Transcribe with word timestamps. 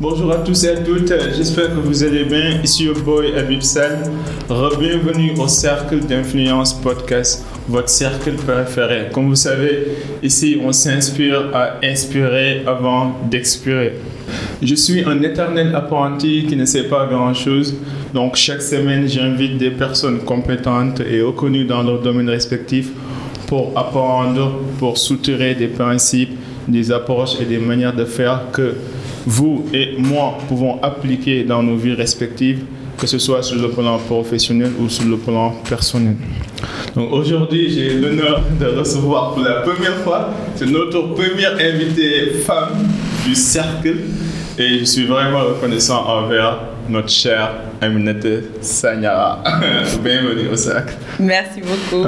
Bonjour 0.00 0.32
à 0.32 0.38
tous 0.38 0.64
et 0.64 0.70
à 0.70 0.76
toutes, 0.78 1.12
j'espère 1.36 1.68
que 1.68 1.78
vous 1.78 2.02
allez 2.02 2.24
bien. 2.24 2.60
Ici 2.64 2.86
your 2.86 2.98
boy 2.98 3.32
Abib 3.38 3.62
Sal. 3.62 4.10
Bienvenue 4.48 5.34
au 5.38 5.46
Cercle 5.46 6.00
d'Influence 6.00 6.74
Podcast, 6.74 7.44
votre 7.68 7.88
cercle 7.88 8.32
préféré. 8.32 9.06
Comme 9.12 9.28
vous 9.28 9.36
savez, 9.36 9.86
ici 10.20 10.60
on 10.60 10.72
s'inspire 10.72 11.48
à 11.54 11.76
inspirer 11.84 12.64
avant 12.66 13.20
d'expirer. 13.30 13.92
Je 14.60 14.74
suis 14.74 15.04
un 15.04 15.22
éternel 15.22 15.72
apprenti 15.76 16.44
qui 16.48 16.56
ne 16.56 16.64
sait 16.64 16.88
pas 16.88 17.06
grand-chose. 17.06 17.76
Donc 18.12 18.34
chaque 18.34 18.62
semaine, 18.62 19.06
j'invite 19.06 19.58
des 19.58 19.70
personnes 19.70 20.18
compétentes 20.24 21.02
et 21.08 21.22
reconnues 21.22 21.66
dans 21.66 21.84
leur 21.84 22.00
domaine 22.00 22.30
respectif 22.30 22.88
pour 23.46 23.70
apprendre, 23.78 24.58
pour 24.80 24.98
soutenir 24.98 25.56
des 25.56 25.68
principes, 25.68 26.36
des 26.66 26.90
approches 26.90 27.40
et 27.40 27.44
des 27.44 27.58
manières 27.58 27.94
de 27.94 28.04
faire 28.04 28.46
que 28.52 28.74
vous 29.26 29.64
et 29.72 29.94
moi 29.98 30.38
pouvons 30.48 30.78
appliquer 30.82 31.44
dans 31.44 31.62
nos 31.62 31.76
vies 31.76 31.94
respectives, 31.94 32.64
que 32.98 33.06
ce 33.06 33.18
soit 33.18 33.42
sur 33.42 33.60
le 33.60 33.68
plan 33.70 33.98
professionnel 33.98 34.72
ou 34.78 34.88
sur 34.88 35.04
le 35.04 35.16
plan 35.16 35.54
personnel. 35.68 36.16
Donc 36.94 37.12
aujourd'hui, 37.12 37.70
j'ai 37.70 37.94
l'honneur 37.94 38.42
de 38.60 38.66
recevoir 38.66 39.34
pour 39.34 39.42
la 39.42 39.62
première 39.62 39.96
fois, 39.96 40.30
notre 40.66 41.14
première 41.14 41.54
invitée 41.54 42.30
femme 42.44 42.86
du 43.26 43.34
cercle 43.34 43.96
et 44.58 44.78
je 44.78 44.84
suis 44.84 45.06
vraiment 45.06 45.40
reconnaissant 45.40 46.04
envers 46.06 46.73
notre 46.88 47.08
chère 47.08 47.52
Aminata 47.80 48.28
Sanyara. 48.60 49.42
Bienvenue 50.02 50.48
au 50.52 50.56
cercle. 50.56 50.94
Merci 51.18 51.60
beaucoup. 51.60 52.06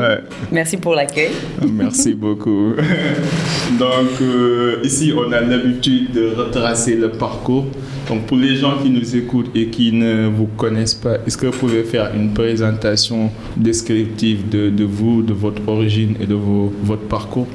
Merci 0.53 0.77
pour 0.77 0.95
l'accueil. 0.95 1.31
Merci 1.67 2.15
beaucoup. 2.15 2.75
Donc, 3.79 4.21
euh, 4.21 4.81
ici, 4.83 5.13
on 5.17 5.31
a 5.33 5.41
l'habitude 5.41 6.13
de 6.13 6.35
retracer 6.37 6.97
le 6.97 7.11
parcours. 7.11 7.67
Donc, 8.09 8.27
pour 8.27 8.37
les 8.37 8.57
gens 8.57 8.79
qui 8.83 8.91
nous 8.91 9.17
écoutent 9.17 9.51
et 9.55 9.67
qui 9.69 9.93
ne 9.93 10.27
vous 10.29 10.47
connaissent 10.47 10.95
pas, 10.95 11.17
est-ce 11.27 11.37
que 11.37 11.47
vous 11.47 11.59
pouvez 11.59 11.83
faire 11.83 12.11
une 12.15 12.33
présentation 12.33 13.31
descriptive 13.57 14.49
de, 14.49 14.71
de 14.71 14.85
vous, 14.85 15.23
de 15.23 15.33
votre 15.33 15.63
origine 15.67 16.15
et 16.21 16.27
de 16.27 16.35
vos, 16.35 16.73
votre 16.83 17.03
parcours? 17.09 17.49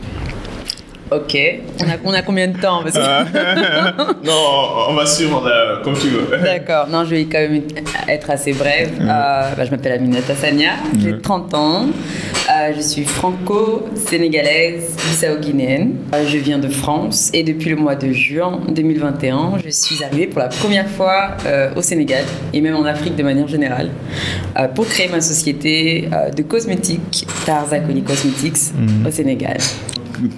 Ok, 1.13 1.37
on 1.81 1.89
a, 1.89 1.97
on 2.05 2.13
a 2.13 2.21
combien 2.21 2.47
de 2.47 2.57
temps 2.57 2.81
Non, 4.23 4.31
on 4.87 4.93
va 4.93 5.05
suivre 5.05 5.45
euh, 5.45 5.83
comme 5.83 5.95
tu 5.95 6.07
veux. 6.07 6.37
D'accord, 6.41 6.87
non, 6.87 7.03
je 7.03 7.09
vais 7.09 7.25
quand 7.25 7.39
même 7.39 7.63
être 8.07 8.29
assez 8.29 8.53
brève. 8.53 8.91
Euh, 9.01 9.05
bah, 9.05 9.65
je 9.65 9.71
m'appelle 9.71 9.91
Aminata 9.91 10.33
Sania, 10.35 10.75
j'ai 10.97 11.19
30 11.19 11.53
ans, 11.53 11.87
euh, 12.49 12.71
je 12.73 12.79
suis 12.79 13.03
franco-sénégalaise, 13.03 14.95
bissau-guinéenne. 14.95 15.95
je 16.25 16.37
viens 16.37 16.59
de 16.59 16.69
France 16.69 17.29
et 17.33 17.43
depuis 17.43 17.71
le 17.71 17.75
mois 17.75 17.95
de 17.95 18.13
juin 18.13 18.61
2021, 18.69 19.57
je 19.61 19.69
suis 19.69 20.01
arrivée 20.05 20.27
pour 20.27 20.39
la 20.39 20.47
première 20.47 20.87
fois 20.87 21.31
au 21.75 21.81
Sénégal 21.81 22.23
et 22.53 22.61
même 22.61 22.77
en 22.77 22.85
Afrique 22.85 23.17
de 23.17 23.23
manière 23.23 23.49
générale 23.49 23.89
pour 24.75 24.87
créer 24.87 25.09
ma 25.09 25.19
société 25.19 26.07
de 26.33 26.41
cosmétiques, 26.43 27.27
Tarzakoli 27.45 28.01
Cosmetics, 28.01 28.73
mm. 28.73 29.07
au 29.07 29.11
Sénégal 29.11 29.57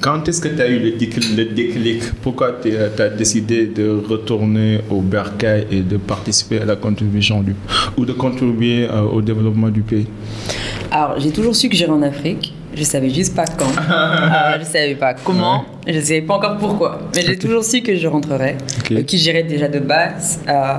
quand 0.02 0.28
est-ce 0.28 0.42
que 0.42 0.48
tu 0.50 0.62
as 0.62 0.68
eu 0.68 0.80
le 0.80 0.92
déclic, 1.46 2.04
Pourquoi 2.22 2.54
tu 2.62 2.72
as 2.78 3.10
décidé 3.10 3.66
de 3.68 3.90
retourner 4.10 4.80
au 4.90 5.02
Bercail 5.02 5.68
et 5.72 5.82
de 5.82 5.98
participer 5.98 6.60
à 6.62 6.66
la 6.66 6.76
contribution 6.76 7.42
du, 7.42 7.56
ou 7.98 8.06
de 8.06 8.14
contribuer 8.14 8.88
euh, 8.90 9.02
au 9.02 9.22
développement 9.22 9.70
du 9.70 9.82
pays? 9.82 10.08
Alors, 10.92 11.20
j'ai 11.20 11.32
toujours 11.32 11.56
su 11.56 11.70
que 11.70 11.76
j'irais 11.76 11.92
en 11.92 12.02
Afrique. 12.04 12.54
Je 12.76 12.84
savais 12.84 13.10
juste 13.10 13.36
pas 13.36 13.46
quand. 13.46 13.66
euh, 13.66 14.58
je 14.60 14.66
savais 14.66 14.96
pas 14.96 15.14
comment. 15.14 15.66
Je 15.86 16.00
savais 16.00 16.22
pas 16.22 16.36
encore 16.36 16.58
pourquoi. 16.58 17.00
Mais 17.16 17.22
j'ai 17.22 17.38
toujours 17.38 17.64
su 17.64 17.82
que 17.82 17.96
je 17.96 18.08
rentrerais, 18.08 18.58
okay. 18.80 18.96
Euh, 18.96 19.04
que 19.04 19.18
j'irais 19.18 19.44
déjà 19.44 19.68
de 19.68 19.80
base. 19.80 20.40
Euh, 20.48 20.76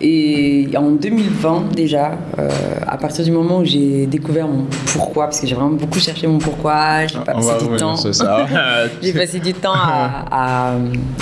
et 0.00 0.68
en 0.76 0.90
2020 0.90 1.74
déjà, 1.74 2.12
euh, 2.38 2.48
à 2.86 2.96
partir 2.96 3.24
du 3.24 3.32
moment 3.32 3.58
où 3.58 3.64
j'ai 3.64 4.06
découvert 4.06 4.46
mon 4.46 4.66
pourquoi, 4.92 5.24
parce 5.24 5.40
que 5.40 5.46
j'ai 5.46 5.54
vraiment 5.54 5.70
beaucoup 5.70 5.98
cherché 5.98 6.28
mon 6.28 6.38
pourquoi, 6.38 7.06
j'ai 7.06 7.18
passé 7.18 7.64
du 7.64 7.76
temps. 7.76 7.96
j'ai 9.02 9.12
passé 9.12 9.40
du 9.40 9.52
temps 9.52 9.74
à, 9.74 10.74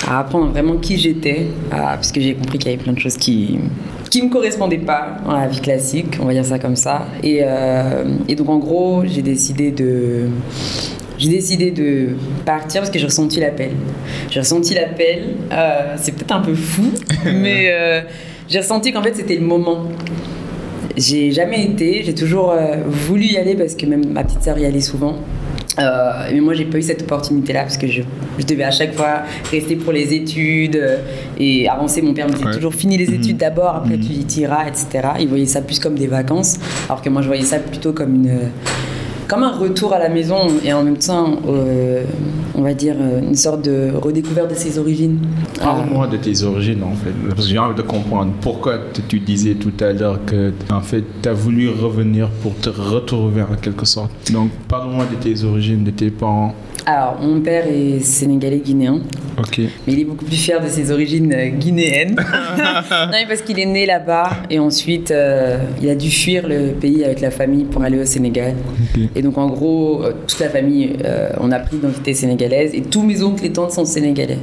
à, 0.06 0.18
apprendre 0.18 0.50
vraiment 0.50 0.76
qui 0.76 0.98
j'étais, 0.98 1.46
parce 1.70 2.12
que 2.12 2.20
j'ai 2.20 2.34
compris 2.34 2.58
qu'il 2.58 2.70
y 2.70 2.74
avait 2.74 2.82
plein 2.82 2.92
de 2.92 2.98
choses 2.98 3.16
qui 3.16 3.58
qui 4.10 4.22
me 4.22 4.30
correspondaient 4.30 4.78
pas 4.78 5.16
dans 5.26 5.32
la 5.32 5.48
vie 5.48 5.60
classique, 5.60 6.18
on 6.20 6.26
va 6.26 6.32
dire 6.34 6.44
ça 6.44 6.60
comme 6.60 6.76
ça. 6.76 7.06
Et, 7.24 7.40
et 8.28 8.34
donc 8.36 8.48
en 8.48 8.58
gros, 8.58 9.02
j'ai 9.06 9.22
décidé 9.22 9.72
de 9.72 10.28
j'ai 11.24 11.30
décidé 11.30 11.70
de 11.70 12.08
partir 12.44 12.82
parce 12.82 12.90
que 12.90 12.98
j'ai 12.98 13.06
ressenti 13.06 13.40
l'appel. 13.40 13.70
J'ai 14.30 14.40
ressenti 14.40 14.74
l'appel, 14.74 15.36
euh, 15.50 15.94
c'est 15.96 16.12
peut-être 16.12 16.32
un 16.32 16.40
peu 16.40 16.54
fou, 16.54 16.90
mais 17.24 17.70
euh, 17.70 18.02
j'ai 18.46 18.58
ressenti 18.58 18.92
qu'en 18.92 19.02
fait 19.02 19.14
c'était 19.14 19.36
le 19.36 19.46
moment. 19.46 19.84
J'ai 20.96 21.32
jamais 21.32 21.64
été, 21.64 22.02
j'ai 22.04 22.14
toujours 22.14 22.50
euh, 22.50 22.76
voulu 22.86 23.24
y 23.24 23.36
aller 23.38 23.54
parce 23.54 23.74
que 23.74 23.86
même 23.86 24.06
ma 24.12 24.22
petite 24.22 24.42
sœur 24.42 24.58
y 24.58 24.66
allait 24.66 24.82
souvent. 24.82 25.16
mais 25.78 26.40
moi, 26.40 26.52
j'ai 26.54 26.66
pas 26.66 26.76
eu 26.76 26.82
cette 26.82 27.02
opportunité-là 27.02 27.62
parce 27.62 27.78
que 27.78 27.86
je, 27.86 28.02
devais 28.46 28.64
à 28.64 28.70
chaque 28.70 28.94
fois 28.94 29.22
rester 29.50 29.76
pour 29.76 29.92
les 29.92 30.12
études 30.12 30.80
et 31.38 31.68
avancer. 31.68 32.02
Mon 32.02 32.12
père 32.12 32.28
me 32.28 32.32
disait 32.32 32.52
toujours 32.52 32.74
finis 32.74 32.98
les 32.98 33.08
mhm. 33.08 33.14
études 33.14 33.36
d'abord, 33.38 33.76
après 33.76 33.96
mhm. 33.96 34.26
tu 34.26 34.40
iras, 34.40 34.68
etc. 34.68 35.08
Il 35.20 35.28
voyait 35.28 35.46
ça 35.46 35.62
plus 35.62 35.78
comme 35.80 35.98
des 35.98 36.06
vacances, 36.06 36.58
alors 36.88 37.00
que 37.00 37.08
moi, 37.08 37.22
je 37.22 37.28
voyais 37.28 37.44
ça 37.44 37.58
plutôt 37.58 37.94
comme 37.94 38.14
une 38.14 38.50
comme 39.28 39.42
un 39.42 39.56
retour 39.56 39.92
à 39.92 39.98
la 39.98 40.08
maison 40.08 40.48
et 40.64 40.72
en 40.72 40.82
même 40.82 40.98
temps, 40.98 41.36
euh, 41.48 42.04
on 42.54 42.62
va 42.62 42.74
dire, 42.74 42.96
euh, 42.98 43.20
une 43.20 43.34
sorte 43.34 43.64
de 43.64 43.92
redécouverte 43.94 44.50
de 44.50 44.54
ses 44.54 44.78
origines. 44.78 45.18
Parle-moi 45.60 46.06
de 46.06 46.16
tes 46.16 46.42
origines 46.42 46.82
en 46.82 46.94
fait, 46.94 47.12
parce 47.28 47.42
que 47.42 47.52
j'ai 47.52 47.58
envie 47.58 47.74
de 47.74 47.82
comprendre 47.82 48.32
pourquoi 48.40 48.78
tu 49.08 49.20
disais 49.20 49.54
tout 49.54 49.72
à 49.80 49.92
l'heure 49.92 50.24
que 50.24 50.52
en 50.70 50.80
fait 50.80 51.04
tu 51.22 51.28
as 51.28 51.32
voulu 51.32 51.68
revenir 51.70 52.28
pour 52.42 52.54
te 52.56 52.70
retrouver 52.70 53.42
en 53.42 53.56
quelque 53.60 53.86
sorte. 53.86 54.10
Donc 54.32 54.50
parle-moi 54.68 55.04
de 55.10 55.16
tes 55.16 55.44
origines, 55.44 55.84
de 55.84 55.90
tes 55.90 56.10
parents. 56.10 56.54
Alors, 56.86 57.18
mon 57.20 57.40
père 57.40 57.66
est 57.66 58.00
sénégalais 58.00 58.58
guinéen. 58.58 59.00
Ok. 59.38 59.58
Mais 59.58 59.92
il 59.92 60.00
est 60.00 60.04
beaucoup 60.04 60.24
plus 60.24 60.36
fier 60.36 60.62
de 60.62 60.68
ses 60.68 60.90
origines 60.92 61.32
euh, 61.34 61.48
guinéennes. 61.48 62.14
non, 62.90 63.08
mais 63.10 63.26
parce 63.26 63.42
qu'il 63.42 63.58
est 63.58 63.66
né 63.66 63.86
là-bas 63.86 64.30
et 64.50 64.58
ensuite 64.58 65.12
il 65.82 65.88
a 65.88 65.94
dû 65.94 66.10
fuir 66.10 66.46
le 66.46 66.72
pays 66.72 67.04
avec 67.04 67.20
la 67.20 67.30
famille 67.30 67.64
pour 67.64 67.82
aller 67.82 68.00
au 68.00 68.04
Sénégal. 68.04 68.54
Et 69.14 69.22
donc, 69.22 69.38
en 69.38 69.46
gros, 69.46 70.02
euh, 70.02 70.12
toute 70.26 70.38
la 70.40 70.48
famille, 70.48 70.96
euh, 71.04 71.30
on 71.40 71.50
a 71.52 71.58
pris 71.58 71.76
l'identité 71.76 72.14
sénégalaise 72.14 72.72
et 72.74 72.82
tous 72.82 73.02
mes 73.02 73.22
oncles 73.22 73.44
et 73.46 73.52
tantes 73.52 73.72
sont 73.72 73.84
sénégalais. 73.84 74.38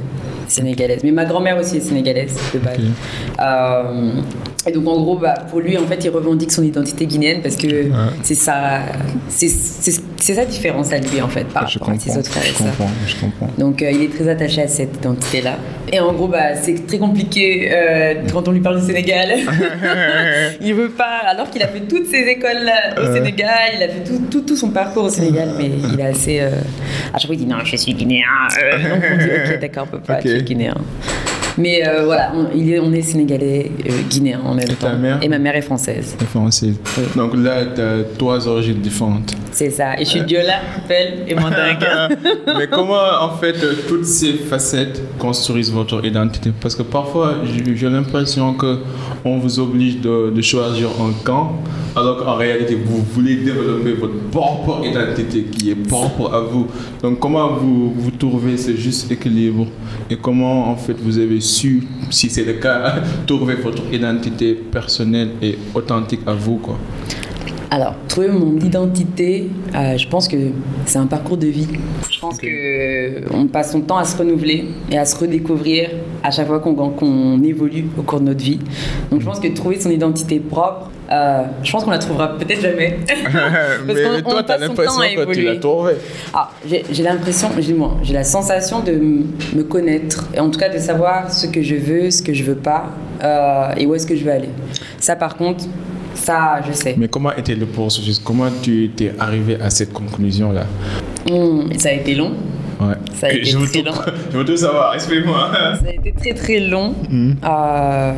Sénégalaise. 0.48 1.00
Mais 1.02 1.12
ma 1.12 1.24
grand-mère 1.24 1.58
aussi 1.58 1.78
est 1.78 1.80
sénégalaise 1.80 2.36
de 2.52 2.58
base. 2.58 2.78
Euh, 3.40 4.12
et 4.66 4.72
donc 4.72 4.86
en 4.86 5.00
gros, 5.00 5.16
bah, 5.16 5.34
pour 5.50 5.60
lui, 5.60 5.76
en 5.76 5.86
fait, 5.86 6.04
il 6.04 6.10
revendique 6.10 6.52
son 6.52 6.62
identité 6.62 7.06
guinéenne 7.06 7.40
parce 7.42 7.56
que 7.56 7.86
c'est 8.22 8.34
ça, 8.34 8.80
c'est 9.28 9.48
sa 10.34 10.44
différence 10.44 10.92
à 10.92 10.98
lui 10.98 11.20
en 11.20 11.28
fait 11.28 11.44
par 11.44 11.68
rapport 11.68 11.90
à 11.90 11.98
ses 11.98 12.16
autres 12.16 12.30
frères. 12.30 12.44
Je 12.44 12.62
comprends, 12.62 12.90
je 13.06 13.16
comprends. 13.16 13.48
Donc 13.58 13.80
il 13.80 14.02
est 14.02 14.14
très 14.14 14.28
attaché 14.28 14.62
à 14.62 14.68
cette 14.68 14.96
identité-là. 14.96 15.56
Et 15.92 15.98
en 15.98 16.12
gros, 16.12 16.28
bah, 16.28 16.54
c'est 16.54 16.86
très 16.86 16.98
compliqué 16.98 17.70
quand 18.32 18.46
on 18.46 18.52
lui 18.52 18.60
parle 18.60 18.80
du 18.80 18.86
Sénégal. 18.86 19.30
il 20.60 20.74
veut 20.74 20.90
pas, 20.90 21.22
alors 21.26 21.50
qu'il 21.50 21.62
a 21.62 21.68
fait 21.68 21.80
toutes 21.80 22.06
ses 22.06 22.22
écoles 22.28 22.70
au 22.98 23.12
Sénégal, 23.12 23.72
il 23.76 23.82
a 23.82 23.88
fait 23.88 24.04
tout, 24.04 24.22
tout, 24.30 24.42
tout 24.42 24.56
son 24.56 24.70
parcours 24.70 25.04
au 25.04 25.10
Sénégal, 25.10 25.50
mais 25.58 25.70
il 25.92 25.98
est 25.98 26.06
assez. 26.06 26.40
à 26.40 27.18
chaque 27.18 27.26
fois, 27.26 27.34
il 27.34 27.38
dit 27.38 27.46
non, 27.46 27.58
je 27.64 27.76
suis 27.76 27.94
guinéen. 27.94 28.22
donc 28.88 29.02
on 29.12 29.18
dit 29.18 29.24
ok, 29.24 29.60
d'accord, 29.60 29.88
on 29.92 29.96
peut 29.96 30.02
pas 30.02 30.20
guinéen. 30.20 30.76
Mais 31.58 31.86
euh, 31.86 32.04
voilà, 32.04 32.32
on, 32.34 32.46
il 32.56 32.72
est, 32.72 32.78
on 32.80 32.92
est 32.92 33.02
sénégalais, 33.02 33.70
euh, 33.86 33.90
guinéen 34.08 34.40
en 34.44 34.54
même 34.54 34.68
temps. 34.68 34.88
et 35.20 35.28
ma 35.28 35.38
mère 35.38 35.56
est 35.56 35.62
française. 35.62 36.16
française. 36.30 36.74
Donc 37.16 37.32
là, 37.36 37.64
tu 37.74 37.80
as 37.80 38.04
trois 38.18 38.46
origines 38.48 38.80
différentes. 38.80 39.34
C'est 39.50 39.70
ça. 39.70 39.94
Et 39.98 40.04
je 40.04 40.10
suis 40.10 40.22
Diola, 40.22 40.60
Pelle 40.88 41.24
et 41.28 41.34
Mandingue. 41.34 41.86
Mais 42.58 42.66
comment, 42.68 43.02
en 43.20 43.36
fait, 43.36 43.54
toutes 43.88 44.06
ces 44.06 44.32
facettes 44.34 45.00
construisent 45.18 45.72
votre 45.72 46.04
identité? 46.04 46.52
Parce 46.60 46.74
que 46.74 46.82
parfois, 46.82 47.36
j'ai 47.76 47.88
l'impression 47.88 48.54
qu'on 48.54 49.38
vous 49.38 49.58
oblige 49.60 50.00
de, 50.00 50.30
de 50.34 50.42
choisir 50.42 50.88
un 51.00 51.12
camp 51.24 51.52
alors 51.94 52.24
qu'en 52.24 52.36
réalité, 52.36 52.74
vous 52.74 53.02
voulez 53.12 53.36
développer 53.36 53.92
votre 53.92 54.18
propre 54.30 54.80
identité 54.84 55.42
qui 55.44 55.70
est 55.70 55.74
propre 55.74 56.32
à 56.32 56.40
vous. 56.40 56.66
Donc, 57.02 57.18
comment 57.18 57.52
vous, 57.52 57.92
vous 57.94 58.10
trouvez 58.12 58.56
ce 58.56 58.74
juste 58.74 59.10
équilibre? 59.10 59.66
Et 60.08 60.16
comment, 60.16 60.70
en 60.70 60.76
fait, 60.76 60.96
vous 61.02 61.18
avez 61.18 61.40
su, 61.42 61.82
si 62.10 62.30
c'est 62.30 62.44
le 62.44 62.54
cas, 62.54 62.94
trouver 63.26 63.56
votre 63.56 63.82
identité 63.92 64.54
personnelle 64.54 65.32
et 65.42 65.58
authentique 65.74 66.20
à 66.26 66.34
vous, 66.34 66.56
quoi 66.56 66.78
Alors, 67.74 67.94
trouver 68.06 68.28
mon 68.28 68.58
identité, 68.58 69.48
euh, 69.74 69.96
je 69.96 70.06
pense 70.06 70.28
que 70.28 70.36
c'est 70.84 70.98
un 70.98 71.06
parcours 71.06 71.38
de 71.38 71.46
vie. 71.46 71.68
Je 72.10 72.20
pense 72.20 72.38
qu'on 72.38 73.46
passe 73.46 73.72
son 73.72 73.80
temps 73.80 73.96
à 73.96 74.04
se 74.04 74.14
renouveler 74.14 74.66
et 74.90 74.98
à 74.98 75.06
se 75.06 75.16
redécouvrir 75.16 75.88
à 76.22 76.30
chaque 76.30 76.48
fois 76.48 76.60
qu'on 76.60 77.42
évolue 77.42 77.86
au 77.98 78.02
cours 78.02 78.20
de 78.20 78.26
notre 78.26 78.44
vie. 78.44 78.58
Donc, 79.10 79.22
je 79.22 79.24
pense 79.24 79.40
que 79.40 79.48
trouver 79.48 79.80
son 79.80 79.88
identité 79.88 80.38
propre, 80.38 80.90
euh, 81.10 81.44
je 81.62 81.72
pense 81.72 81.84
qu'on 81.84 81.92
la 81.92 81.98
trouvera 81.98 82.36
peut-être 82.36 82.60
jamais. 82.60 82.98
mais, 83.86 83.94
toi, 84.20 84.42
tu 84.42 84.52
as 84.52 84.58
l'impression 84.58 85.00
que 85.00 85.32
tu 85.32 85.40
l'as 85.40 85.56
trouvée. 85.56 85.94
Ah, 86.34 86.50
j'ai 86.68 87.02
l'impression, 87.02 87.48
j'ai 88.02 88.12
la 88.12 88.24
sensation 88.24 88.80
de 88.80 88.92
me 88.92 89.62
connaître, 89.62 90.28
et 90.34 90.40
en 90.40 90.50
tout 90.50 90.60
cas 90.60 90.68
de 90.68 90.78
savoir 90.78 91.32
ce 91.32 91.46
que 91.46 91.62
je 91.62 91.76
veux, 91.76 92.10
ce 92.10 92.22
que 92.22 92.34
je 92.34 92.44
veux 92.44 92.54
pas, 92.54 92.90
euh, 93.24 93.72
et 93.78 93.86
où 93.86 93.94
est-ce 93.94 94.06
que 94.06 94.14
je 94.14 94.24
veux 94.24 94.32
aller. 94.32 94.50
Ça, 94.98 95.16
par 95.16 95.38
contre, 95.38 95.64
ça, 96.14 96.60
je 96.66 96.72
sais. 96.72 96.94
Mais 96.98 97.08
comment 97.08 97.32
était 97.32 97.54
le 97.54 97.66
processus? 97.66 98.18
Comment 98.18 98.48
tu 98.62 98.84
étais 98.84 99.12
arrivé 99.18 99.56
à 99.60 99.70
cette 99.70 99.92
conclusion-là? 99.92 100.66
Hmm, 101.30 101.72
Ça 101.78 101.90
a 101.90 101.92
été 101.92 102.14
long. 102.14 102.32
Ouais. 102.80 102.94
Ça 103.14 103.28
a 103.28 103.32
été 103.32 103.44
je, 103.44 103.58
très 103.58 103.82
long. 103.82 103.92
je 104.32 104.38
veux 104.38 104.44
tout 104.44 104.56
savoir, 104.56 104.94
explique-moi. 104.94 105.50
Ça 105.52 105.88
a 105.88 105.92
été 105.92 106.12
très 106.12 106.34
très 106.34 106.60
long. 106.60 106.94
Hmm. 107.10 107.32
Euh, 107.44 108.12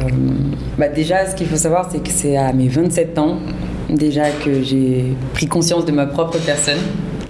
bah 0.79 0.89
déjà, 0.89 1.27
ce 1.27 1.35
qu'il 1.35 1.47
faut 1.47 1.57
savoir, 1.57 1.89
c'est 1.91 2.03
que 2.03 2.11
c'est 2.11 2.37
à 2.37 2.53
mes 2.53 2.69
27 2.69 3.19
ans 3.19 3.39
déjà 3.91 4.31
que 4.31 4.63
j'ai 4.63 5.05
pris 5.35 5.47
conscience 5.47 5.85
de 5.85 5.93
ma 5.93 6.07
propre 6.07 6.39
personne. 6.39 6.79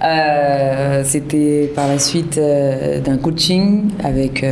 Euh, 0.03 1.01
c'était 1.03 1.71
par 1.75 1.87
la 1.87 1.99
suite 1.99 2.37
euh, 2.37 2.99
d'un 3.01 3.17
coaching 3.17 3.89
avec 4.03 4.45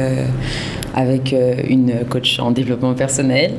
avec 0.93 1.33
euh, 1.33 1.55
une 1.67 2.05
coach 2.09 2.39
en 2.39 2.51
développement 2.51 2.93
personnel. 2.93 3.53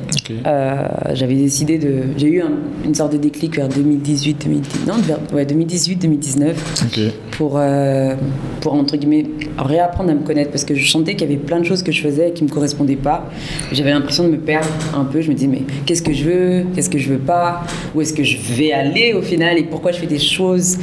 Euh, 0.45 0.87
j'avais 1.13 1.35
décidé 1.35 1.77
de. 1.77 2.03
J'ai 2.17 2.27
eu 2.27 2.43
une 2.85 2.95
sorte 2.95 3.13
de 3.13 3.17
déclic 3.17 3.55
vers 3.55 3.69
2018, 3.69 4.45
2019, 4.45 4.87
non, 4.87 5.35
ouais, 5.35 5.45
2018, 5.45 5.95
2019. 5.97 7.15
Pour, 7.37 7.57
euh, 7.57 8.15
pour, 8.61 8.73
entre 8.73 8.95
guillemets, 8.97 9.25
réapprendre 9.57 10.11
à 10.11 10.13
me 10.13 10.21
connaître 10.21 10.51
parce 10.51 10.63
que 10.63 10.73
je 10.73 10.89
sentais 10.89 11.15
qu'il 11.15 11.29
y 11.29 11.33
avait 11.33 11.41
plein 11.41 11.59
de 11.59 11.65
choses 11.65 11.83
que 11.83 11.91
je 11.91 12.01
faisais 12.01 12.31
qui 12.31 12.43
ne 12.43 12.49
me 12.49 12.53
correspondaient 12.53 12.95
pas. 12.95 13.29
J'avais 13.71 13.91
l'impression 13.91 14.23
de 14.23 14.29
me 14.29 14.37
perdre 14.37 14.67
un 14.95 15.03
peu. 15.03 15.21
Je 15.21 15.29
me 15.29 15.35
disais, 15.35 15.47
mais 15.47 15.63
qu'est-ce 15.85 16.01
que 16.01 16.13
je 16.13 16.23
veux? 16.23 16.65
Qu'est-ce 16.73 16.89
que 16.89 16.97
je 16.97 17.09
veux 17.09 17.19
pas? 17.19 17.63
Où 17.93 18.01
est-ce 18.01 18.13
que 18.13 18.23
je 18.23 18.37
vais 18.53 18.71
aller 18.71 19.13
au 19.13 19.21
final? 19.21 19.57
Et 19.57 19.63
pourquoi 19.63 19.91
je 19.91 19.97
fais 19.97 20.07
des 20.07 20.19
choses 20.19 20.77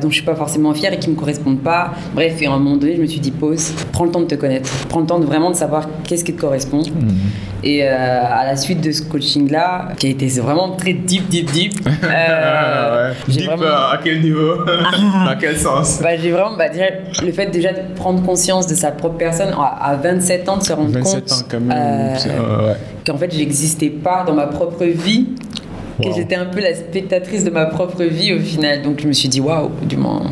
dont 0.00 0.10
je 0.10 0.14
suis 0.14 0.24
pas 0.24 0.34
forcément 0.34 0.74
fière 0.74 0.92
et 0.92 0.98
qui 0.98 1.10
me 1.10 1.16
correspondent 1.16 1.60
pas? 1.60 1.94
Bref, 2.14 2.40
et 2.40 2.46
à 2.46 2.52
un 2.52 2.58
moment 2.58 2.76
donné, 2.76 2.96
je 2.96 3.00
me 3.00 3.06
suis 3.06 3.20
dit, 3.20 3.30
pause, 3.30 3.72
prends 3.92 4.04
le 4.04 4.10
temps 4.10 4.20
de 4.20 4.26
te 4.26 4.34
connaître. 4.34 4.70
Prends 4.88 5.00
le 5.00 5.06
temps 5.06 5.18
de 5.18 5.24
vraiment 5.24 5.50
de 5.50 5.56
savoir 5.56 5.88
qu'est-ce 6.04 6.24
qui 6.24 6.34
te 6.34 6.40
correspond. 6.40 6.82
Mhm. 6.82 7.16
Et 7.64 7.82
euh, 7.82 8.22
à 8.22 8.44
la 8.44 8.56
suite 8.56 8.82
de 8.82 8.92
ce 8.92 9.02
coaching-là, 9.02 9.92
qui 9.96 10.06
a 10.08 10.10
été 10.10 10.28
vraiment 10.40 10.72
très 10.72 10.92
deep, 10.92 11.28
deep, 11.28 11.50
deep. 11.50 11.74
Euh, 12.04 13.12
deep 13.28 13.46
vraiment... 13.46 13.64
à 13.64 13.98
quel 14.02 14.20
niveau? 14.20 14.56
Dans 14.66 15.36
quel 15.40 15.56
sens? 15.56 15.93
Bah, 16.02 16.16
J'ai 16.16 16.30
vraiment, 16.30 16.56
bah, 16.56 16.68
déjà, 16.68 16.86
le 17.22 17.32
fait 17.32 17.46
déjà 17.46 17.72
de 17.72 17.94
prendre 17.94 18.22
conscience 18.22 18.66
de 18.66 18.74
sa 18.74 18.90
propre 18.90 19.16
personne, 19.16 19.54
à 19.58 19.96
27 19.96 20.48
ans, 20.48 20.56
de 20.56 20.62
se 20.62 20.72
rendre 20.72 20.90
27 20.90 21.28
compte 21.28 21.46
quand 21.50 21.60
même, 21.60 22.16
euh, 22.26 22.74
qu'en 23.06 23.16
fait, 23.16 23.32
j'existais 23.34 23.90
pas 23.90 24.24
dans 24.26 24.34
ma 24.34 24.46
propre 24.46 24.84
vie 24.84 25.26
que 26.02 26.12
j'étais 26.12 26.34
un 26.34 26.46
peu 26.46 26.60
la 26.60 26.74
spectatrice 26.74 27.44
de 27.44 27.50
ma 27.50 27.66
propre 27.66 28.02
vie 28.02 28.32
au 28.32 28.40
final. 28.40 28.82
Donc 28.82 29.00
je 29.00 29.06
me 29.06 29.12
suis 29.12 29.28
dit, 29.28 29.40
waouh, 29.40 29.70
du 29.82 29.96
moins. 29.96 30.22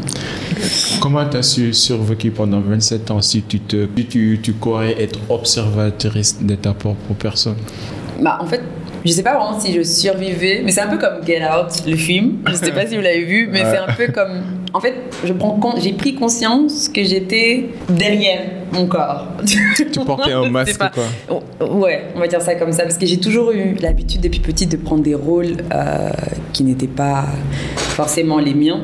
Comment 1.01 1.29
tu 1.29 1.37
as 1.37 1.43
su 1.43 1.73
survécu 1.73 2.31
pendant 2.31 2.61
27 2.61 3.11
ans 3.11 3.21
si 3.23 3.43
tu, 3.43 3.61
te, 3.61 3.87
tu, 3.87 4.41
tu 4.43 4.53
croyais 4.55 5.01
être 5.03 5.19
observatrice 5.29 6.43
de 6.43 6.55
ta 6.55 6.73
propre 6.73 7.15
personne? 7.19 7.57
Bah, 8.21 8.39
En 8.41 8.47
fait, 8.47 8.61
je 9.05 9.11
sais 9.11 9.23
pas 9.23 9.37
vraiment 9.37 9.59
si 9.59 9.73
je 9.73 9.83
survivais, 9.83 10.63
mais 10.65 10.71
c'est 10.71 10.81
un 10.81 10.89
peu 10.89 10.99
comme 10.99 11.25
Get 11.27 11.43
Out, 11.43 11.87
le 11.87 11.97
film. 11.97 12.39
Je 12.49 12.55
sais 12.55 12.71
pas 12.71 12.87
si 12.87 12.97
vous 12.97 13.03
l'avez 13.03 13.25
vu, 13.25 13.49
mais 13.51 13.61
c'est 13.61 13.79
un 13.79 13.93
peu 13.95 14.13
comme. 14.13 14.43
En 14.75 14.81
fait, 14.81 14.95
je 15.25 15.33
prends 15.33 15.59
j'ai 15.79 15.93
pris 15.93 16.15
conscience 16.15 16.89
que 16.89 17.05
j'étais 17.05 17.67
derrière 17.89 18.41
mon 18.73 18.87
corps. 18.87 19.29
Tu 19.45 19.87
portais 20.05 20.33
un 20.33 20.49
masque, 20.51 20.81
quoi. 21.29 21.43
Ouais, 21.69 22.05
on 22.17 22.21
va 22.21 22.27
dire 22.27 22.41
ça 22.41 22.55
comme 22.55 22.73
ça, 22.73 22.85
parce 22.85 22.97
que 22.97 23.07
j'ai 23.07 23.19
toujours 23.19 23.51
eu 23.53 23.75
l'habitude 23.81 24.21
depuis 24.21 24.41
petite 24.41 24.73
de 24.73 24.77
prendre 24.77 25.03
des 25.03 25.15
rôles 25.15 25.57
euh, 25.73 26.11
qui 26.53 26.65
n'étaient 26.65 26.87
pas 26.87 27.27
forcément 27.77 28.39
les 28.39 28.55
miens. 28.55 28.81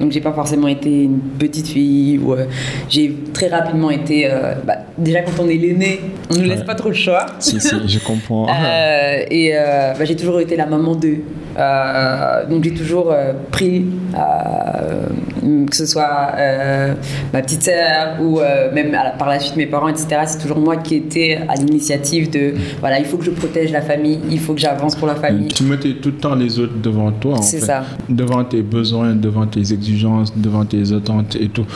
Donc 0.00 0.12
j'ai 0.12 0.20
pas 0.20 0.32
forcément 0.32 0.68
été 0.68 1.04
une 1.04 1.20
petite 1.20 1.68
fille 1.68 2.18
ou 2.18 2.34
euh, 2.34 2.46
j'ai 2.88 3.14
très 3.32 3.48
rapidement 3.48 3.90
été. 3.90 4.30
Euh, 4.30 4.54
bah, 4.64 4.76
déjà 4.98 5.22
quand 5.22 5.42
on 5.42 5.48
est 5.48 5.56
l'aîné, 5.56 6.00
on 6.30 6.34
nous 6.34 6.44
laisse 6.44 6.64
pas 6.64 6.74
trop 6.74 6.90
le 6.90 6.94
choix. 6.94 7.26
Si 7.38 7.60
si, 7.60 7.74
je 7.86 7.98
comprends. 7.98 8.46
Euh, 8.56 9.24
et 9.30 9.52
bah, 9.52 10.04
j'ai 10.04 10.16
toujours 10.16 10.40
été 10.40 10.56
la 10.56 10.66
maman 10.66 10.94
d'eux. 10.94 11.18
Donc 12.48 12.64
j'ai 12.64 12.74
toujours 12.74 13.14
pris, 13.50 13.86
que 14.12 15.76
ce 15.76 15.86
soit 15.86 16.32
ma 17.32 17.42
petite 17.42 17.62
sœur 17.62 18.20
ou 18.20 18.40
même 18.74 18.96
par 19.18 19.28
la 19.28 19.40
suite 19.40 19.56
mes 19.56 19.66
parents, 19.66 19.88
etc. 19.88 20.22
C'est 20.26 20.38
toujours 20.38 20.58
moi 20.58 20.76
qui 20.76 20.96
étais 20.96 21.40
à 21.48 21.54
l'initiative 21.54 22.30
de 22.30 22.54
voilà, 22.80 22.98
il 22.98 23.04
faut 23.04 23.16
que 23.16 23.24
je 23.24 23.30
protège 23.30 23.72
la 23.72 23.82
famille, 23.82 24.20
il 24.30 24.38
faut 24.38 24.54
que 24.54 24.60
j'avance 24.60 24.94
pour 24.96 25.08
la 25.08 25.14
famille. 25.14 25.48
Tu 25.48 25.64
mettais 25.64 25.94
tout 25.94 26.10
le 26.10 26.16
temps 26.16 26.34
les 26.34 26.58
autres 26.58 26.78
devant 26.82 27.10
toi. 27.12 27.38
C'est 27.42 27.60
ça. 27.60 27.84
Devant 28.08 28.44
tes 28.44 28.62
besoins, 28.62 29.14
devant 29.14 29.46
tes 29.46 29.72
exigences 29.72 29.96
devant 30.36 30.64
tes 30.64 30.92
attentes 30.92 31.36
et 31.36 31.48
tout. 31.48 31.66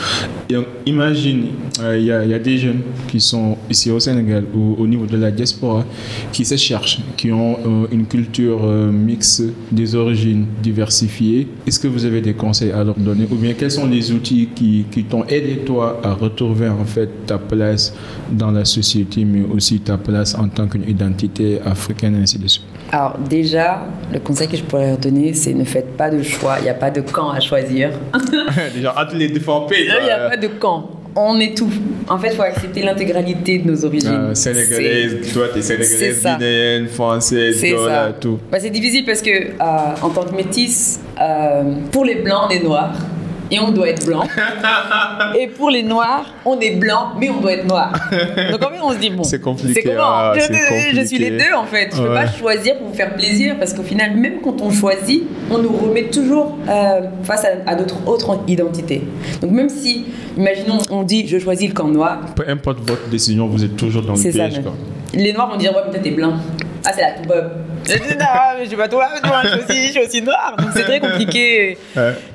imagine, 0.86 1.46
euh, 1.80 1.98
il 1.98 2.04
y, 2.04 2.12
a 2.12 2.38
des 2.38 2.58
jeunes 2.58 2.82
qui 3.08 3.20
sont 3.20 3.56
ici 3.68 3.90
au 3.90 4.00
Sénégal 4.00 4.44
ou 4.54 4.76
au 4.78 4.86
niveau 4.86 5.06
de 5.06 5.16
la 5.16 5.30
diaspora 5.30 5.84
qui 6.32 6.44
se 6.44 6.56
cherchent, 6.56 7.00
qui 7.16 7.32
ont 7.32 7.58
euh, 7.66 7.86
une 7.92 8.06
culture 8.06 8.60
euh, 8.64 8.90
mixte, 8.90 9.42
des 9.70 9.94
origines 9.94 10.46
diversifiées. 10.62 11.48
Est-ce 11.66 11.78
que 11.78 11.88
vous 11.88 12.04
avez 12.04 12.20
des 12.20 12.34
conseils 12.34 12.72
à 12.72 12.84
leur 12.84 12.96
donner? 12.96 13.26
Ou 13.30 13.36
bien 13.36 13.54
quels 13.54 13.70
sont 13.70 13.86
les 13.86 14.12
outils 14.12 14.48
qui, 14.54 14.84
qui 14.90 15.04
t'ont 15.04 15.24
aidé 15.24 15.58
toi 15.64 16.00
à 16.02 16.12
retrouver 16.12 16.68
en 16.68 16.84
fait 16.84 17.26
ta 17.26 17.38
place 17.38 17.94
dans 18.30 18.50
la 18.50 18.64
société 18.64 19.24
mais 19.24 19.42
aussi 19.42 19.80
ta 19.80 19.96
place 19.96 20.34
en 20.34 20.48
tant 20.48 20.66
qu'une 20.66 20.88
identité 20.88 21.60
africaine 21.64 22.16
ainsi 22.22 22.38
de 22.38 22.48
suite? 22.48 22.64
Alors 22.92 23.16
déjà, 23.18 23.86
le 24.12 24.18
conseil 24.18 24.48
que 24.48 24.56
je 24.56 24.62
pourrais 24.64 24.88
leur 24.88 24.98
donner, 24.98 25.32
c'est 25.34 25.54
ne 25.54 25.64
faites 25.64 25.96
pas 25.96 26.10
de 26.10 26.22
choix. 26.22 26.56
Il 26.58 26.64
n'y 26.64 26.68
a 26.68 26.74
pas 26.74 26.90
de 26.90 27.00
camp 27.00 27.30
à 27.30 27.38
choisir. 27.38 27.90
Déjà, 28.74 28.94
entre 29.00 29.14
les 29.14 29.28
différents 29.28 29.62
pays. 29.62 29.86
Il 29.86 30.04
n'y 30.04 30.10
a 30.10 30.28
pas 30.28 30.36
de 30.36 30.48
camp. 30.48 30.99
On 31.16 31.40
est 31.40 31.56
tout. 31.56 31.70
En 32.08 32.18
fait, 32.18 32.28
il 32.28 32.36
faut 32.36 32.42
accepter 32.42 32.82
l'intégralité 32.82 33.58
de 33.58 33.70
nos 33.70 33.84
origines. 33.84 34.10
Euh, 34.10 34.34
sénégalaise, 34.34 35.32
toi, 35.32 35.46
tu 35.52 35.58
es 35.58 35.62
sénégalaise, 35.62 36.24
guinéenne, 36.24 36.86
française, 36.88 37.64
tout. 38.20 38.38
Bah, 38.50 38.58
c'est 38.60 38.70
difficile 38.70 39.04
parce 39.04 39.22
que, 39.22 39.30
euh, 39.30 40.02
en 40.02 40.10
tant 40.10 40.24
que 40.24 40.34
métisse, 40.34 41.00
euh, 41.20 41.74
pour 41.90 42.04
les 42.04 42.16
blancs, 42.16 42.42
on 42.46 42.50
est 42.50 42.62
noirs 42.62 42.94
et 43.50 43.58
on 43.58 43.70
doit 43.70 43.88
être 43.88 44.06
blanc. 44.06 44.22
et 45.38 45.46
pour 45.48 45.70
les 45.70 45.82
noirs, 45.82 46.32
on 46.44 46.58
est 46.60 46.76
blanc, 46.76 47.12
mais 47.18 47.30
on 47.30 47.40
doit 47.40 47.52
être 47.52 47.66
noir. 47.66 47.92
Donc 48.50 48.62
en 48.64 48.70
fait, 48.70 48.80
on 48.82 48.92
se 48.92 48.98
dit, 48.98 49.10
bon, 49.10 49.24
c'est 49.24 49.40
compliqué. 49.40 49.82
comment 49.82 50.02
ah, 50.02 50.34
je, 50.36 51.04
suis 51.04 51.18
les 51.18 51.30
deux 51.30 51.54
en 51.56 51.64
fait. 51.64 51.90
Je 51.94 52.00
ne 52.00 52.06
peux 52.06 52.14
pas 52.14 52.28
choisir 52.28 52.78
pour 52.78 52.88
vous 52.88 52.94
faire 52.94 53.14
plaisir 53.14 53.56
parce 53.58 53.74
qu'au 53.74 53.82
final, 53.82 54.16
même 54.16 54.40
quand 54.42 54.60
on 54.60 54.70
choisit, 54.70 55.24
on 55.50 55.58
nous 55.58 55.72
remet 55.72 56.04
toujours 56.04 56.58
euh, 56.68 57.02
face 57.22 57.46
à, 57.66 57.74
notre 57.74 58.06
autre 58.06 58.40
identité. 58.46 59.02
Donc 59.40 59.50
même 59.50 59.68
si, 59.68 60.06
imaginons, 60.36 60.78
on 60.90 61.02
dit, 61.02 61.26
je 61.26 61.38
choisis 61.38 61.68
le 61.68 61.74
camp 61.74 61.88
noir. 61.88 62.18
Peu 62.36 62.44
importe 62.48 62.78
votre 62.80 63.08
décision, 63.08 63.46
vous 63.46 63.64
êtes 63.64 63.76
toujours 63.76 64.02
dans 64.02 64.14
le 64.14 64.20
piège. 64.20 64.60
Les 65.14 65.32
noirs 65.32 65.50
vont 65.50 65.56
dire, 65.56 65.72
ouais, 65.72 65.82
peut-être 65.90 66.02
t'es 66.02 66.10
blanc. 66.10 66.34
Ah, 66.84 66.92
c'est 66.94 67.02
la 67.02 67.12
tout 67.12 67.28
Je 67.84 67.94
dis, 67.94 68.16
non, 68.18 68.26
mais 68.58 68.64
je 68.64 68.68
suis 68.68 68.76
pas 68.76 68.88
toi, 68.88 69.06
je 69.22 69.48
suis 69.48 69.58
aussi, 69.58 69.86
je 69.86 69.92
suis 69.92 70.00
aussi 70.00 70.22
noir. 70.22 70.54
Donc 70.58 70.68
c'est 70.74 70.82
très 70.82 71.00
compliqué. 71.00 71.78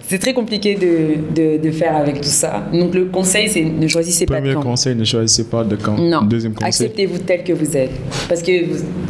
C'est 0.07 0.19
très 0.19 0.33
compliqué 0.33 0.75
de, 0.75 1.57
de, 1.57 1.71
faire 1.71 1.95
avec 1.95 2.21
tout 2.21 2.29
ça. 2.29 2.63
Donc 2.71 2.93
le 2.93 3.05
conseil, 3.05 3.49
c'est 3.49 3.63
ne 3.63 3.87
choisissez 3.87 4.25
pas 4.25 4.39
de 4.39 4.53
camp. 4.53 4.59
Premier 4.59 4.71
conseil, 4.71 4.95
ne 4.95 5.03
choisissez 5.03 5.45
pas 5.45 5.63
de 5.63 5.75
camp. 5.75 5.97
Non. 5.97 6.21
Deuxième 6.21 6.53
conseil. 6.53 6.67
Acceptez-vous 6.67 7.19
tel 7.19 7.43
que 7.43 7.53
vous 7.53 7.75
êtes. 7.75 7.91
Parce 8.29 8.43
que 8.43 8.51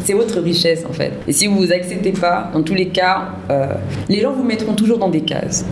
c'est 0.04 0.14
votre 0.14 0.40
richesse, 0.40 0.84
en 0.88 0.92
fait. 0.92 1.12
Et 1.28 1.32
si 1.32 1.46
vous 1.46 1.56
vous 1.56 1.72
acceptez 1.72 2.12
pas, 2.12 2.50
dans 2.52 2.62
tous 2.62 2.74
les 2.74 2.88
cas, 2.88 3.28
euh, 3.50 3.74
les 4.08 4.20
gens 4.20 4.32
vous 4.32 4.44
mettront 4.44 4.74
toujours 4.74 4.98
dans 4.98 5.10
des 5.10 5.20
cases. 5.20 5.66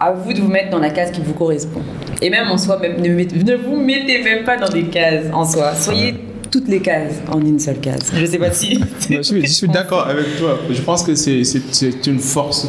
À 0.00 0.12
vous 0.12 0.32
de 0.32 0.40
vous 0.40 0.48
mettre 0.48 0.70
dans 0.70 0.80
la 0.80 0.90
case 0.90 1.10
qui 1.10 1.20
vous 1.20 1.34
correspond. 1.34 1.82
Et 2.22 2.30
même 2.30 2.48
en 2.48 2.56
soi, 2.56 2.78
même, 2.78 3.00
ne, 3.02 3.08
ne 3.08 3.56
vous 3.56 3.76
mettez 3.76 4.22
même 4.22 4.44
pas 4.44 4.56
dans 4.56 4.68
des 4.68 4.84
cases 4.84 5.26
en 5.32 5.44
soi. 5.44 5.74
Soyez 5.74 6.14
toutes 6.54 6.68
les 6.68 6.78
cases 6.78 7.20
en 7.32 7.40
une 7.40 7.58
seule 7.58 7.80
case. 7.80 8.12
Je 8.16 8.24
sais 8.26 8.38
pas 8.38 8.52
si. 8.52 8.78
je 9.10 9.22
suis, 9.22 9.48
suis 9.48 9.66
d'accord 9.76 10.06
avec 10.06 10.38
toi. 10.38 10.56
Je 10.70 10.80
pense 10.82 11.02
que 11.02 11.16
c'est 11.16 12.06
une 12.06 12.20
force 12.20 12.68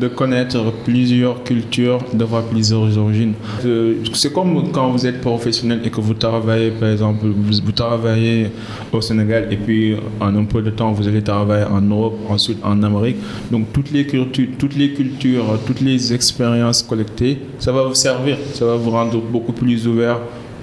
de 0.00 0.08
connaître 0.08 0.72
plusieurs 0.84 1.42
cultures, 1.44 1.98
de 2.14 2.24
voir 2.24 2.44
plusieurs 2.44 2.96
origines. 2.96 3.34
Euh, 3.66 3.96
c'est 4.14 4.32
comme 4.32 4.72
quand 4.72 4.90
vous 4.92 5.06
êtes 5.06 5.20
professionnel 5.20 5.80
et 5.84 5.90
que 5.90 6.00
vous 6.00 6.14
travaillez, 6.14 6.70
par 6.70 6.88
exemple, 6.88 7.26
vous, 7.26 7.72
travaillez 7.72 8.50
au 8.92 9.00
Sénégal 9.02 9.48
et 9.50 9.56
puis 9.56 9.96
en 10.20 10.34
un 10.34 10.44
peu 10.44 10.62
de 10.62 10.70
temps, 10.70 10.92
vous 10.92 11.06
allez 11.06 11.22
travailler 11.22 11.66
en 11.66 11.82
Europe, 11.82 12.18
ensuite 12.30 12.58
en 12.64 12.82
Amérique. 12.82 13.16
Donc 13.50 13.72
toutes 13.74 13.90
les 13.90 14.06
cultures, 14.06 14.46
toutes 14.58 14.76
les, 14.76 14.94
cultures, 14.94 15.58
toutes 15.66 15.82
les 15.82 16.14
expériences 16.14 16.82
collectées, 16.82 17.40
ça 17.58 17.72
va 17.72 17.82
vous 17.82 17.94
servir, 17.94 18.38
ça 18.54 18.64
va 18.64 18.76
vous 18.76 18.90
rendre 18.90 19.20
beaucoup 19.20 19.52
plus 19.52 19.86
ouvert 19.86 20.18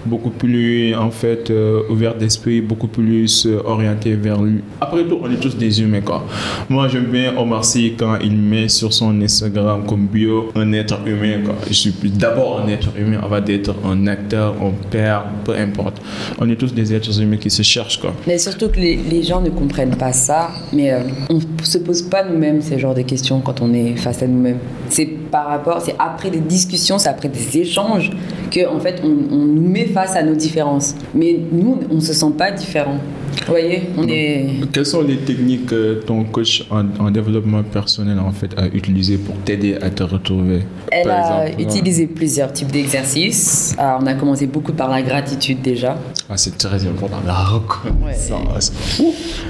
beaucoup 0.06 0.30
plus 0.30 0.96
en 0.96 1.12
fait 1.12 1.50
euh, 1.50 1.82
ouvert 1.90 2.16
d'esprit, 2.16 2.62
beaucoup 2.62 2.88
plus 2.88 3.46
euh, 3.46 3.62
orienté 3.66 4.14
vers 4.14 4.42
lui. 4.42 4.62
Après 4.82 5.04
tout, 5.04 5.20
on 5.22 5.32
est 5.32 5.40
tous 5.40 5.58
des 5.58 5.82
humains 5.82 6.02
quoi. 6.02 6.26
Moi, 6.70 6.88
j'aime 6.88 7.06
bien 7.06 7.34
Omar 7.38 7.66
Sy 7.66 7.94
quand 7.98 8.18
il 8.22 8.38
met 8.38 8.68
sur 8.70 8.94
son 8.94 9.20
Instagram 9.22 9.86
comme 9.86 10.08
bio 10.08 10.52
un 10.56 10.72
être 10.74 11.00
humain 11.06 11.42
quoi. 11.44 11.56
Je 11.68 11.74
suis 11.74 11.94
d'abord 12.04 12.62
un 12.62 12.68
être 12.70 12.90
humain 12.98 13.20
avant 13.24 13.42
d'être 13.42 13.74
un 13.86 14.08
acteur, 14.08 14.56
un 14.62 14.72
père, 14.90 15.26
peu 15.44 15.54
importe. 15.56 16.02
On 16.40 16.50
est 16.50 16.56
tous 16.56 16.74
des 16.74 16.94
êtres 16.94 17.20
humains 17.22 17.38
qui 17.38 17.50
se 17.50 17.62
cherchent 17.62 18.00
quoi. 18.00 18.14
Mais 18.28 18.38
surtout 18.38 18.70
que 18.70 18.80
les, 18.80 19.24
gens 19.24 19.42
ne 19.42 19.50
comprennent 19.50 19.96
pas 19.96 20.14
ça, 20.14 20.50
mais 20.72 20.92
euh, 20.92 21.00
on 21.30 21.40
se 21.64 21.78
pose 21.80 22.04
pas 22.04 22.24
nous-mêmes 22.24 22.62
ces 22.62 22.78
genres 22.78 22.94
de 22.94 23.02
questions 23.02 23.40
quand 23.40 23.62
on 23.62 23.74
est 23.74 23.96
face 23.96 24.22
à 24.22 24.28
nous-mêmes. 24.28 24.60
C'est 24.90 25.06
par 25.06 25.48
rapport, 25.48 25.82
c'est 25.82 25.96
après 25.98 26.30
des 26.30 26.40
discussions, 26.40 27.00
c'est 27.00 27.10
après 27.10 27.30
des 27.30 27.58
échanges 27.58 28.12
que 28.52 28.68
en 28.68 28.80
fait 28.80 29.02
on, 29.04 29.34
on 29.34 29.46
nous 29.46 29.68
met 29.68 29.86
face 29.96 30.18
à 30.18 30.24
nos 30.24 30.36
différences. 30.36 30.94
Mais 31.14 31.40
nous, 31.54 31.80
on 31.90 32.02
se 32.02 32.12
sent 32.12 32.34
pas 32.38 32.52
différents. 32.52 33.00
Vous 33.42 33.52
voyez, 33.52 33.84
on 33.98 34.08
est. 34.08 34.48
Quelles 34.72 34.86
sont 34.86 35.02
les 35.02 35.18
techniques 35.18 35.68
que 35.68 36.02
ton 36.06 36.24
coach 36.24 36.66
en, 36.72 36.86
en 37.00 37.12
développement 37.12 37.64
personnel 37.64 38.20
en 38.20 38.32
fait 38.32 38.52
a 38.58 38.68
utilisées 38.68 39.18
pour 39.18 39.36
t'aider 39.46 39.76
à 39.82 39.90
te 39.90 40.04
retrouver? 40.04 40.62
Elle 40.92 41.08
par 41.08 41.32
a 41.32 41.48
exemple 41.48 41.62
utilisé 41.64 42.08
plusieurs 42.08 42.52
types 42.54 42.72
d'exercices. 42.72 43.76
Alors, 43.78 44.00
on 44.02 44.08
a 44.08 44.14
commencé 44.14 44.48
beaucoup 44.48 44.74
par 44.74 44.90
la 44.90 45.02
gratitude 45.02 45.62
déjà. 45.62 45.98
Ah, 46.30 46.38
c'est 46.38 46.58
très 46.58 46.86
important 46.86 47.18
la 47.26 47.34
reconnaissance. 47.34 48.72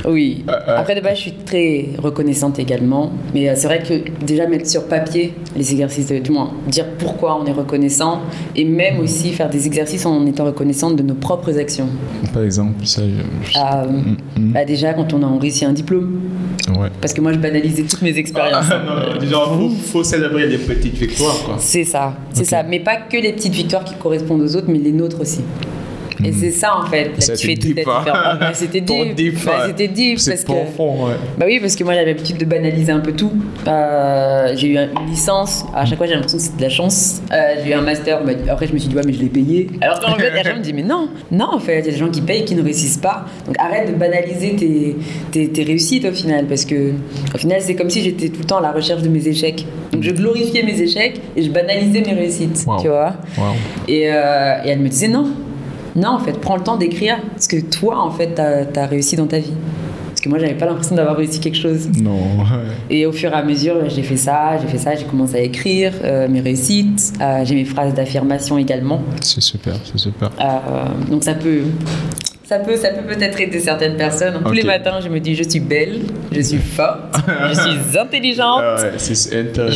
Oui. 0.05 0.43
Euh, 0.49 0.51
euh. 0.67 0.77
Après, 0.79 0.95
de 0.95 1.01
base, 1.01 1.17
je 1.17 1.21
suis 1.21 1.33
très 1.33 1.89
reconnaissante 1.97 2.59
également. 2.59 3.11
Mais 3.33 3.49
euh, 3.49 3.53
c'est 3.55 3.67
vrai 3.67 3.81
que 3.81 4.23
déjà 4.25 4.47
mettre 4.47 4.67
sur 4.69 4.85
papier 4.87 5.33
les 5.55 5.71
exercices, 5.71 6.07
de, 6.07 6.19
du 6.19 6.31
moins 6.31 6.51
dire 6.67 6.85
pourquoi 6.97 7.39
on 7.41 7.45
est 7.45 7.51
reconnaissant 7.51 8.19
et 8.55 8.65
même 8.65 8.99
aussi 8.99 9.31
faire 9.31 9.49
des 9.49 9.65
exercices 9.65 10.05
en 10.05 10.25
étant 10.25 10.45
reconnaissante 10.45 10.95
de 10.95 11.03
nos 11.03 11.15
propres 11.15 11.57
actions. 11.57 11.87
Par 12.33 12.43
exemple, 12.43 12.85
ça. 12.85 13.01
je- 13.03 13.57
Euh, 13.83 13.85
Mm, 13.87 14.17
mm. 14.37 14.51
bah, 14.51 14.65
déjà, 14.65 14.93
quand 14.93 15.13
on 15.13 15.21
a 15.23 15.39
réussi 15.39 15.65
un 15.65 15.73
diplôme. 15.73 16.19
Ouais. 16.69 16.89
Parce 17.01 17.13
que 17.13 17.21
moi, 17.21 17.33
je 17.33 17.37
banalisais 17.39 17.83
toutes 17.83 18.01
mes 18.01 18.17
expériences. 18.17 18.65
Ah, 18.71 18.81
non, 18.85 19.13
non, 19.13 19.19
disons, 19.19 19.45
faut, 19.45 19.69
faut 19.69 20.03
célébrer 20.03 20.47
les 20.47 20.57
petites 20.57 20.95
victoires 20.97 21.37
quoi. 21.45 21.55
C'est 21.59 21.83
ça, 21.83 22.13
c'est 22.33 22.45
ça. 22.45 22.63
Mais 22.63 22.79
pas 22.79 22.97
que 22.97 23.17
les 23.17 23.33
petites 23.33 23.53
victoires 23.53 23.83
qui 23.83 23.95
correspondent 23.95 24.41
aux 24.41 24.55
autres, 24.55 24.67
mais 24.69 24.79
les 24.79 24.91
nôtres 24.91 25.21
aussi. 25.21 25.41
Et 26.23 26.31
c'est 26.31 26.51
ça 26.51 26.77
en 26.77 26.85
fait, 26.85 27.05
là, 27.27 27.35
qui 27.35 27.45
fait 27.47 27.55
toute 27.55 27.75
la 27.75 27.81
hein. 27.93 27.99
différence. 27.99 28.39
Bah, 28.39 28.53
C'était 28.53 28.81
deep. 28.81 29.15
deep, 29.15 29.45
Bah. 29.45 29.63
C'était 29.67 29.87
deep 29.87 30.19
C'est 30.19 30.31
parce 30.31 30.43
que. 30.45 30.51
ouais. 30.51 31.15
Bah 31.37 31.45
oui, 31.47 31.59
parce 31.59 31.75
que 31.75 31.83
moi 31.83 31.93
j'avais 31.93 32.05
l'habitude 32.07 32.37
de 32.37 32.45
banaliser 32.45 32.91
un 32.91 32.99
peu 32.99 33.11
tout. 33.13 33.31
Euh, 33.67 34.53
j'ai 34.55 34.67
eu 34.69 34.77
une 34.77 34.89
licence, 35.09 35.65
à 35.75 35.85
chaque 35.85 35.97
fois 35.97 36.07
j'ai 36.07 36.13
l'impression 36.13 36.37
que 36.37 36.43
c'est 36.43 36.55
de 36.57 36.61
la 36.61 36.69
chance. 36.69 37.21
Euh, 37.31 37.55
j'ai 37.63 37.71
eu 37.71 37.73
un 37.73 37.81
master, 37.81 38.23
bah, 38.23 38.31
après 38.49 38.67
je 38.67 38.73
me 38.73 38.77
suis 38.77 38.89
dit 38.89 38.95
ouais 38.95 39.01
mais 39.05 39.13
je 39.13 39.19
l'ai 39.19 39.29
payé. 39.29 39.67
Alors 39.81 39.99
qu'en 39.99 40.15
fait, 40.15 40.31
les 40.31 40.43
gens 40.49 40.55
me 40.55 40.61
disent 40.61 40.73
mais 40.73 40.83
non, 40.83 41.09
non 41.31 41.49
en 41.53 41.59
fait, 41.59 41.73
il 41.73 41.85
y 41.85 41.89
a 41.89 41.91
des 41.91 41.97
gens 41.97 42.09
qui 42.09 42.21
payent 42.21 42.41
et 42.41 42.45
qui 42.45 42.55
ne 42.55 42.63
réussissent 42.63 42.97
pas. 42.97 43.25
Donc 43.45 43.55
arrête 43.59 43.87
de 43.91 43.95
banaliser 43.97 44.55
tes, 44.55 44.95
tes, 45.31 45.49
tes 45.49 45.63
réussites 45.63 46.05
au 46.05 46.11
final, 46.11 46.45
parce 46.45 46.65
que 46.65 46.91
au 47.33 47.37
final 47.37 47.59
c'est 47.61 47.75
comme 47.75 47.89
si 47.89 48.01
j'étais 48.01 48.29
tout 48.29 48.39
le 48.39 48.45
temps 48.45 48.57
à 48.57 48.61
la 48.61 48.71
recherche 48.71 49.01
de 49.01 49.09
mes 49.09 49.27
échecs. 49.27 49.65
Donc 49.91 50.03
je 50.03 50.11
glorifiais 50.11 50.63
mes 50.63 50.79
échecs 50.81 51.19
et 51.35 51.41
je 51.41 51.49
banalisais 51.49 52.01
mes 52.01 52.13
réussites, 52.13 52.63
Wow. 52.67 52.77
tu 52.81 52.87
vois. 52.87 53.13
Wow. 53.37 53.45
Et, 53.87 54.09
euh, 54.11 54.55
et 54.65 54.69
elle 54.69 54.79
me 54.79 54.89
disait 54.89 55.07
non, 55.07 55.27
non 55.95 56.09
en 56.09 56.19
fait, 56.19 56.33
prends 56.33 56.57
le 56.57 56.63
temps 56.63 56.77
d'écrire 56.77 57.17
ce 57.37 57.47
que 57.47 57.61
toi 57.61 57.99
en 57.99 58.11
fait 58.11 58.35
t'as 58.35 58.81
as 58.81 58.85
réussi 58.87 59.15
dans 59.15 59.27
ta 59.27 59.39
vie. 59.39 59.53
Parce 60.09 60.21
que 60.21 60.29
moi 60.29 60.39
j'avais 60.39 60.55
pas 60.55 60.65
l'impression 60.65 60.95
d'avoir 60.95 61.17
réussi 61.17 61.39
quelque 61.39 61.57
chose. 61.57 61.89
Non. 62.01 62.19
Et 62.89 63.05
au 63.05 63.11
fur 63.11 63.31
et 63.31 63.33
à 63.33 63.43
mesure, 63.43 63.89
j'ai 63.89 64.03
fait 64.03 64.17
ça, 64.17 64.57
j'ai 64.61 64.67
fait 64.67 64.77
ça, 64.77 64.95
j'ai 64.95 65.05
commencé 65.05 65.35
à 65.35 65.41
écrire 65.41 65.93
euh, 66.03 66.27
mes 66.27 66.41
réussites, 66.41 67.13
euh, 67.21 67.43
j'ai 67.43 67.55
mes 67.55 67.65
phrases 67.65 67.93
d'affirmation 67.93 68.57
également. 68.57 69.01
C'est 69.21 69.41
super, 69.41 69.75
c'est 69.83 69.97
super. 69.97 70.31
Euh, 70.39 70.85
donc 71.09 71.23
ça 71.23 71.33
peut, 71.33 71.63
ça 72.47 72.59
peut, 72.59 72.75
ça 72.75 72.89
peut 72.89 73.13
peut-être 73.15 73.39
aider 73.39 73.59
certaines 73.59 73.97
personnes. 73.97 74.41
Tous 74.45 74.51
les 74.51 74.63
matins, 74.63 74.99
je 75.01 75.09
me 75.09 75.19
dis 75.19 75.35
je 75.35 75.43
suis 75.49 75.59
belle, 75.59 76.01
je 76.31 76.41
suis 76.41 76.57
forte, 76.59 77.15
je 77.49 77.53
suis 77.53 77.97
intelligente. 77.99 78.61
Ah 78.61 78.75
ouais, 78.83 78.91
Je 78.97 79.13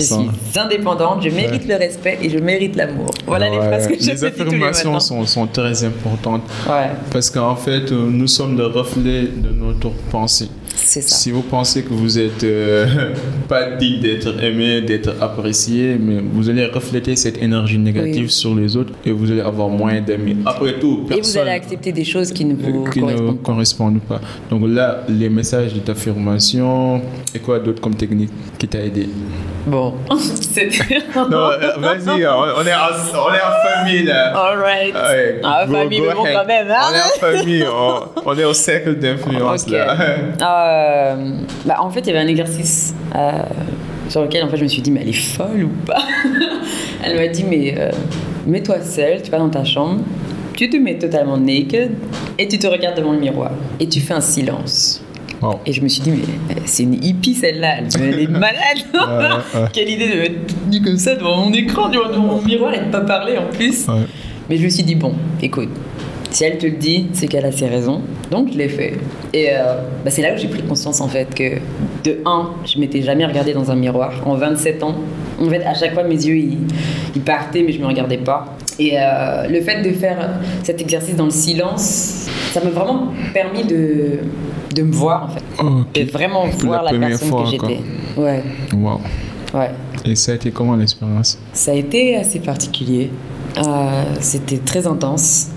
suis 0.02 0.60
indépendante, 0.60 1.24
je 1.24 1.30
mérite 1.30 1.68
le 1.68 1.76
respect 1.76 2.20
et 2.22 2.30
je 2.30 2.38
mérite 2.38 2.76
l'amour. 2.76 3.10
Voilà 3.26 3.50
les 3.50 3.58
Ouais, 3.58 3.68
phrases 3.68 3.88
que 3.88 3.96
je 3.96 4.00
les 4.00 4.14
me 4.14 4.30
dis 4.30 4.36
tous 4.38 4.44
les 4.44 4.64
affirmations 4.64 5.00
sont, 5.00 5.26
sont 5.26 5.48
très 5.48 5.84
importantes 5.84 6.44
Ouais, 6.68 6.90
parce 7.12 7.30
qu'en 7.30 7.56
fait, 7.56 7.92
euh, 7.92 8.08
nous 8.10 8.28
sommes 8.28 8.58
le 8.58 8.68
reflet 8.68 9.24
de 9.24 9.50
notre 9.50 9.90
pensée. 10.12 10.50
Ça. 10.86 11.02
Si 11.02 11.32
vous 11.32 11.42
pensez 11.42 11.84
que 11.84 11.94
vous 11.94 12.18
êtes 12.20 12.44
euh, 12.44 12.86
pas 13.48 13.72
digne 13.72 14.00
d'être 14.02 14.42
aimé, 14.44 14.82
d'être 14.82 15.14
apprécié, 15.22 15.98
mais 16.00 16.22
vous 16.34 16.50
allez 16.50 16.66
refléter 16.66 17.16
cette 17.16 17.42
énergie 17.42 17.78
négative 17.78 18.26
Oui. 18.26 18.30
sur 18.30 18.56
les 18.56 18.76
autres 18.78 18.94
et 19.06 19.12
vous 19.12 19.32
allez 19.32 19.42
avoir 19.42 19.70
moins 19.70 20.00
d'amis. 20.02 20.38
Après 20.46 20.74
tout, 20.80 21.02
Et 21.10 21.14
vous 21.14 21.16
personne 21.16 21.42
allez 21.44 21.52
accepter 21.52 21.92
des 21.92 22.04
choses 22.06 22.32
qui 22.32 22.46
ne 22.46 22.54
vous 22.56 22.84
qui 22.90 23.00
ne 23.02 23.06
correspondent 23.06 23.38
pas. 23.38 23.44
correspondent 23.52 24.02
pas. 24.02 24.22
Donc 24.50 24.64
là, 24.68 25.04
les 25.10 25.30
messages 25.30 25.74
d'affirmation 25.86 27.02
et 27.34 27.40
quoi 27.40 27.60
d'autre 27.60 27.82
comme 27.82 27.96
technique 27.96 28.30
qui 28.58 28.68
t'a 28.68 28.80
aidé? 28.80 29.10
Bon, 29.68 29.94
c'était. 30.20 30.70
Non, 31.16 31.24
euh, 31.52 31.58
vas-y, 31.78 32.10
on 32.10 32.18
est, 32.18 32.26
en, 32.26 32.58
on 32.58 32.66
est 32.66 32.74
en 32.74 33.84
famille 33.84 34.04
là. 34.04 34.36
Alright. 34.36 34.94
Ouais, 34.94 35.42
Ah, 35.44 35.66
go- 35.68 35.74
famille, 35.74 36.00
go 36.00 36.06
mais 36.10 36.14
bon, 36.16 36.24
quand 36.34 36.46
même, 36.46 36.68
hein. 36.72 36.76
On 36.90 36.94
est 36.96 37.02
en 37.02 37.20
famille, 37.38 37.64
on, 37.72 38.22
on 38.30 38.38
est 38.38 38.44
au 38.46 38.54
cercle 38.54 38.96
d'influence 38.98 39.68
là. 39.70 39.96
Euh, 40.70 41.32
bah, 41.66 41.78
en 41.80 41.90
fait, 41.90 42.02
il 42.02 42.08
y 42.08 42.10
avait 42.12 42.20
un 42.20 42.28
exercice 42.28 42.94
euh, 43.16 43.32
sur 44.08 44.22
lequel 44.22 44.44
en 44.44 44.50
fait, 44.50 44.58
je 44.58 44.64
me 44.64 44.68
suis 44.68 44.82
dit, 44.82 44.92
mais 44.92 45.02
elle 45.02 45.10
est 45.10 45.14
folle 45.14 45.64
ou 45.64 45.86
pas? 45.86 46.02
Elle 47.04 47.16
m'a 47.16 47.28
dit, 47.28 47.46
mais 47.50 47.76
euh, 47.78 47.92
mets-toi 48.46 48.82
seule, 48.82 49.22
tu 49.22 49.32
vas 49.32 49.38
dans 49.38 49.50
ta 49.50 49.64
chambre, 49.64 50.02
tu 50.56 50.70
te 50.70 50.76
mets 50.78 50.98
totalement 50.98 51.38
naked 51.38 51.92
et 52.38 52.48
tu 52.48 52.60
te 52.60 52.68
regardes 52.68 52.98
devant 52.98 53.14
le 53.14 53.20
miroir 53.20 53.52
et 53.80 53.88
tu 53.88 54.02
fais 54.02 54.14
un 54.14 54.22
silence. 54.22 55.02
Wow. 55.42 55.62
Et 55.66 55.72
je 55.72 55.82
me 55.82 55.88
suis 55.88 56.02
dit, 56.02 56.12
mais 56.12 56.56
c'est 56.66 56.84
une 56.84 57.02
hippie 57.02 57.34
celle-là, 57.34 57.78
elle, 57.98 58.20
est 58.20 58.28
malade. 58.30 58.84
Quelle 59.74 59.90
idée 59.90 60.10
de 60.10 60.20
mettre 60.20 60.48
toute 60.48 60.68
nue 60.70 60.82
comme 60.82 60.98
ça 60.98 61.16
devant 61.16 61.46
mon 61.46 61.54
écran, 61.54 61.88
devant 61.88 62.20
mon 62.20 62.42
miroir 62.42 62.74
et 62.74 62.80
de 62.80 62.92
pas 62.92 63.02
parler 63.02 63.38
en 63.38 63.46
plus 63.46 63.88
Ouais. 63.88 64.02
mais 64.50 64.58
je 64.58 64.66
me 64.66 64.70
suis 64.70 64.84
dit, 64.84 64.96
bon, 64.96 65.14
écoute, 65.42 65.70
si 66.32 66.44
elle 66.44 66.58
te 66.58 66.66
le 66.66 66.74
dit, 66.74 67.08
c'est 67.14 67.28
qu'elle 67.28 67.46
a 67.46 67.54
ses 67.54 67.68
raisons. 67.68 68.02
Donc 68.32 68.52
je 68.54 68.58
l'ai 68.58 68.70
fait. 68.70 68.94
Et 69.34 69.48
euh, 69.52 69.82
bah, 70.04 70.12
c'est 70.12 70.22
là 70.22 70.34
où 70.34 70.38
j'ai 70.38 70.48
pris 70.48 70.62
conscience 70.62 71.02
en 71.02 71.08
fait 71.08 71.34
que, 71.34 71.58
de 72.04 72.20
un, 72.26 72.52
je 72.66 72.80
m'étais 72.80 73.02
jamais 73.02 73.26
regardée 73.26 73.54
dans 73.54 73.72
un 73.72 73.76
miroir 73.76 74.14
en 74.26 74.36
27 74.36 74.84
ans. 74.84 74.96
En 75.42 75.50
fait, 75.50 75.64
à 75.64 75.74
chaque 75.74 75.94
fois, 75.94 76.04
mes 76.04 76.16
yeux, 76.16 76.36
ils, 76.36 76.58
ils 77.16 77.22
partaient, 77.22 77.64
mais 77.64 77.72
je 77.72 77.80
me 77.80 77.88
regardais 77.88 78.18
pas. 78.18 78.46
Et 78.78 78.92
euh, 78.98 79.48
le 79.48 79.62
fait 79.62 79.82
de 79.82 79.92
faire 79.94 80.30
cet 80.64 80.80
exercice 80.82 81.16
dans 81.16 81.26
le 81.26 81.32
silence, 81.32 82.28
ça 82.52 82.64
m'a 82.64 82.70
vraiment 82.70 83.08
permis 83.34 83.64
de, 83.64 84.20
de 84.76 84.84
me 84.84 84.92
voir 84.92 85.30
en 85.58 85.84
fait. 85.94 86.06
De 86.06 86.12
vraiment 86.12 86.46
voir 86.60 86.84
la 86.84 86.92
la, 86.92 87.08
personne 87.08 87.30
fois, 87.30 87.44
que 87.44 87.50
j'étais. 87.50 87.80
Ouais, 88.18 88.44
Wow. 88.74 89.00
ouais. 89.54 89.72
Et 90.06 90.16
ça 90.16 90.32
a 90.34 90.36
été 90.36 90.52
comment 90.52 90.76
l'expérience? 90.76 91.38
Ça 91.52 91.72
a 91.72 91.76
été 91.76 92.16
assez 92.16 92.40
particulier. 92.40 93.10
Euh, 93.58 94.04
C'était 94.22 94.58
très 94.60 94.86
intense. 94.88 95.50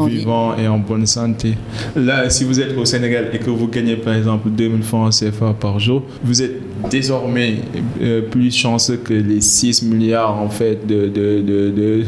vivant 0.07 0.57
et 0.57 0.67
en 0.69 0.79
bonne 0.79 1.07
santé. 1.07 1.55
Là, 1.95 2.31
si 2.31 2.45
vous 2.45 2.59
êtes 2.61 2.77
au 2.77 2.85
Sénégal 2.85 3.31
et 3.33 3.39
que 3.39 3.51
vous 3.51 3.69
gagnez 3.69 3.97
par 3.97 4.15
exemple 4.15 4.49
2000 4.51 4.83
francs 4.83 5.13
CFA 5.13 5.55
par 5.59 5.79
jour, 5.79 6.03
vous 6.25 6.43
êtes 6.43 6.61
désormais 6.91 7.57
euh, 8.01 8.23
plus 8.23 8.55
chanceux 8.55 8.97
que 8.97 9.15
les 9.15 9.41
6 9.41 9.83
milliards 9.83 10.41
en 10.41 10.49
fait 10.49 10.87
de, 10.87 11.09
de, 11.09 11.41
de, 11.41 12.05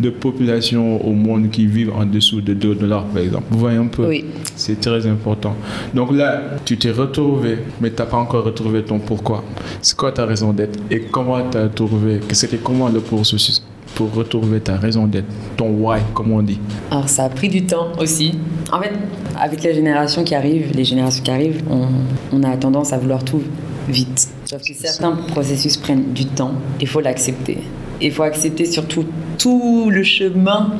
de, 0.00 0.10
population 0.10 1.04
au 1.06 1.12
monde 1.12 1.50
qui 1.50 1.66
vivent 1.66 1.92
en 1.94 2.04
dessous 2.04 2.40
de 2.40 2.54
2 2.54 2.74
dollars 2.74 3.04
par 3.06 3.22
exemple. 3.22 3.44
Vous 3.50 3.58
voyez 3.58 3.78
un 3.78 3.86
peu? 3.86 4.06
Oui. 4.06 4.24
C'est 4.56 4.80
très 4.80 5.06
important. 5.06 5.54
Donc 5.94 6.12
là, 6.12 6.42
tu 6.64 6.76
t'es 6.76 6.90
retrouvé, 6.90 7.58
mais 7.80 7.90
tu 7.90 7.96
n'as 7.96 8.06
pas 8.06 8.16
encore 8.16 8.44
retrouvé 8.44 8.82
ton 8.82 8.98
pourquoi. 8.98 9.44
C'est 9.82 9.96
quoi 9.96 10.12
ta 10.12 10.26
raison 10.26 10.52
d'être? 10.52 10.78
Et 10.90 11.00
comment 11.00 11.38
tu 11.50 11.58
as 11.58 11.68
trouvé 11.68 12.20
C'était 12.32 12.58
comment 12.58 12.88
le 12.88 13.00
processus 13.00 13.62
pour 13.94 14.12
retrouver 14.12 14.60
ta 14.60 14.76
raison 14.76 15.06
d'être, 15.06 15.28
ton 15.56 15.70
why, 15.70 16.00
comme 16.12 16.32
on 16.32 16.42
dit 16.42 16.58
Alors 16.90 17.08
ça 17.08 17.24
a 17.24 17.28
pris 17.28 17.48
du 17.48 17.64
temps 17.64 17.92
aussi. 18.00 18.38
En 18.72 18.80
fait, 18.80 18.92
avec 19.38 19.62
la 19.62 19.72
génération 19.72 20.24
qui 20.24 20.34
arrive, 20.34 20.72
les 20.74 20.84
générations 20.84 21.22
qui 21.22 21.30
arrivent, 21.30 21.62
on, 21.70 21.86
on 22.32 22.42
a 22.42 22.56
tendance 22.56 22.92
à 22.92 22.98
vouloir 22.98 23.24
tout 23.24 23.42
vite. 23.88 24.28
Sauf 24.44 24.62
que 24.62 24.74
certains 24.74 25.12
processus 25.12 25.76
prennent 25.76 26.12
du 26.12 26.26
temps, 26.26 26.54
il 26.80 26.88
faut 26.88 27.00
l'accepter. 27.00 27.58
Il 28.00 28.12
faut 28.12 28.22
accepter 28.22 28.64
surtout 28.64 29.04
tout 29.38 29.90
le 29.90 30.02
chemin 30.02 30.70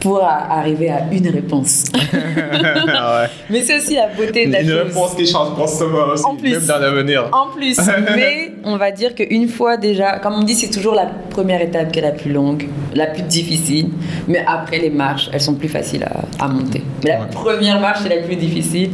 pour 0.00 0.22
arriver 0.22 0.90
à 0.90 1.06
une 1.10 1.28
réponse. 1.28 1.84
Mais 3.50 3.62
c'est 3.62 3.78
aussi 3.78 3.94
la 3.94 4.08
beauté 4.08 4.46
de 4.46 4.52
la 4.52 4.60
une 4.60 4.68
chose. 4.68 4.76
Une 4.76 4.88
réponse 4.88 5.14
qui 5.14 5.26
change 5.26 5.54
constamment 5.54 6.06
aussi, 6.12 6.24
en 6.24 6.36
plus, 6.36 6.50
même 6.52 6.64
dans 6.64 6.78
l'avenir. 6.78 7.28
En 7.32 7.48
plus, 7.48 7.78
mais 8.16 8.52
on 8.64 8.76
va 8.76 8.90
dire 8.90 9.14
qu'une 9.14 9.48
fois 9.48 9.76
déjà, 9.76 10.18
comme 10.18 10.34
on 10.34 10.42
dit, 10.42 10.54
c'est 10.54 10.70
toujours 10.70 10.94
la 10.94 11.06
première 11.30 11.60
étape 11.60 11.92
qui 11.92 11.98
est 11.98 12.02
la 12.02 12.12
plus 12.12 12.32
longue, 12.32 12.68
la 12.94 13.06
plus 13.06 13.22
difficile. 13.22 13.90
Mais 14.28 14.44
après, 14.46 14.78
les 14.78 14.90
marches, 14.90 15.28
elles 15.32 15.40
sont 15.40 15.54
plus 15.54 15.68
faciles 15.68 16.04
à, 16.04 16.44
à 16.44 16.48
monter. 16.48 16.82
Mais 17.04 17.10
la 17.10 17.24
première 17.26 17.80
marche, 17.80 18.00
c'est 18.02 18.14
la 18.14 18.22
plus 18.22 18.36
difficile. 18.36 18.90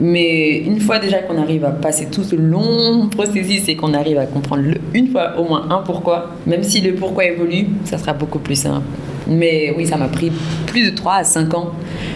Mais 0.00 0.58
une 0.58 0.80
fois 0.80 0.98
déjà 0.98 1.18
qu'on 1.18 1.40
arrive 1.40 1.64
à 1.64 1.70
passer 1.70 2.06
tout 2.06 2.24
ce 2.24 2.36
long 2.36 3.08
processus 3.08 3.68
et 3.68 3.76
qu'on 3.76 3.94
arrive 3.94 4.18
à 4.18 4.26
comprendre 4.26 4.62
le, 4.62 4.76
une 4.94 5.08
fois 5.08 5.34
au 5.38 5.44
moins 5.44 5.66
un 5.70 5.78
pourquoi, 5.78 6.30
même 6.48 6.62
si 6.62 6.80
le 6.80 6.94
pourquoi 6.94 7.26
évolue, 7.26 7.66
ça 7.84 7.98
sera 7.98 8.14
beaucoup 8.14 8.38
plus 8.38 8.56
simple. 8.56 8.86
Mais 9.28 9.74
oui, 9.76 9.86
ça 9.86 9.96
m'a 9.98 10.08
pris 10.08 10.32
plus 10.66 10.90
de 10.90 10.96
3 10.96 11.14
à 11.16 11.24
5 11.24 11.52
ans 11.54 11.72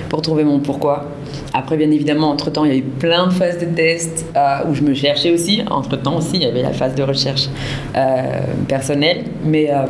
pour 0.09 0.23
trouver 0.23 0.45
mon 0.45 0.59
pourquoi. 0.59 1.11
Après, 1.53 1.77
bien 1.77 1.91
évidemment, 1.91 2.31
entre-temps, 2.31 2.65
il 2.65 2.71
y 2.71 2.75
a 2.75 2.79
eu 2.79 2.83
plein 2.83 3.27
de 3.27 3.33
phases 3.33 3.59
de 3.59 3.67
tests 3.67 4.25
euh, 4.35 4.61
où 4.69 4.75
je 4.75 4.83
me 4.83 4.95
cherchais 4.95 5.31
aussi. 5.31 5.62
Entre-temps 5.71 6.17
aussi, 6.17 6.35
il 6.35 6.43
y 6.43 6.47
avait 6.47 6.62
la 6.62 6.73
phase 6.73 6.95
de 6.95 7.03
recherche 7.03 7.49
euh, 7.95 8.41
personnelle. 8.67 9.25
Mais 9.45 9.71
euh, 9.71 9.85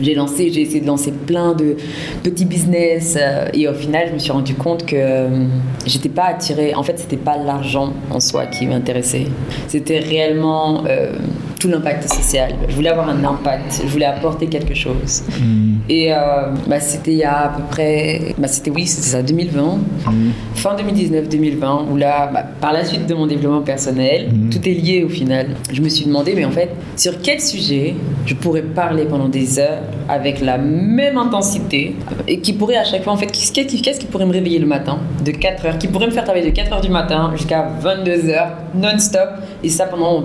j'ai 0.00 0.14
lancé, 0.14 0.50
j'ai 0.50 0.62
essayé 0.62 0.80
de 0.80 0.86
lancer 0.86 1.12
plein 1.12 1.52
de 1.52 1.76
petits 2.22 2.46
business 2.46 3.18
et 3.52 3.68
au 3.68 3.74
final, 3.74 4.06
je 4.08 4.14
me 4.14 4.18
suis 4.18 4.32
rendu 4.32 4.54
compte 4.54 4.86
que 4.86 5.26
j'étais 5.84 6.08
pas 6.08 6.26
attirée. 6.26 6.74
En 6.74 6.82
fait, 6.82 6.98
c'était 6.98 7.16
pas 7.16 7.36
l'argent 7.36 7.92
en 8.10 8.20
soi 8.20 8.46
qui 8.46 8.66
m'intéressait. 8.66 9.26
C'était 9.66 9.98
réellement 9.98 10.84
tout 11.58 11.68
l'impact 11.68 12.08
social. 12.08 12.54
Je 12.68 12.74
voulais 12.74 12.90
avoir 12.90 13.08
un 13.08 13.24
impact. 13.24 13.82
Je 13.84 13.88
voulais 13.88 14.06
apporter 14.06 14.46
quelque 14.46 14.74
chose. 14.74 15.22
Mm. 15.40 15.78
Et 15.88 16.10
bah, 16.66 16.80
c'était 16.80 17.12
il 17.12 17.18
y 17.18 17.24
a 17.24 17.46
à 17.46 17.48
peu 17.48 17.62
près, 17.70 18.34
bah, 18.38 18.48
c'était 18.48 18.70
oui, 18.70 18.86
c'était 18.86 19.08
ça, 19.08 19.22
2020, 19.22 19.76
mm. 20.06 20.30
fin 20.54 20.76
2019-2020, 20.76 21.90
où 21.90 21.96
là, 21.96 22.30
bah, 22.32 22.44
par 22.60 22.72
la 22.72 22.84
suite 22.84 23.06
de 23.06 23.14
mon 23.14 23.26
développement 23.26 23.62
personnel, 23.62 24.28
mm. 24.32 24.50
tout 24.50 24.68
est 24.68 24.74
lié 24.74 25.04
au 25.04 25.08
final. 25.08 25.48
Je 25.72 25.80
me 25.80 25.88
suis 25.88 26.04
demandé, 26.04 26.34
mais 26.34 26.44
en 26.44 26.50
fait, 26.50 26.70
sur 26.96 27.20
quel 27.22 27.40
sujet 27.40 27.94
je 28.26 28.34
pourrais 28.34 28.62
parler 28.62 29.04
pendant 29.04 29.28
des 29.28 29.58
heures 29.58 29.82
avec 30.08 30.40
la 30.40 30.58
même 30.58 31.16
intensité 31.16 31.96
et 32.26 32.40
qui 32.40 32.52
pourrait 32.52 32.76
à 32.76 32.84
chaque 32.84 33.04
fois, 33.04 33.12
en 33.12 33.16
fait, 33.16 33.26
qu'est-ce 33.26 33.52
qui, 33.52 33.66
qui, 33.66 34.06
pourrait 34.06 34.26
me 34.26 34.32
réveiller 34.32 34.58
le 34.58 34.66
matin 34.66 34.98
de 35.24 35.30
4 35.30 35.66
heures, 35.66 35.78
qui 35.78 35.88
pourrait 35.88 36.06
me 36.06 36.12
faire 36.12 36.24
travailler 36.24 36.50
de 36.50 36.54
4 36.54 36.72
heures 36.72 36.80
du 36.80 36.90
matin 36.90 37.32
jusqu'à 37.36 37.68
22 37.80 38.28
heures 38.30 38.52
non-stop 38.74 39.28
et 39.62 39.68
ça 39.68 39.86
pendant, 39.86 40.24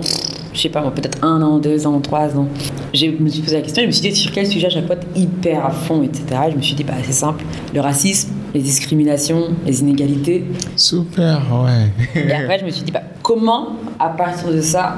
je 0.54 0.60
sais 0.60 0.68
pas 0.68 0.82
peut-être 0.90 1.22
un 1.22 1.42
an, 1.42 1.58
deux 1.58 1.86
ans, 1.86 2.00
trois 2.00 2.36
ans. 2.36 2.46
Je 2.94 3.06
me 3.06 3.28
suis 3.28 3.42
posé 3.42 3.56
la 3.56 3.62
question, 3.62 3.82
je 3.82 3.88
me 3.88 3.92
suis 3.92 4.08
dit 4.08 4.16
sur 4.16 4.32
quel 4.32 4.46
sujet 4.46 4.70
fois 4.86 4.96
hyper 5.14 5.66
à 5.66 5.70
fond, 5.70 6.02
etc. 6.02 6.24
Je 6.52 6.56
me 6.56 6.62
suis 6.62 6.74
dit, 6.74 6.84
bah, 6.84 6.94
c'est 7.02 7.12
simple, 7.12 7.44
le 7.74 7.80
racisme, 7.80 8.30
les 8.54 8.60
discriminations, 8.60 9.48
les 9.66 9.80
inégalités. 9.80 10.44
Super, 10.76 11.42
ouais. 11.64 12.22
et 12.28 12.32
après, 12.32 12.60
je 12.60 12.64
me 12.64 12.70
suis 12.70 12.84
dit, 12.84 12.92
bah, 12.92 13.02
comment, 13.22 13.70
à 13.98 14.10
partir 14.10 14.52
de 14.52 14.60
ça, 14.60 14.96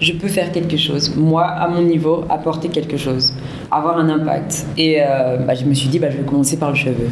je 0.00 0.12
peux 0.12 0.28
faire 0.28 0.52
quelque 0.52 0.76
chose? 0.76 1.14
Moi, 1.16 1.44
à 1.44 1.68
mon 1.68 1.82
niveau, 1.82 2.24
apporter 2.28 2.68
quelque 2.68 2.96
chose, 2.96 3.34
avoir 3.70 3.98
un 3.98 4.08
impact. 4.08 4.66
Et 4.78 4.98
euh, 5.00 5.38
bah, 5.38 5.54
je 5.54 5.64
me 5.64 5.74
suis 5.74 5.88
dit, 5.88 5.98
bah, 5.98 6.10
je 6.10 6.18
vais 6.18 6.24
commencer 6.24 6.56
par 6.56 6.70
le 6.70 6.76
cheveu. 6.76 7.08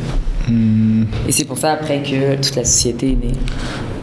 Mmh. 0.49 1.05
Et 1.29 1.33
c'est 1.33 1.45
pour 1.45 1.59
ça, 1.59 1.73
après, 1.73 2.03
que 2.03 2.37
toute 2.37 2.55
la 2.55 2.65
société 2.65 3.13
est 3.13 3.27
née. 3.27 3.33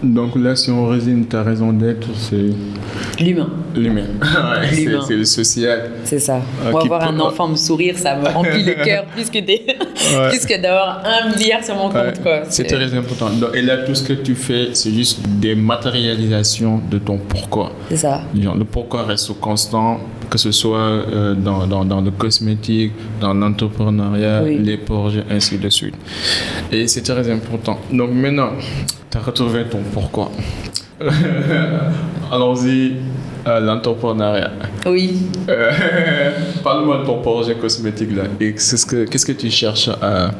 Donc 0.04 0.36
là, 0.36 0.56
si 0.56 0.70
on 0.70 0.88
résume 0.88 1.26
ta 1.26 1.44
raison 1.44 1.74
d'être, 1.74 2.08
c'est... 2.16 3.24
L'humain. 3.24 3.50
L'humain. 3.76 4.06
ouais, 4.22 5.02
c'est 5.08 5.16
le 5.16 5.26
social. 5.26 5.92
C'est 6.04 6.20
ça. 6.20 6.42
Euh, 6.66 6.72
Moi, 6.72 6.84
voir 6.86 7.04
un 7.04 7.20
enfant 7.20 7.48
me 7.48 7.56
sourire, 7.56 7.98
ça 7.98 8.16
me 8.16 8.28
remplit 8.34 8.64
le 8.64 8.76
cœur 8.76 9.06
plus 9.06 9.30
que, 9.30 9.40
des... 9.40 9.66
ouais. 9.66 10.30
plus 10.30 10.46
que 10.46 10.62
d'avoir 10.62 11.04
un 11.04 11.30
milliard 11.36 11.64
sur 11.64 11.76
mon 11.76 11.90
compte. 11.90 12.22
Ouais. 12.24 12.44
C'est 12.50 12.66
très 12.66 12.94
important. 12.94 13.30
Et 13.54 13.62
là, 13.62 13.78
tout 13.78 13.96
ce 13.96 14.04
que 14.04 14.14
tu 14.14 14.36
fais, 14.36 14.70
c'est 14.74 14.92
juste 14.94 15.20
des 15.28 15.56
matérialisations 15.56 16.82
de 16.90 17.00
ton 17.00 17.18
pourquoi. 17.18 17.72
C'est 17.90 17.98
ça. 17.98 18.22
Le 18.36 18.64
pourquoi 18.64 19.04
reste 19.04 19.40
constant, 19.40 20.00
que 20.30 20.38
ce 20.38 20.52
soit 20.52 20.78
euh, 20.80 21.34
dans, 21.34 21.66
dans, 21.68 21.86
dans, 21.86 22.02
le 22.02 22.12
cosmétique, 22.12 22.92
dans 23.22 23.34
l'entrepreneuriat, 23.34 24.42
Oui. 24.44 24.58
les 24.60 24.78
projets, 24.78 25.24
ainsi 25.30 25.58
de 25.58 25.70
suite. 25.70 25.96
Et 26.72 26.88
c'est 26.88 27.02
très 27.02 27.30
important. 27.32 27.80
Donc 27.92 28.12
maintenant, 28.12 28.52
tu 29.10 29.18
as 29.18 29.22
retrouvé 29.22 29.63
ton 29.70 29.80
pourquoi. 29.94 30.32
Allons-y 32.32 32.94
à 33.46 33.60
l'entrepreneuriat. 33.60 34.52
Oui. 34.86 35.18
Euh, 35.50 35.72
Parle-moi 36.63 37.00
de 37.00 37.06
ton 37.06 37.22
projet 37.22 37.56
cosmétique 37.56 38.16
là. 38.16 38.24
Et 38.40 38.54
qu'est-ce 38.54 38.86
que, 38.86 39.06
qu'est-ce 39.06 39.26
que 39.26 39.32
tu 39.32 39.50
cherches 39.50 39.90
à, 40.02 40.32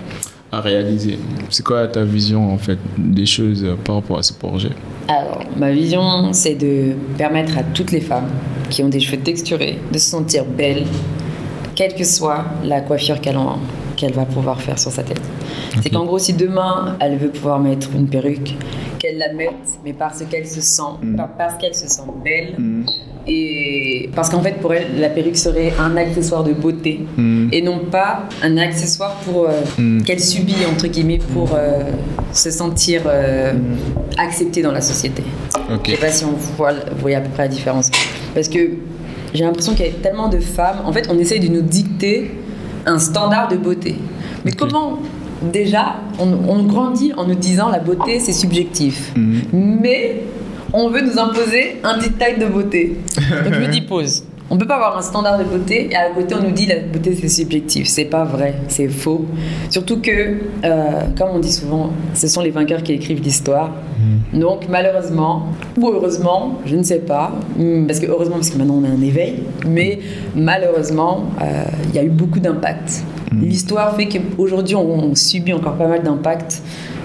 à 0.52 0.62
réaliser. 0.62 1.18
C'est 1.50 1.64
quoi 1.64 1.88
ta 1.88 2.04
vision 2.04 2.54
en 2.54 2.58
fait 2.58 2.78
des 2.98 3.26
choses 3.26 3.66
par 3.84 3.96
rapport 3.96 4.18
à 4.20 4.24
ce 4.24 4.34
projet? 4.34 4.70
Alors, 5.08 5.42
ma 5.58 5.72
vision, 5.72 6.32
c'est 6.34 6.56
de 6.56 6.94
permettre 7.18 7.58
à 7.58 7.64
toutes 7.64 7.92
les 7.92 8.02
femmes 8.02 8.30
qui 8.70 8.84
ont 8.84 8.90
des 8.90 9.00
cheveux 9.00 9.22
texturés 9.22 9.78
de 9.92 9.98
se 9.98 10.10
sentir 10.10 10.44
belles, 10.46 10.84
quelle 11.76 11.94
que 11.96 12.04
soit 12.04 12.44
la 12.64 12.82
coiffure 12.82 13.20
qu'elle, 13.22 13.38
en- 13.38 13.60
qu'elle 13.96 14.14
va 14.14 14.26
pouvoir 14.26 14.62
faire 14.62 14.78
sur 14.80 14.92
sa 14.92 15.04
tête. 15.04 15.22
C'est 15.82 15.90
qu'en 15.90 16.06
gros, 16.06 16.20
si 16.20 16.34
demain, 16.34 16.96
elle 17.00 17.18
veut 17.18 17.30
pouvoir 17.30 17.60
mettre 17.60 17.90
une 17.96 18.08
perruque, 18.08 18.56
qu'elle 19.00 19.18
la 19.20 19.32
mette, 19.34 19.80
mais 19.86 19.94
parce 19.94 20.24
qu'elle 20.30 20.48
se 20.48 20.60
sent, 20.62 20.82
pas 21.16 21.30
parce 21.38 21.56
qu'elle 21.58 21.76
se 21.76 21.88
sent 21.88 22.02
belle, 22.24 22.56
et 23.28 24.10
parce 24.16 24.30
qu'en 24.30 24.42
fait, 24.42 24.54
pour 24.62 24.74
elle, 24.74 25.00
la 25.00 25.10
perruque 25.10 25.38
serait 25.38 25.74
un 25.80 25.98
accessoire 25.98 26.44
de 26.44 26.54
beauté 26.54 27.02
Mm. 27.18 27.50
et 27.52 27.62
non 27.62 27.80
pas 27.92 28.24
un 28.44 28.58
accessoire 28.58 29.16
pour 29.26 29.46
euh, 29.50 29.52
Mm. 29.78 30.04
qu'elle 30.04 30.20
subit 30.20 30.56
entre 30.72 30.88
guillemets 30.88 31.20
pour 31.34 31.50
euh, 31.54 31.84
se 32.34 32.50
sentir 32.52 33.02
euh, 33.06 33.54
acceptée 34.18 34.62
dans 34.62 34.72
la 34.72 34.82
société. 34.82 35.24
Ok. 35.74 35.82
Je 35.86 35.92
sais 35.92 35.98
pas 35.98 36.10
si 36.12 36.26
on 36.26 36.32
voit, 36.58 36.72
vous 36.74 37.02
voyez 37.02 37.18
à 37.18 37.22
peu 37.22 37.30
près 37.30 37.44
la 37.44 37.50
différence. 37.50 37.92
Parce 38.34 38.48
que 38.48 38.60
j'ai 39.34 39.44
l'impression 39.44 39.74
qu'il 39.74 39.86
y 39.86 39.90
a 39.90 39.94
tellement 39.94 40.30
de 40.30 40.40
femmes. 40.40 40.78
En 40.86 40.94
fait, 40.94 41.08
on 41.10 41.18
essaye 41.20 41.40
de 41.40 41.48
nous 41.50 41.62
dicter 41.62 42.32
un 42.86 43.00
standard 43.00 43.50
de 43.50 43.58
beauté. 43.58 43.96
Mais 44.46 44.52
Ok. 44.52 44.58
comment 44.60 45.00
Déjà, 45.54 45.98
on, 46.18 46.30
on 46.50 46.64
grandit 46.64 47.14
en 47.16 47.28
nous 47.28 47.36
disant 47.36 47.70
la 47.70 47.78
beauté 47.78 48.20
c'est 48.20 48.32
subjectif. 48.34 49.14
Mais 49.54 50.24
on 50.74 50.90
veut 50.90 51.02
nous 51.02 51.18
imposer 51.20 51.78
un 51.84 51.98
dictat 51.98 52.34
de 52.34 52.46
beauté. 52.46 52.98
Donc 53.44 53.54
je 53.54 53.60
me 53.60 53.68
dis 53.68 53.82
pause. 53.82 54.24
On 54.50 54.58
peut 54.58 54.68
pas 54.68 54.76
avoir 54.76 54.98
un 54.98 55.02
standard 55.02 55.38
de 55.40 55.44
beauté 55.44 55.90
et 55.92 55.96
à 55.96 56.10
côté 56.12 56.34
on 56.36 56.42
nous 56.42 56.52
dit 56.52 56.66
la 56.66 56.80
beauté 56.80 57.18
c'est 57.20 57.28
subjectif. 57.28 57.88
C'est 57.88 58.06
pas 58.06 58.24
vrai, 58.24 58.56
c'est 58.70 58.88
faux. 58.88 59.26
Surtout 59.70 60.00
que, 60.00 60.38
euh, 60.64 60.92
comme 61.18 61.30
on 61.34 61.40
dit 61.40 61.52
souvent, 61.52 61.90
ce 62.14 62.30
sont 62.30 62.42
les 62.42 62.52
vainqueurs 62.52 62.82
qui 62.82 62.94
écrivent 62.94 63.22
l'histoire. 63.22 63.72
Mm. 64.34 64.40
Donc 64.40 64.70
malheureusement 64.70 65.48
ou 65.78 65.90
heureusement, 65.90 66.60
je 66.66 66.78
ne 66.78 66.84
sais 66.84 67.00
pas, 67.00 67.34
mm, 67.58 67.88
parce 67.88 68.00
que 68.00 68.06
heureusement 68.08 68.36
parce 68.36 68.50
que 68.50 68.58
maintenant 68.58 68.80
on 68.82 68.86
a 68.86 68.90
un 68.90 69.02
éveil, 69.02 69.44
mais 69.68 70.00
malheureusement 70.34 71.26
euh, 71.42 71.64
il 71.90 71.96
y 71.96 72.00
a 72.00 72.04
eu 72.04 72.10
beaucoup 72.10 72.40
d'impact. 72.40 73.04
Mm. 73.34 73.42
L'histoire 73.42 73.96
fait 73.98 74.08
qu'aujourd'hui 74.08 74.76
on, 74.76 75.14
subit 75.14 75.52
encore 75.52 75.76
pas 75.76 75.88
mal 75.88 76.04
d'impact. 76.04 76.62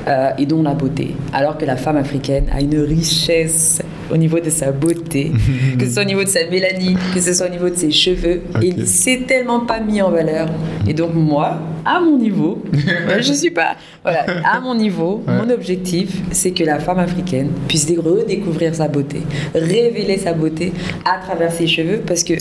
Euh, 0.08 0.30
et 0.36 0.46
dont 0.46 0.64
la 0.64 0.74
beauté. 0.74 1.14
Alors 1.32 1.56
que 1.56 1.64
la 1.64 1.76
femme 1.76 1.96
africaine 1.96 2.46
a 2.52 2.60
une 2.60 2.76
richesse 2.80 3.80
au 4.10 4.16
niveau 4.16 4.40
de 4.40 4.50
sa 4.50 4.72
beauté, 4.72 5.30
que 5.78 5.86
ce 5.86 5.92
soit 5.92 6.02
au 6.02 6.06
niveau 6.06 6.24
de 6.24 6.28
sa 6.28 6.44
mélanine, 6.46 6.98
que 7.14 7.20
ce 7.20 7.32
soit 7.32 7.46
au 7.46 7.50
niveau 7.50 7.68
de 7.68 7.76
ses 7.76 7.92
cheveux. 7.92 8.42
Et 8.60 8.84
c'est 8.84 9.26
tellement 9.28 9.60
pas 9.60 9.78
mis 9.78 10.02
en 10.02 10.10
valeur. 10.10 10.48
Et 10.88 10.92
donc 10.92 11.14
moi, 11.14 11.60
à 11.84 12.00
mon 12.00 12.18
niveau, 12.18 12.60
je 13.20 13.32
suis 13.32 13.52
pas... 13.52 13.76
Voilà, 14.02 14.26
à 14.44 14.60
mon 14.60 14.74
niveau, 14.74 15.22
mon 15.28 15.48
objectif, 15.50 16.20
c'est 16.32 16.50
que 16.50 16.64
la 16.64 16.80
femme 16.80 16.98
africaine 16.98 17.50
puisse 17.68 17.86
redécouvrir 17.96 18.74
sa 18.74 18.88
beauté, 18.88 19.20
révéler 19.54 20.18
sa 20.18 20.32
beauté 20.32 20.72
à 21.04 21.24
travers 21.24 21.52
ses 21.52 21.68
cheveux, 21.68 22.00
parce 22.04 22.24
que 22.24 22.34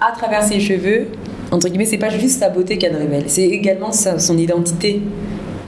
à 0.00 0.10
travers 0.16 0.42
ses 0.42 0.58
cheveux, 0.58 1.06
entre 1.52 1.68
guillemets, 1.68 1.86
c'est 1.86 1.98
pas 1.98 2.08
juste 2.08 2.40
sa 2.40 2.48
beauté 2.48 2.76
qu'elle 2.76 2.96
révèle, 2.96 3.24
c'est 3.28 3.46
également 3.46 3.92
son 3.92 4.36
identité 4.36 5.00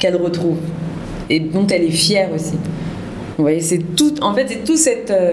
qu'elle 0.01 0.17
retrouve 0.17 0.59
et 1.31 1.41
dont 1.41 1.67
elle 1.67 1.85
est 1.85 1.91
fière 1.91 2.29
aussi. 2.35 2.57
Vous 3.37 3.45
voyez, 3.45 3.61
c'est 3.61 3.79
tout, 3.97 4.15
en 4.23 4.35
fait, 4.35 4.47
c'est 4.49 4.65
tout, 4.65 4.77
cette, 4.77 5.11
euh, 5.11 5.33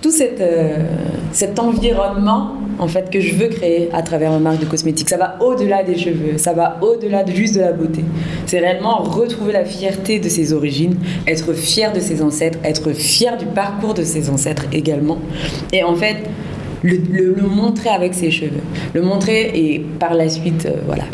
tout 0.00 0.10
euh, 0.20 0.86
cet 1.32 1.58
environnement 1.58 2.54
en 2.78 2.88
fait, 2.88 3.10
que 3.10 3.20
je 3.20 3.34
veux 3.34 3.48
créer 3.48 3.88
à 3.92 4.02
travers 4.02 4.30
ma 4.30 4.38
marque 4.38 4.60
de 4.60 4.64
cosmétiques. 4.64 5.08
Ça 5.08 5.16
va 5.16 5.36
au-delà 5.40 5.82
des 5.82 5.96
cheveux, 5.96 6.38
ça 6.38 6.52
va 6.52 6.78
au-delà 6.80 7.24
de 7.24 7.32
juste 7.32 7.56
de 7.56 7.60
la 7.60 7.72
beauté. 7.72 8.04
C'est 8.46 8.60
réellement 8.60 8.98
retrouver 9.02 9.52
la 9.52 9.64
fierté 9.64 10.18
de 10.18 10.28
ses 10.28 10.52
origines, 10.52 10.96
être 11.26 11.52
fier 11.52 11.92
de 11.92 12.00
ses 12.00 12.22
ancêtres, 12.22 12.58
être 12.64 12.92
fier 12.92 13.36
du 13.36 13.46
parcours 13.46 13.94
de 13.94 14.02
ses 14.02 14.30
ancêtres 14.30 14.66
également. 14.72 15.18
Et 15.72 15.82
en 15.82 15.94
fait, 15.94 16.16
le, 16.82 16.98
le, 17.10 17.48
montrer 17.48 17.90
avec 17.90 18.14
ses 18.14 18.30
cheveux. 18.30 18.62
Le 18.94 19.02
montrer 19.02 19.50
et 19.54 19.84
par 19.98 20.14
la 20.14 20.28
suite, 20.28 20.66
euh, 20.66 20.80
voilà 20.86 21.04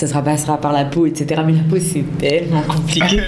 ça 0.00 0.06
se 0.06 0.24
passera 0.24 0.58
par 0.58 0.72
la 0.72 0.84
peau, 0.84 1.06
etc. 1.06 1.42
Mais 1.46 1.52
la 1.52 1.62
peau, 1.68 1.76
c'est 1.78 2.04
tellement 2.18 2.62
compliqué. 2.62 3.20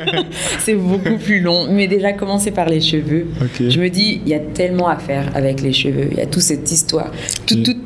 c'est 0.58 0.74
beaucoup 0.74 1.18
plus 1.22 1.40
long. 1.40 1.66
Mais 1.70 1.86
déjà, 1.86 2.12
commencer 2.12 2.50
par 2.50 2.68
les 2.68 2.80
cheveux. 2.80 3.26
Je 3.60 3.80
me 3.80 3.88
dis, 3.90 4.20
il 4.24 4.28
y 4.28 4.34
a 4.34 4.38
tellement 4.38 4.88
à 4.88 4.96
faire 4.96 5.30
avec 5.34 5.60
les 5.60 5.72
cheveux. 5.72 6.08
Il 6.10 6.16
y 6.16 6.20
a 6.20 6.26
toute 6.26 6.42
cette 6.42 6.70
histoire. 6.70 7.10
Tout, 7.46 7.62
tout, 7.62 7.76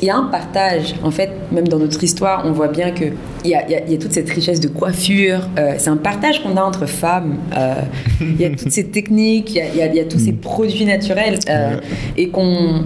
il 0.00 0.04
y 0.04 0.10
a 0.10 0.16
un 0.16 0.24
partage, 0.24 0.94
en 1.02 1.10
fait, 1.10 1.30
même 1.50 1.66
dans 1.66 1.78
notre 1.78 2.02
histoire, 2.02 2.42
on 2.44 2.52
voit 2.52 2.68
bien 2.68 2.90
qu'il 2.90 3.14
y 3.44 3.54
a, 3.54 3.68
y, 3.68 3.94
a, 3.94 3.98
toute 3.98 4.12
cette 4.12 4.30
richesse 4.30 4.60
de 4.60 4.68
coiffure. 4.68 5.48
Euh, 5.58 5.74
c'est 5.78 5.90
un 5.90 5.96
partage 5.96 6.42
qu'on 6.42 6.56
a 6.56 6.62
entre 6.62 6.86
femmes. 6.86 7.38
Euh, 7.56 7.74
il 8.20 8.40
y 8.40 8.44
a 8.44 8.50
toutes 8.50 8.70
ces 8.70 8.86
techniques, 8.86 9.50
il 9.50 9.76
y 9.76 9.82
a, 9.82 9.86
y 9.92 10.00
a, 10.00 10.04
tous 10.04 10.18
ces 10.18 10.32
produits 10.32 10.84
naturels 10.84 11.38
euh, 11.48 11.80
et 12.16 12.28
qu'on 12.28 12.84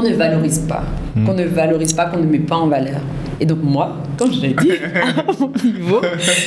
qu'on 0.00 0.08
ne 0.08 0.14
valorise 0.14 0.60
pas, 0.60 0.82
mm. 1.14 1.26
qu'on 1.26 1.34
ne 1.34 1.44
valorise 1.44 1.92
pas, 1.92 2.06
qu'on 2.06 2.18
ne 2.18 2.26
met 2.26 2.38
pas 2.38 2.56
en 2.56 2.68
valeur. 2.68 3.00
Et 3.40 3.46
donc 3.46 3.58
moi, 3.62 3.96
comme 4.18 4.32
je 4.32 4.40
l'ai 4.40 4.52
dit, 4.52 4.72
à 5.02 5.32
mon 5.38 5.50
niveau, 5.64 6.00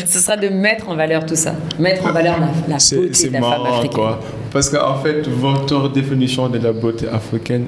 ce 0.05 0.19
sera 0.19 0.37
de 0.37 0.49
mettre 0.49 0.89
en 0.89 0.95
valeur 0.95 1.25
tout 1.25 1.35
ça, 1.35 1.55
mettre 1.79 2.05
en 2.05 2.11
valeur 2.11 2.39
la, 2.39 2.47
la 2.67 2.77
beauté 2.77 3.27
de 3.29 3.33
la 3.33 3.41
femme 3.41 3.65
africaine. 3.65 3.91
Quoi. 3.91 4.19
Parce 4.51 4.69
qu'en 4.69 4.95
fait, 4.97 5.27
votre 5.27 5.89
définition 5.89 6.47
de 6.49 6.59
la 6.59 6.71
beauté 6.71 7.07
africaine, 7.07 7.65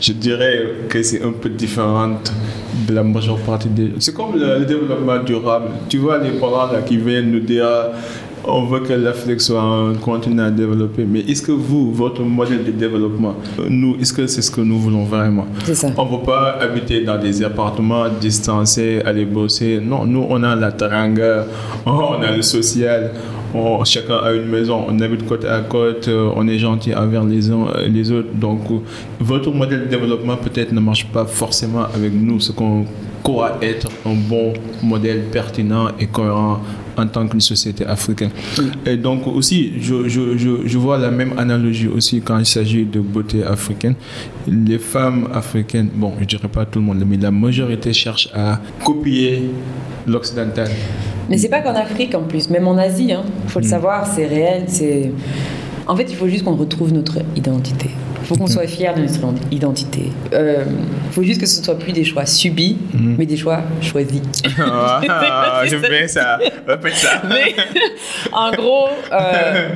je 0.00 0.12
dirais 0.12 0.62
que 0.88 1.02
c'est 1.02 1.22
un 1.22 1.32
peu 1.32 1.48
différente 1.48 2.32
de 2.86 2.94
la 2.94 3.02
majeure 3.02 3.38
partie 3.38 3.68
des... 3.68 3.94
C'est 3.98 4.14
comme 4.14 4.38
le, 4.38 4.64
développement 4.64 5.18
durable. 5.18 5.70
Tu 5.88 5.98
vois 5.98 6.18
les 6.18 6.30
parents 6.30 6.72
là, 6.72 6.82
qui 6.86 6.96
viennent 6.96 7.32
nous 7.32 7.40
dire 7.40 7.66
on 8.48 8.64
veut 8.64 8.80
que 8.80 8.92
l'Afrique 8.92 9.40
soit 9.40 9.60
un 9.62 9.94
continent 9.94 10.50
développé. 10.50 11.04
Mais 11.08 11.20
est-ce 11.20 11.42
que 11.42 11.52
vous, 11.52 11.92
votre 11.92 12.22
modèle 12.22 12.64
de 12.64 12.70
développement, 12.70 13.34
nous, 13.68 13.96
est-ce 14.00 14.12
que 14.12 14.26
c'est 14.26 14.42
ce 14.42 14.50
que 14.50 14.60
nous 14.60 14.78
voulons 14.78 15.04
vraiment? 15.04 15.46
C'est 15.64 15.74
ça. 15.74 15.88
On 15.96 16.04
ne 16.04 16.10
veut 16.10 16.24
pas 16.24 16.58
habiter 16.60 17.04
dans 17.04 17.18
des 17.18 17.42
appartements 17.42 18.06
distancés, 18.20 19.00
aller 19.04 19.24
bosser. 19.24 19.80
Non, 19.82 20.04
nous, 20.04 20.26
on 20.28 20.42
a 20.42 20.54
la 20.56 20.72
taranga, 20.72 21.46
on 21.86 22.22
a 22.22 22.32
le 22.34 22.42
social. 22.42 23.12
Chacun 23.84 24.16
a 24.16 24.32
une 24.32 24.46
maison, 24.46 24.84
on 24.88 25.00
habite 25.00 25.26
côte 25.26 25.44
à 25.44 25.60
côte, 25.60 26.08
on 26.08 26.46
est 26.48 26.58
gentil 26.58 26.94
envers 26.94 27.24
les 27.24 27.50
uns 27.50 27.66
les 27.88 28.10
autres. 28.10 28.32
Donc, 28.34 28.60
votre 29.20 29.50
modèle 29.50 29.80
de 29.80 29.86
développement 29.86 30.36
peut-être 30.36 30.72
ne 30.72 30.80
marche 30.80 31.06
pas 31.06 31.24
forcément 31.24 31.84
avec 31.94 32.12
nous, 32.12 32.40
ce 32.40 32.52
qu'on 32.52 32.84
croit 33.22 33.58
être 33.62 33.88
un 34.06 34.14
bon 34.14 34.52
modèle 34.82 35.24
pertinent 35.30 35.88
et 35.98 36.06
cohérent 36.06 36.60
en 36.96 37.06
tant 37.06 37.26
qu'une 37.28 37.40
société 37.40 37.86
africaine. 37.86 38.30
Et 38.84 38.96
donc 38.96 39.26
aussi, 39.26 39.72
je, 39.80 40.08
je, 40.08 40.36
je, 40.36 40.78
vois 40.78 40.98
la 40.98 41.10
même 41.10 41.32
analogie 41.38 41.86
aussi 41.86 42.20
quand 42.20 42.38
il 42.38 42.46
s'agit 42.46 42.84
de 42.84 43.00
beauté 43.00 43.44
africaine. 43.44 43.94
Les 44.46 44.78
femmes 44.78 45.28
africaines, 45.32 45.90
bon, 45.94 46.14
je 46.20 46.24
dirais 46.24 46.48
pas 46.48 46.64
tout 46.66 46.80
le 46.80 46.84
monde, 46.86 47.04
mais 47.06 47.16
la 47.16 47.30
majorité 47.30 47.92
cherche 47.92 48.28
à 48.34 48.60
copier 48.84 49.42
l'occidental. 50.06 50.70
Mais 51.28 51.38
c'est 51.38 51.48
pas 51.48 51.60
qu'en 51.60 51.74
Afrique 51.74 52.14
en 52.14 52.22
plus, 52.22 52.50
même 52.50 52.66
en 52.68 52.76
Asie, 52.76 53.06
il 53.08 53.12
hein. 53.12 53.24
faut 53.48 53.60
le 53.60 53.66
mm. 53.66 53.70
savoir, 53.70 54.06
c'est 54.06 54.26
réel. 54.26 54.64
C'est 54.66 55.12
en 55.88 55.96
fait, 55.96 56.04
il 56.10 56.16
faut 56.16 56.28
juste 56.28 56.44
qu'on 56.44 56.54
retrouve 56.54 56.92
notre 56.92 57.18
identité. 57.34 57.90
Il 58.20 58.26
faut 58.26 58.36
qu'on 58.36 58.46
soit 58.46 58.66
fier 58.66 58.94
de 58.94 59.00
notre 59.00 59.42
identité. 59.50 60.12
Il 60.26 60.34
euh, 60.34 60.64
faut 61.12 61.22
juste 61.22 61.40
que 61.40 61.46
ce 61.46 61.60
ne 61.60 61.64
soit 61.64 61.78
plus 61.78 61.92
des 61.92 62.04
choix 62.04 62.26
subis, 62.26 62.76
mm. 62.92 63.14
mais 63.16 63.24
des 63.24 63.38
choix 63.38 63.62
choisis. 63.80 64.20
Ah, 64.60 65.62
J'aime 65.64 65.80
bien 65.80 66.06
ça. 66.06 66.38
Répète 66.66 66.94
ça. 66.94 67.22
Mais, 67.28 67.54
en 68.32 68.50
gros, 68.50 68.88
euh, 69.12 69.68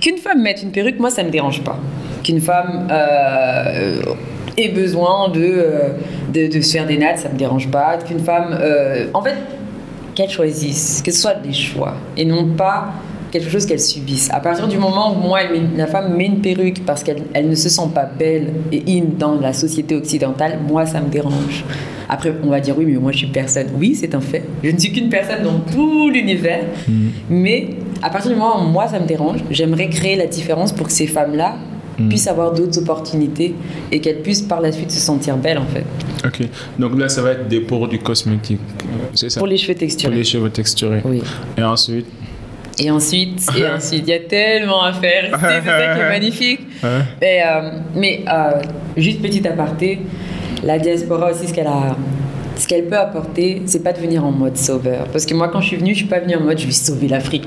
qu'une 0.00 0.16
femme 0.16 0.42
mette 0.42 0.62
une 0.62 0.70
perruque, 0.70 0.98
moi, 0.98 1.10
ça 1.10 1.22
ne 1.22 1.28
me 1.28 1.32
dérange 1.32 1.62
pas. 1.62 1.78
Qu'une 2.22 2.40
femme 2.40 2.88
euh, 2.90 4.00
ait 4.56 4.70
besoin 4.70 5.28
de, 5.28 5.66
de, 6.32 6.46
de, 6.46 6.60
se 6.62 6.72
faire 6.72 6.86
des 6.86 6.96
nattes, 6.96 7.18
ça 7.18 7.28
ne 7.28 7.34
me 7.34 7.38
dérange 7.38 7.68
pas. 7.68 7.98
Qu'une 7.98 8.20
femme... 8.20 8.58
en 9.12 9.22
fait, 9.22 9.36
qu'elle 10.18 10.30
choisisse, 10.30 11.00
que 11.00 11.12
ce 11.12 11.20
soit 11.20 11.34
des 11.34 11.52
choix, 11.52 11.94
et 12.16 12.24
non 12.24 12.48
pas 12.56 12.92
quelque 13.30 13.48
chose 13.48 13.64
qu'elle 13.66 13.78
subisse. 13.78 14.28
À 14.32 14.40
partir 14.40 14.66
du 14.66 14.76
moment 14.76 15.12
où 15.12 15.20
moi, 15.20 15.38
la 15.76 15.86
femme 15.86 16.16
met 16.16 16.26
une 16.26 16.40
perruque 16.40 16.84
parce 16.84 17.04
qu'elle 17.04 17.22
elle 17.34 17.48
ne 17.48 17.54
se 17.54 17.68
sent 17.68 17.88
pas 17.94 18.04
belle 18.04 18.52
et 18.72 18.82
in 18.88 19.04
dans 19.16 19.38
la 19.38 19.52
société 19.52 19.94
occidentale, 19.94 20.58
moi, 20.66 20.86
ça 20.86 21.00
me 21.00 21.08
dérange. 21.08 21.64
Après, 22.08 22.32
on 22.42 22.48
va 22.48 22.58
dire 22.58 22.76
oui, 22.76 22.86
mais 22.86 22.98
moi, 22.98 23.12
je 23.12 23.18
suis 23.18 23.26
personne. 23.28 23.68
Oui, 23.78 23.94
c'est 23.94 24.12
un 24.12 24.20
fait. 24.20 24.42
Je 24.64 24.70
ne 24.70 24.78
suis 24.78 24.90
qu'une 24.90 25.08
personne 25.08 25.44
dans 25.44 25.60
tout 25.72 26.10
l'univers. 26.10 26.64
Mm. 26.88 27.08
Mais 27.30 27.68
à 28.02 28.10
partir 28.10 28.32
du 28.32 28.36
moment 28.36 28.60
où 28.60 28.66
moi, 28.66 28.88
ça 28.88 28.98
me 28.98 29.06
dérange, 29.06 29.38
j'aimerais 29.52 29.88
créer 29.88 30.16
la 30.16 30.26
différence 30.26 30.72
pour 30.72 30.88
que 30.88 30.92
ces 30.92 31.06
femmes-là 31.06 31.54
mm. 31.98 32.08
puissent 32.08 32.26
avoir 32.26 32.52
d'autres 32.52 32.78
opportunités 32.78 33.54
et 33.90 34.00
qu'elles 34.00 34.22
puissent 34.22 34.42
par 34.42 34.60
la 34.60 34.72
suite 34.72 34.90
se 34.90 35.00
sentir 35.00 35.36
belles, 35.36 35.58
en 35.58 35.66
fait. 35.66 35.84
Ok. 36.24 36.48
Donc 36.78 36.98
là, 36.98 37.08
ça 37.08 37.22
va 37.22 37.32
être 37.32 37.48
des 37.48 37.60
produits 37.60 37.98
cosmétiques, 37.98 38.60
c'est 39.14 39.30
ça 39.30 39.40
Pour 39.40 39.46
les 39.46 39.56
cheveux 39.56 39.74
texturés. 39.74 40.10
Pour 40.10 40.18
les 40.18 40.24
cheveux 40.24 40.50
texturés. 40.50 41.02
Oui. 41.04 41.22
Et 41.56 41.62
ensuite 41.62 42.06
et 42.80 42.90
ensuite, 42.90 43.44
et 43.56 43.66
ensuite, 43.76 44.04
il 44.06 44.08
y 44.08 44.12
a 44.12 44.20
tellement 44.20 44.84
à 44.84 44.92
faire. 44.92 45.30
C'est 45.40 45.68
ça 45.68 45.94
qui 45.94 46.00
est 46.00 46.08
magnifique. 46.08 46.60
Mais, 47.20 47.42
euh, 47.44 47.70
mais 47.94 48.24
euh, 48.28 48.62
juste 48.96 49.20
petit 49.20 49.46
aparté, 49.46 50.00
la 50.62 50.78
diaspora 50.78 51.32
aussi, 51.32 51.48
ce 51.48 51.54
qu'elle 51.54 51.66
a, 51.66 51.96
ce 52.58 52.66
qu'elle 52.66 52.86
peut 52.86 52.98
apporter, 52.98 53.62
c'est 53.66 53.82
pas 53.82 53.92
de 53.92 54.00
venir 54.00 54.24
en 54.24 54.32
mode 54.32 54.56
sauveur. 54.56 55.04
Parce 55.12 55.24
que 55.24 55.32
moi, 55.32 55.48
quand 55.48 55.60
je 55.60 55.68
suis 55.68 55.76
venue, 55.76 55.92
je 55.92 55.98
suis 55.98 56.08
pas 56.08 56.18
venue 56.18 56.36
en 56.36 56.40
mode 56.40 56.58
je 56.58 56.66
vais 56.66 56.72
sauver 56.72 57.08
l'Afrique. 57.08 57.44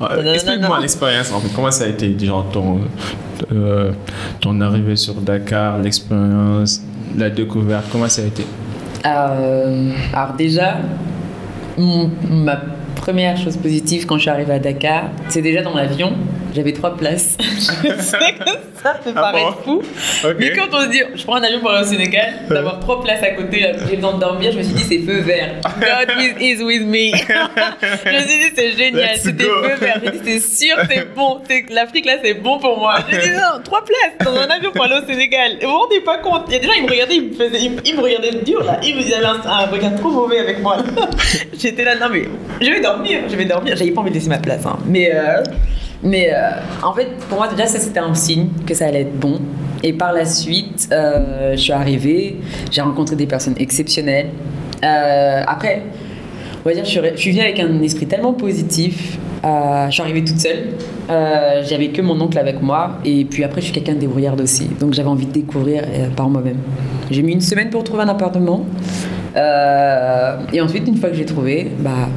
Non. 0.00 0.10
Explique-moi 0.32 0.80
l'expérience 0.80 1.30
en 1.32 1.40
fait. 1.40 1.48
Comment 1.54 1.70
ça 1.70 1.84
a 1.84 1.88
été, 1.88 2.16
genre, 2.18 2.46
ton, 2.50 2.80
euh, 3.52 3.92
ton 4.40 4.60
arrivée 4.60 4.96
sur 4.96 5.14
Dakar, 5.14 5.78
l'expérience, 5.78 6.82
la 7.16 7.30
découverte, 7.30 7.84
comment 7.92 8.08
ça 8.08 8.22
a 8.22 8.24
été? 8.24 8.44
Alors, 9.04 10.34
déjà, 10.36 10.78
ma 11.78 12.56
première 12.96 13.36
chose 13.36 13.56
positive 13.56 14.06
quand 14.06 14.16
je 14.16 14.22
suis 14.22 14.30
arrivée 14.30 14.54
à 14.54 14.58
Dakar, 14.58 15.04
c'est 15.28 15.42
déjà 15.42 15.62
dans 15.62 15.74
l'avion, 15.74 16.12
j'avais 16.54 16.72
trois 16.72 16.96
places. 16.96 17.36
je 17.40 18.02
sais 18.02 18.34
que 18.38 18.50
ça 18.82 18.94
peut 19.02 19.12
ah 19.14 19.20
paraître 19.20 19.62
fou. 19.64 19.82
Mais 20.38 20.52
quand 20.52 20.68
on 20.72 20.82
se 20.82 20.88
dit, 20.88 21.02
je 21.14 21.24
prends 21.24 21.36
un 21.36 21.42
avion 21.42 21.60
pour 21.60 21.70
aller 21.70 21.86
au 21.86 21.90
Sénégal, 21.90 22.34
d'avoir 22.48 22.80
trois 22.80 23.02
places 23.02 23.22
à 23.22 23.30
côté, 23.30 23.66
j'ai 23.88 23.96
besoin 23.96 24.14
de 24.14 24.20
dormir, 24.20 24.52
je 24.52 24.58
me 24.58 24.62
suis 24.62 24.74
dit, 24.74 24.84
c'est 24.84 24.98
feu 25.00 25.20
vert. 25.20 25.56
God 25.62 26.40
is 26.40 26.62
with 26.62 26.82
me. 26.82 27.10
je 27.16 28.10
me 28.10 28.20
suis 28.20 28.38
dit, 28.38 28.54
c'est 28.56 28.72
génial, 28.72 29.16
c'était 29.16 29.44
feu 29.44 29.74
vert. 29.80 30.00
J'ai 30.02 30.10
dit, 30.10 30.20
c'est 30.24 30.64
sûr, 30.64 30.76
c'est 30.88 31.14
bon. 31.14 31.40
L'Afrique, 31.70 32.06
là, 32.06 32.14
c'est 32.22 32.34
bon 32.34 32.58
pour 32.58 32.78
moi. 32.78 32.98
J'ai 33.10 33.18
dit, 33.18 33.30
non, 33.30 33.62
trois 33.62 33.84
places 33.84 34.26
dans 34.26 34.40
un 34.40 34.48
avion 34.48 34.70
pour 34.72 34.84
aller 34.84 35.00
au 35.02 35.06
Sénégal. 35.06 35.58
Vous 35.60 35.68
vous 35.68 35.78
rendez 35.78 36.00
pas 36.00 36.18
compte 36.18 36.44
Il 36.48 36.54
y 36.54 36.56
a 36.56 36.58
des 36.60 36.66
gens, 36.66 36.72
ils 36.76 36.84
me 36.84 36.90
regardaient, 36.90 37.16
ils 37.16 37.28
me, 37.30 37.34
faisaient, 37.34 37.60
ils, 37.62 37.96
me 37.96 38.00
regardaient 38.00 38.42
dur, 38.44 38.62
là. 38.64 38.80
Ils 38.82 38.96
me 38.96 39.02
avaient 39.02 39.26
un, 39.26 39.50
un 39.50 39.66
regard 39.66 39.94
trop 39.96 40.10
mauvais 40.10 40.38
avec 40.38 40.60
moi. 40.60 40.78
J'étais 41.58 41.84
là, 41.84 41.96
non, 41.96 42.08
mais 42.10 42.24
je 42.60 42.70
vais 42.70 42.80
dormir, 42.80 43.20
je 43.28 43.36
vais 43.36 43.44
dormir. 43.44 43.76
J'avais 43.76 43.90
pas 43.90 44.00
envie 44.00 44.10
de 44.10 44.14
laisser 44.14 44.28
ma 44.28 44.38
place. 44.38 44.64
Hein. 44.66 44.78
Mais. 44.86 45.10
Euh, 45.14 45.42
Mais 46.02 46.30
euh, 46.32 46.50
en 46.82 46.92
fait, 46.92 47.08
pour 47.28 47.38
moi, 47.38 47.48
déjà, 47.48 47.66
ça 47.66 47.78
c'était 47.78 48.00
un 48.00 48.14
signe 48.14 48.48
que 48.66 48.74
ça 48.74 48.86
allait 48.86 49.02
être 49.02 49.18
bon. 49.18 49.40
Et 49.82 49.92
par 49.92 50.12
la 50.12 50.24
suite, 50.24 50.88
euh, 50.92 51.52
je 51.52 51.60
suis 51.60 51.72
arrivée, 51.72 52.36
j'ai 52.70 52.80
rencontré 52.80 53.16
des 53.16 53.26
personnes 53.26 53.54
exceptionnelles. 53.58 54.28
Euh, 54.84 55.42
après, 55.46 55.82
on 56.64 56.68
va 56.68 56.74
dire, 56.74 56.84
je 56.84 56.90
suis, 56.90 57.00
je 57.14 57.20
suis 57.20 57.30
venue 57.32 57.42
avec 57.42 57.60
un 57.60 57.80
esprit 57.82 58.06
tellement 58.06 58.32
positif. 58.32 59.18
Je 59.42 59.88
suis 59.90 60.02
arrivée 60.02 60.24
toute 60.24 60.38
seule. 60.40 60.68
J'avais 61.64 61.88
que 61.88 62.02
mon 62.02 62.20
oncle 62.20 62.38
avec 62.38 62.60
moi. 62.60 62.98
Et 63.04 63.24
puis 63.24 63.44
après, 63.44 63.60
je 63.60 63.66
suis 63.66 63.74
quelqu'un 63.74 63.94
de 63.94 64.00
débrouillarde 64.00 64.40
aussi. 64.40 64.68
Donc 64.80 64.94
j'avais 64.94 65.08
envie 65.08 65.26
de 65.26 65.32
découvrir 65.32 65.84
par 66.16 66.28
moi-même. 66.28 66.58
J'ai 67.10 67.22
mis 67.22 67.32
une 67.32 67.40
semaine 67.40 67.70
pour 67.70 67.84
trouver 67.84 68.02
un 68.02 68.08
appartement. 68.08 68.66
Et 69.36 70.60
ensuite, 70.60 70.86
une 70.88 70.96
fois 70.96 71.08
que 71.10 71.16
j'ai 71.16 71.24
trouvé, 71.24 71.70
bah, 71.78 72.08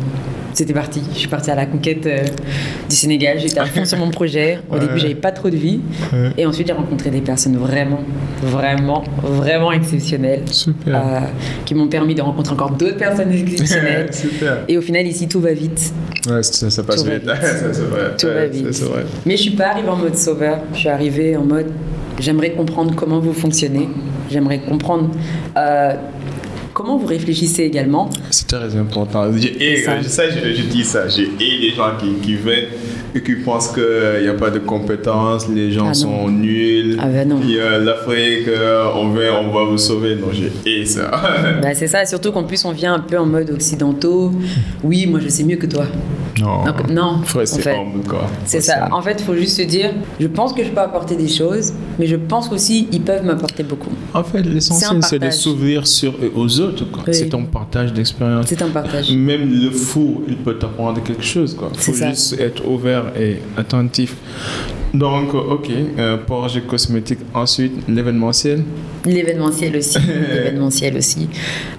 c'était 0.61 0.73
parti. 0.73 1.01
Je 1.13 1.17
suis 1.17 1.27
partie 1.27 1.49
à 1.49 1.55
la 1.55 1.65
conquête 1.65 2.05
euh, 2.05 2.19
du 2.87 2.95
Sénégal. 2.95 3.39
J'étais 3.39 3.59
à 3.59 3.65
fond 3.65 3.83
sur 3.83 3.97
mon 3.97 4.11
projet. 4.11 4.59
Au 4.69 4.77
début, 4.77 4.99
j'avais 4.99 5.15
pas 5.15 5.31
trop 5.31 5.49
de 5.49 5.55
vie. 5.55 5.81
Ouais. 6.13 6.29
Et 6.37 6.45
ensuite, 6.45 6.67
j'ai 6.67 6.73
rencontré 6.73 7.09
des 7.09 7.21
personnes 7.21 7.57
vraiment, 7.57 8.01
vraiment, 8.43 9.03
vraiment 9.23 9.71
exceptionnelles. 9.71 10.43
Super. 10.51 10.95
euh, 10.95 11.19
qui 11.65 11.73
m'ont 11.73 11.87
permis 11.87 12.13
de 12.13 12.21
rencontrer 12.21 12.53
encore 12.53 12.71
d'autres 12.71 12.97
personnes 12.97 13.31
exceptionnelles. 13.31 14.09
Super. 14.13 14.57
Et 14.67 14.77
au 14.77 14.81
final, 14.81 15.07
ici, 15.07 15.27
tout 15.27 15.41
va 15.41 15.53
vite. 15.53 15.93
Ouais, 16.29 16.43
ça, 16.43 16.69
ça 16.69 16.83
passe 16.83 17.03
Tout 17.03 17.09
va 17.09 17.15
vite. 17.15 17.23
vite. 17.23 17.41
ça. 17.41 18.09
Tout 18.19 18.27
va 18.27 18.45
vite. 18.45 18.81
vrai. 18.83 19.05
Mais 19.25 19.37
je 19.37 19.41
suis 19.41 19.51
pas 19.51 19.69
arrivée 19.69 19.89
en 19.89 19.97
mode 19.97 20.15
sauveur. 20.15 20.59
Je 20.73 20.79
suis 20.79 20.89
arrivée 20.89 21.35
en 21.35 21.43
mode 21.43 21.71
j'aimerais 22.19 22.51
comprendre 22.51 22.93
comment 22.95 23.19
vous 23.19 23.33
fonctionnez. 23.33 23.89
J'aimerais 24.29 24.59
comprendre 24.59 25.09
euh, 25.57 25.93
comment 26.73 26.97
vous 26.97 27.07
réfléchissez 27.07 27.63
également? 27.63 28.09
C'est 28.29 28.47
très 28.47 28.75
important. 28.75 29.31
Et 29.59 29.77
ça. 29.77 30.01
ça, 30.03 30.23
je, 30.29 30.53
je 30.53 30.63
dis 30.63 30.83
ça. 30.83 31.07
J'ai 31.07 31.23
et 31.39 31.57
les 31.59 31.71
gens 31.75 31.91
qui, 31.99 32.13
qui 32.21 32.35
viennent 32.35 32.65
et 33.13 33.21
qui 33.21 33.35
pensent 33.35 33.69
qu'il 33.69 34.21
n'y 34.23 34.27
a 34.29 34.33
pas 34.33 34.49
de 34.49 34.59
compétences, 34.59 35.47
les 35.49 35.71
gens 35.71 35.87
Ah 35.89 35.93
sont 35.93 36.29
nuls. 36.29 36.97
Ah 36.99 37.07
ben 37.07 37.27
non. 37.27 37.41
Y 37.41 37.59
a 37.59 37.77
l'Afrique, 37.77 38.47
euh, 38.47 38.85
on, 38.95 39.09
vient, 39.11 39.33
on 39.41 39.51
va 39.51 39.65
vous 39.65 39.77
sauver. 39.77 40.15
Non, 40.15 40.27
j'ai 40.31 40.51
et 40.65 40.85
ça. 40.85 41.11
Bah, 41.61 41.73
c'est 41.73 41.87
ça, 41.87 42.05
surtout 42.05 42.31
qu'en 42.31 42.43
plus 42.43 42.63
on 42.65 42.71
vient 42.71 42.93
un 42.93 42.99
peu 42.99 43.17
en 43.17 43.25
mode 43.25 43.49
occidentaux. 43.51 44.31
Oui, 44.83 45.05
moi 45.07 45.19
je 45.23 45.27
sais 45.29 45.43
mieux 45.43 45.57
que 45.57 45.65
toi. 45.67 45.85
non. 46.39 46.63
Donc, 46.65 46.89
non, 46.89 47.21
Frère, 47.23 47.43
en 47.43 47.45
c'est 47.45 47.61
fait. 47.61 47.75
C'est 48.45 48.61
ça. 48.61 48.87
En 48.91 49.01
fait, 49.01 49.17
il 49.19 49.23
faut 49.25 49.35
juste 49.35 49.57
se 49.57 49.63
dire, 49.63 49.91
je 50.19 50.27
pense 50.27 50.53
que 50.53 50.63
je 50.63 50.69
peux 50.69 50.79
apporter 50.79 51.15
des 51.15 51.27
choses, 51.27 51.73
mais 51.99 52.07
je 52.07 52.15
pense 52.15 52.51
aussi 52.51 52.87
ils 52.91 53.01
peuvent 53.01 53.25
m'apporter 53.25 53.63
beaucoup. 53.63 53.91
En 54.13 54.23
fait, 54.23 54.39
C'est 54.43 54.49
l'essentiel, 54.49 55.03
c'est 55.03 55.19
de 55.19 55.29
s'ouvrir 55.29 55.85
sur 55.87 56.13
aux 56.35 56.59
autres. 56.59 56.85
Oui. 57.07 57.13
C'est 57.13 57.29
ton 57.29 57.45
partage 57.45 57.93
d'expérience. 57.93 58.45
C'est 58.47 58.61
un 58.61 58.69
partage. 58.69 59.11
Même 59.11 59.49
le 59.63 59.69
fou, 59.71 60.23
il 60.27 60.37
peut 60.37 60.55
t'apprendre 60.55 61.01
quelque 61.03 61.23
chose. 61.23 61.55
Il 61.59 61.59
faut 61.59 61.69
C'est 61.77 61.93
ça. 61.93 62.09
juste 62.09 62.39
être 62.39 62.65
ouvert 62.67 63.00
et 63.19 63.37
attentif. 63.57 64.15
Donc, 64.93 65.33
ok, 65.33 65.69
euh, 65.99 66.17
projet 66.17 66.61
cosmétique. 66.61 67.19
Ensuite, 67.33 67.71
l'événementiel. 67.87 68.63
L'événementiel 69.05 69.75
aussi. 69.77 69.99
L'événementiel 70.33 70.97
aussi. 70.97 71.29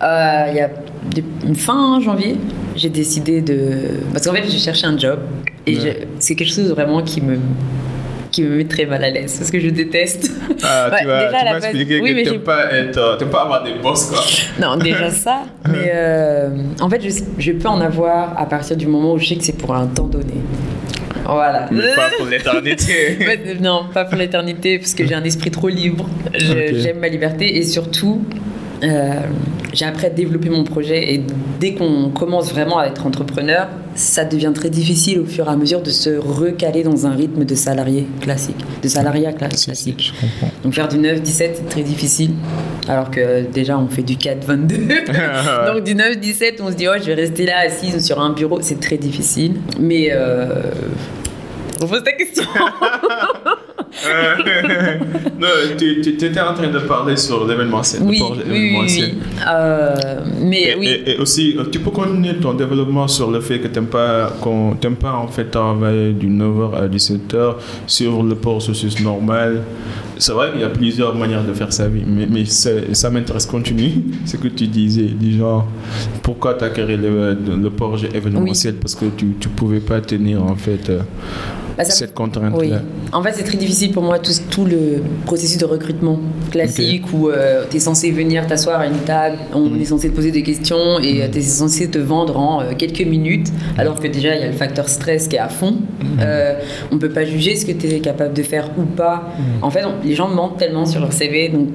Euh, 0.02 0.46
Il 0.50 0.56
y 0.56 0.60
a 0.60 0.68
de- 0.68 1.22
une 1.46 1.54
fin 1.56 2.00
janvier, 2.00 2.36
j'ai 2.74 2.88
décidé 2.88 3.42
de. 3.42 3.58
Parce 4.12 4.26
qu'en 4.26 4.32
fait, 4.32 4.44
j'ai 4.48 4.58
cherché 4.58 4.86
un 4.86 4.96
job 4.98 5.18
et 5.66 5.76
Ouais. 5.78 6.08
c'est 6.18 6.34
quelque 6.34 6.52
chose 6.52 6.70
vraiment 6.70 7.02
qui 7.02 7.20
me 7.20 7.36
qui 8.30 8.42
me 8.44 8.56
met 8.56 8.64
très 8.64 8.86
mal 8.86 9.04
à 9.04 9.10
l'aise 9.10 9.36
parce 9.36 9.50
que 9.50 9.60
je 9.60 9.68
déteste. 9.68 10.30
Ah, 10.64 10.90
tu 10.98 11.06
vas, 11.06 11.26
déjà, 11.26 11.38
tu 11.38 11.44
vas 11.44 11.52
base- 11.52 11.64
expliquer 11.66 12.00
oui, 12.00 12.24
que 12.24 12.30
tu 12.30 12.38
pas, 12.38 12.72
être, 12.72 12.96
euh, 13.22 13.26
pas 13.26 13.42
avoir 13.42 13.62
des 13.62 13.74
boss, 13.74 14.06
quoi. 14.06 14.20
Non, 14.58 14.78
déjà 14.82 15.10
ça, 15.24 15.42
mais 15.68 15.92
euh, 15.94 16.48
en 16.80 16.88
fait, 16.88 17.02
je, 17.06 17.10
je 17.38 17.52
peux 17.52 17.68
en 17.68 17.78
avoir 17.82 18.32
à 18.40 18.46
partir 18.46 18.74
du 18.78 18.86
moment 18.86 19.12
où 19.12 19.18
je 19.18 19.26
sais 19.26 19.36
que 19.36 19.44
c'est 19.44 19.52
pour 19.58 19.74
un 19.74 19.86
temps 19.86 20.06
donné. 20.06 20.32
Voilà. 21.24 21.68
Mais 21.70 21.94
pas 21.94 22.10
pour 22.16 22.26
l'éternité. 22.26 23.18
Non, 23.60 23.86
pas 23.92 24.04
pour 24.04 24.16
l'éternité, 24.16 24.78
parce 24.78 24.94
que 24.94 25.06
j'ai 25.06 25.14
un 25.14 25.24
esprit 25.24 25.50
trop 25.50 25.68
libre. 25.68 26.08
J'aime 26.34 26.98
ma 26.98 27.08
liberté 27.08 27.56
et 27.56 27.62
surtout, 27.62 28.24
euh, 28.82 29.20
j'ai 29.72 29.84
appris 29.84 30.06
à 30.06 30.10
développer 30.10 30.50
mon 30.50 30.64
projet. 30.64 31.14
Et 31.14 31.22
dès 31.60 31.74
qu'on 31.74 32.10
commence 32.10 32.52
vraiment 32.52 32.78
à 32.78 32.86
être 32.86 33.06
entrepreneur, 33.06 33.68
ça 33.94 34.24
devient 34.24 34.52
très 34.54 34.70
difficile 34.70 35.20
au 35.20 35.26
fur 35.26 35.46
et 35.46 35.50
à 35.50 35.56
mesure 35.56 35.82
de 35.82 35.90
se 35.90 36.10
recaler 36.10 36.82
dans 36.82 37.06
un 37.06 37.12
rythme 37.14 37.44
de 37.44 37.54
salarié 37.54 38.06
classique, 38.20 38.56
de 38.82 38.88
salariat 38.88 39.32
cla- 39.32 39.64
classique. 39.64 40.12
Donc 40.62 40.74
faire 40.74 40.88
du 40.88 40.98
9-17, 40.98 41.22
c'est 41.26 41.68
très 41.68 41.82
difficile. 41.82 42.32
Alors 42.88 43.10
que 43.10 43.42
déjà, 43.42 43.78
on 43.78 43.88
fait 43.88 44.02
du 44.02 44.14
4-22. 44.14 45.66
Donc 45.74 45.84
du 45.84 45.94
9-17, 45.94 46.54
on 46.60 46.70
se 46.70 46.76
dit, 46.76 46.86
oh, 46.88 46.94
je 46.98 47.04
vais 47.06 47.14
rester 47.14 47.46
là 47.46 47.58
assise 47.66 48.04
sur 48.04 48.20
un 48.20 48.32
bureau. 48.32 48.58
C'est 48.62 48.80
très 48.80 48.96
difficile. 48.98 49.54
Mais... 49.78 50.08
Euh... 50.12 50.62
Repose 51.80 52.04
ta 52.04 52.12
question. 52.12 52.44
Euh, 54.06 54.98
non, 55.40 55.48
tu, 55.78 56.00
tu 56.00 56.10
étais 56.10 56.40
en 56.40 56.54
train 56.54 56.68
de 56.68 56.78
parler 56.80 57.16
sur 57.16 57.46
l'événementiel. 57.46 58.02
Oui, 58.04 58.20
oui, 58.50 58.76
oui. 58.80 59.14
Euh, 59.48 59.94
mais 60.40 60.62
Et, 60.62 60.74
oui. 60.78 60.86
et- 60.88 61.10
et 61.12 61.18
aussi, 61.18 61.56
euh, 61.58 61.64
tu 61.70 61.80
peux 61.80 61.90
continuer 61.90 62.34
ton 62.36 62.54
développement 62.54 63.08
sur 63.08 63.30
le 63.30 63.40
fait 63.40 63.58
que 63.60 63.68
tu 63.68 63.74
n'aimes 63.74 63.86
pas, 63.86 64.32
t'aimes 64.80 64.96
pas 64.96 65.12
en 65.14 65.28
fait 65.28 65.46
travailler 65.50 66.12
du 66.12 66.28
9h 66.28 66.74
à 66.76 66.88
17h 66.88 67.54
sur 67.86 68.22
le 68.22 68.34
processus 68.34 69.00
normal. 69.00 69.62
C'est 70.18 70.32
vrai 70.32 70.52
qu'il 70.52 70.60
y 70.60 70.64
a 70.64 70.68
plusieurs 70.68 71.14
manières 71.16 71.42
de 71.42 71.52
faire 71.52 71.72
sa 71.72 71.88
vie, 71.88 72.02
mais, 72.06 72.44
ça 72.44 73.10
m'intéresse. 73.10 73.46
Continue 73.46 73.92
ce 74.24 74.36
que 74.36 74.48
tu 74.48 74.66
disais, 74.68 75.02
du 75.06 75.36
genre, 75.36 75.66
pourquoi 76.22 76.54
tu 76.54 76.64
as 76.64 76.70
créé 76.70 76.96
le, 76.96 77.36
le 77.60 77.70
projet 77.70 78.08
événementiel 78.14 78.74
Parce 78.74 78.94
que 78.94 79.06
tu 79.16 79.24
ne 79.26 79.54
pouvais 79.56 79.80
pas 79.80 80.00
tenir 80.00 80.42
en 80.44 80.54
fait 80.54 80.88
euh, 80.90 81.00
Bah, 81.76 81.84
me- 81.84 81.90
cette 81.90 82.14
contrainte-là. 82.14 82.58
Oui. 82.58 82.72
En 83.12 83.22
fait, 83.22 83.32
c'est 83.34 83.42
très 83.44 83.56
difficile 83.58 83.92
pour 83.92 84.02
moi 84.02 84.18
tout, 84.18 84.32
tout 84.50 84.64
le 84.64 85.02
processus 85.26 85.58
de 85.58 85.64
recrutement 85.64 86.18
classique 86.50 87.04
où 87.12 87.30
tu 87.70 87.76
es 87.76 87.80
censé 87.80 88.10
venir 88.10 88.46
t'asseoir 88.46 88.80
à 88.80 88.86
une 88.86 88.98
table, 88.98 89.36
on 89.54 89.68
Mm. 89.70 89.80
est 89.80 89.84
censé 89.86 90.10
te 90.10 90.14
poser 90.14 90.30
des 90.30 90.42
questions 90.42 90.98
et 91.00 91.28
tu 91.30 91.38
es 91.38 91.42
censé 91.42 91.88
te 91.90 91.98
vendre 91.98 92.36
en 92.38 92.60
euh, 92.62 92.72
quelques 92.76 93.00
minutes, 93.06 93.48
alors 93.78 93.98
que 94.00 94.06
déjà 94.08 94.34
il 94.34 94.40
y 94.40 94.44
a 94.44 94.48
le 94.48 94.52
facteur 94.52 94.88
stress 94.88 95.28
qui 95.28 95.36
est 95.36 95.40
à 95.40 95.48
fond. 95.48 95.72
Mm. 95.72 96.04
Euh, 96.20 96.54
on 96.90 96.98
peut 96.98 97.10
pas 97.10 97.24
juger 97.24 97.56
ce 97.56 97.64
que 97.66 97.72
tu 97.72 97.86
es 97.86 98.00
capable 98.00 98.34
de 98.34 98.42
faire 98.42 98.70
ou 98.78 98.82
pas. 98.82 99.28
Mm. 99.38 99.64
En 99.64 99.70
fait, 99.70 99.84
on- 99.84 100.04
les 100.06 100.14
gens 100.14 100.28
mentent 100.28 100.58
tellement 100.58 100.86
sur 100.86 101.00
leur 101.00 101.12
CV. 101.12 101.48
Donc, 101.48 101.68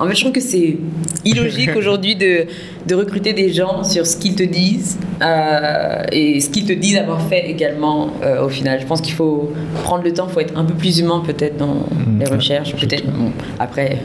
en 0.00 0.06
fait, 0.08 0.14
je 0.14 0.20
trouve 0.20 0.32
que 0.32 0.40
c'est 0.40 0.76
illogique 1.24 1.70
aujourd'hui 1.76 2.16
de, 2.16 2.46
de 2.86 2.94
recruter 2.94 3.32
des 3.32 3.52
gens 3.52 3.82
sur 3.84 4.06
ce 4.06 4.16
qu'ils 4.16 4.34
te 4.34 4.42
disent 4.42 4.98
euh, 5.22 6.02
et 6.12 6.40
ce 6.40 6.50
qu'ils 6.50 6.66
te 6.66 6.72
disent 6.72 6.96
avoir 6.96 7.22
fait 7.22 7.48
également 7.48 8.10
euh, 8.22 8.44
au 8.44 8.48
final. 8.48 8.80
Je 8.80 8.86
pense 8.86 9.00
qu'il 9.00 9.14
faut 9.14 9.52
prendre 9.84 10.04
le 10.04 10.12
temps, 10.12 10.26
il 10.28 10.32
faut 10.32 10.40
être 10.40 10.56
un 10.58 10.64
peu 10.64 10.74
plus 10.74 10.98
humain 10.98 11.22
peut-être 11.24 11.56
dans 11.56 11.74
Mm, 12.14 12.18
les 12.20 12.26
recherches. 12.26 12.74
Peut-être. 12.76 13.06
Bon, 13.10 13.32
après. 13.58 13.98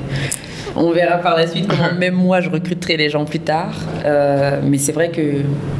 On 0.76 0.92
verra 0.92 1.18
par 1.18 1.36
la 1.36 1.48
suite 1.48 1.68
comment 1.68 1.94
même 1.98 2.16
moi 2.16 2.42
je 2.42 2.50
recruterai 2.50 2.98
les 2.98 3.10
gens 3.10 3.26
plus 3.26 3.40
tard. 3.40 3.74
Euh, 4.06 4.60
mais 4.64 4.78
c'est 4.78 4.92
vrai 4.92 5.10
que 5.10 5.22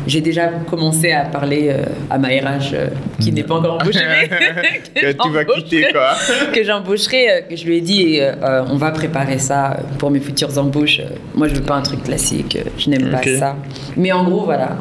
j'ai 0.08 0.22
déjà 0.22 0.48
commencé 0.70 1.12
à 1.12 1.26
parler 1.26 1.70
euh, 1.70 1.86
à 2.10 2.18
ma 2.18 2.30
RH 2.30 2.74
euh, 2.74 2.88
qui 3.20 3.32
n'est 3.32 3.44
pas 3.44 3.56
encore 3.56 3.80
embauchée. 3.82 4.00
mais 4.30 4.82
Que 5.02 5.12
tu 5.12 5.30
vas 5.30 5.46
quitter 5.46 5.88
quoi. 5.92 6.14
que 6.54 6.64
j'embaucherai, 6.64 7.46
que 7.50 7.56
je 7.56 7.66
lui 7.66 7.78
ai 7.78 7.82
dit, 7.82 8.20
on 8.42 8.76
va 8.76 8.92
préparer 8.92 9.38
ça 9.38 9.78
pour 9.98 10.12
mes 10.12 10.20
futures 10.20 10.58
embauches. 10.58 11.02
Moi, 11.36 11.48
je 11.48 11.56
veux 11.56 11.64
pas 11.64 11.76
un 11.76 11.82
truc 11.82 12.04
classique, 12.04 12.58
je 12.78 12.90
n'aime 12.90 13.10
pas 13.10 13.22
ça. 13.24 13.56
Mais 13.96 14.12
en 14.12 14.24
gros, 14.24 14.46
voilà, 14.46 14.78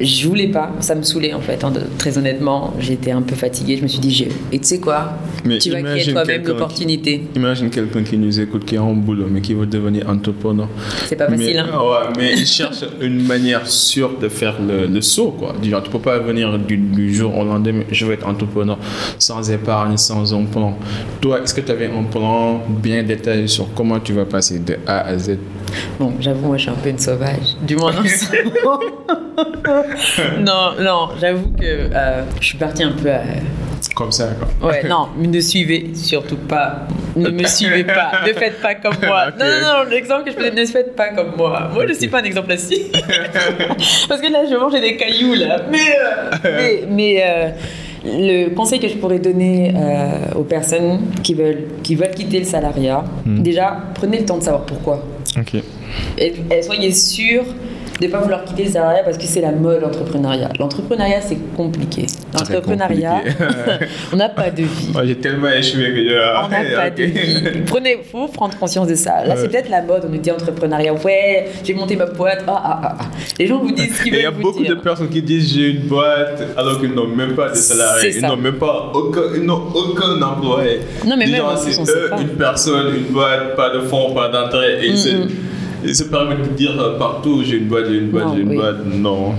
je 0.00 0.28
voulais 0.28 0.48
pas, 0.48 0.70
ça 0.80 0.94
me 0.94 1.02
saoulait 1.02 1.32
en 1.34 1.40
fait, 1.40 1.62
hein, 1.64 1.70
de- 1.70 1.80
très 1.98 2.18
honnêtement. 2.18 2.74
J'étais 2.80 3.10
un 3.10 3.22
peu 3.22 3.34
fatiguée, 3.34 3.76
je 3.76 3.82
me 3.82 3.88
suis 3.88 3.98
dit, 4.00 4.10
j'ai- 4.10 4.28
et 4.52 4.58
tu 4.58 4.66
sais 4.66 4.78
quoi, 4.80 5.14
Mais 5.44 5.58
tu 5.58 5.70
vas 5.70 5.82
créer 5.82 6.12
toi-même 6.12 6.42
qui- 6.42 6.48
l'opportunité. 6.48 7.22
Imagine 7.34 7.70
quelqu'un 7.70 8.02
qui 8.02 8.16
nous 8.18 8.40
écoute, 8.40 8.64
qui 8.64 8.76
a 8.76 8.82
un 8.82 8.92
boulot, 8.92 9.26
mais 9.30 9.40
qui 9.40 9.54
veut 9.54 9.66
devenir 9.66 10.08
entrepreneur. 10.08 10.68
C'est 11.06 11.16
pas 11.16 11.28
facile, 11.28 11.46
mais, 11.54 11.58
hein. 11.58 11.78
ouais, 11.78 12.12
mais 12.18 12.32
il 12.34 12.46
cherche 12.46 12.84
une 13.00 13.22
manière 13.26 13.66
sûre 13.66 14.12
de 14.20 14.28
faire 14.28 14.56
le, 14.60 14.86
le 14.86 15.00
saut. 15.00 15.30
Quoi. 15.38 15.54
Du 15.62 15.70
genre, 15.70 15.82
tu 15.82 15.90
peux 15.90 15.98
pas 15.98 16.18
venir 16.18 16.58
du, 16.58 16.76
du 16.76 17.14
jour 17.14 17.36
au 17.36 17.44
lendemain, 17.44 17.82
je 17.90 18.06
vais 18.06 18.14
être 18.14 18.26
entrepreneur 18.28 18.78
sans 19.18 19.50
épargne, 19.50 19.96
sans 19.96 20.34
un 20.34 20.44
plan. 20.44 20.76
Toi, 21.20 21.40
est-ce 21.42 21.54
que 21.54 21.60
tu 21.60 21.70
avais 21.72 21.86
un 21.86 22.02
plan 22.04 22.60
bien 22.82 23.02
détaillé 23.02 23.46
sur 23.46 23.72
comment 23.74 23.98
tu 24.00 24.12
vas 24.12 24.24
passer 24.24 24.58
de 24.58 24.76
A 24.86 25.00
à 25.06 25.18
Z? 25.18 25.38
Bon, 25.98 26.12
j'avoue, 26.20 26.46
moi, 26.46 26.56
je 26.56 26.62
suis 26.62 26.70
un 26.70 26.74
peu 26.74 26.88
une 26.90 26.98
sauvage. 26.98 27.56
Du 27.62 27.76
moins, 27.76 27.92
ce 27.92 28.26
non, 30.40 30.72
non, 30.80 31.08
j'avoue 31.20 31.48
que 31.58 31.64
euh, 31.64 32.22
je 32.40 32.46
suis 32.46 32.58
partie 32.58 32.82
un 32.82 32.92
peu 32.92 33.10
à. 33.10 33.20
Comme 33.94 34.12
ça, 34.12 34.28
quoi. 34.60 34.70
Ouais, 34.70 34.82
non, 34.88 35.08
mais 35.16 35.26
ne 35.26 35.40
suivez 35.40 35.90
surtout 35.94 36.36
pas. 36.36 36.86
Ne 37.14 37.30
me 37.30 37.46
suivez 37.46 37.84
pas. 37.84 38.12
Ne 38.26 38.32
faites 38.32 38.60
pas 38.60 38.74
comme 38.74 38.96
moi. 39.06 39.26
Non, 39.38 39.44
non, 39.44 39.84
non, 39.84 39.90
l'exemple 39.90 40.24
que 40.24 40.30
je 40.32 40.36
peux 40.36 40.44
donner, 40.48 40.62
ne 40.62 40.66
faites 40.66 40.94
pas 40.96 41.08
comme 41.10 41.32
moi. 41.36 41.68
Moi, 41.72 41.86
je 41.86 41.92
Ok. 41.92 41.98
suis 41.98 42.08
pas 42.08 42.20
un 42.20 42.24
exemple 42.24 42.52
assis. 42.52 42.90
Parce 44.08 44.20
que 44.20 44.32
là, 44.32 44.40
je 44.50 44.56
mange 44.56 44.72
des 44.80 44.96
cailloux, 44.96 45.34
là. 45.34 45.62
Mais, 45.70 45.78
euh, 45.78 46.30
mais, 46.44 46.82
mais, 46.90 47.22
euh, 47.24 47.48
le 48.04 48.48
conseil 48.54 48.78
que 48.78 48.88
je 48.88 48.94
pourrais 48.96 49.18
donner 49.18 49.72
euh, 49.74 50.34
aux 50.38 50.44
personnes 50.44 51.00
qui 51.22 51.34
veulent, 51.34 51.64
qui 51.82 51.94
veulent 51.96 52.14
quitter 52.14 52.38
le 52.38 52.44
salariat, 52.44 53.04
Hmm. 53.24 53.42
déjà, 53.42 53.78
prenez 53.94 54.20
le 54.20 54.24
temps 54.24 54.38
de 54.38 54.42
savoir 54.44 54.64
pourquoi. 54.64 55.02
Ok. 55.38 55.62
Et, 56.18 56.62
soyez 56.62 56.92
sûr 56.92 57.44
de 58.00 58.06
pas 58.08 58.18
vouloir 58.18 58.44
quitter 58.44 58.64
le 58.64 58.70
salariat 58.70 59.02
parce 59.04 59.18
que 59.18 59.24
c'est 59.24 59.40
la 59.40 59.52
mode 59.52 59.84
entrepreneuriat. 59.84 60.50
L'entrepreneuriat, 60.58 61.20
c'est 61.20 61.38
compliqué. 61.56 62.06
L'entrepreneuriat, 62.38 63.22
on 64.12 64.16
n'a 64.16 64.28
pas 64.28 64.50
de 64.50 64.62
vie. 64.62 64.90
Moi, 64.92 65.06
j'ai 65.06 65.16
tellement 65.16 65.48
échoué 65.48 65.92
que 65.92 66.04
je... 66.04 66.44
On 66.44 66.48
n'a 66.48 66.76
pas 66.76 66.90
de 66.90 67.02
vie. 67.04 67.62
Prenez, 67.66 67.98
faut 68.10 68.28
prendre 68.28 68.56
conscience 68.58 68.88
de 68.88 68.94
ça. 68.94 69.24
Là, 69.24 69.36
c'est 69.36 69.48
peut-être 69.48 69.70
la 69.70 69.82
mode. 69.82 70.02
On 70.06 70.08
nous 70.08 70.18
dit 70.18 70.30
entrepreneuriat. 70.30 70.94
Ouais, 70.94 71.48
j'ai 71.64 71.74
monté 71.74 71.96
ma 71.96 72.06
boîte. 72.06 72.44
Ah, 72.46 72.62
ah, 72.64 72.80
ah, 72.82 72.96
ah. 73.00 73.04
Les 73.38 73.46
gens 73.46 73.58
vous 73.58 73.72
disent 73.72 73.96
ce 73.96 74.02
qu'ils 74.02 74.12
veulent. 74.12 74.20
Il 74.20 74.24
y 74.24 74.26
a 74.26 74.30
beaucoup 74.30 74.64
de 74.64 74.74
personnes 74.74 75.08
qui 75.08 75.22
disent 75.22 75.54
j'ai 75.54 75.70
une 75.70 75.82
boîte 75.82 76.42
alors 76.56 76.80
qu'ils 76.80 76.92
n'ont 76.92 77.08
même 77.08 77.34
pas 77.34 77.50
de 77.50 77.54
salariés. 77.54 78.16
Ils 78.16 78.22
n'ont 78.22 78.36
même 78.36 78.58
pas 78.58 78.90
aucun, 78.94 79.22
ils 79.34 79.50
aucun 79.50 80.22
employé. 80.22 80.80
Non, 81.06 81.16
mais 81.16 81.26
même 81.26 81.42
c'est 81.56 81.80
eux, 81.80 82.10
une 82.20 82.36
personne, 82.36 82.94
une 82.94 83.12
boîte, 83.12 83.56
pas 83.56 83.70
de 83.70 83.80
fonds, 83.80 84.12
pas 84.14 84.28
d'entrée. 84.28 84.86
Et 84.86 84.92
mm 84.92 85.28
ils 85.86 85.94
se 85.94 86.04
permettent 86.04 86.42
de 86.42 86.56
dire 86.56 86.78
euh, 86.80 86.98
partout 86.98 87.42
j'ai 87.44 87.58
une 87.58 87.68
boîte, 87.68 87.86
j'ai 87.88 87.98
une 87.98 88.10
boîte, 88.10 88.28
j'ai 88.34 88.42
une 88.42 88.54
boîte. 88.54 88.84
Non. 88.84 89.34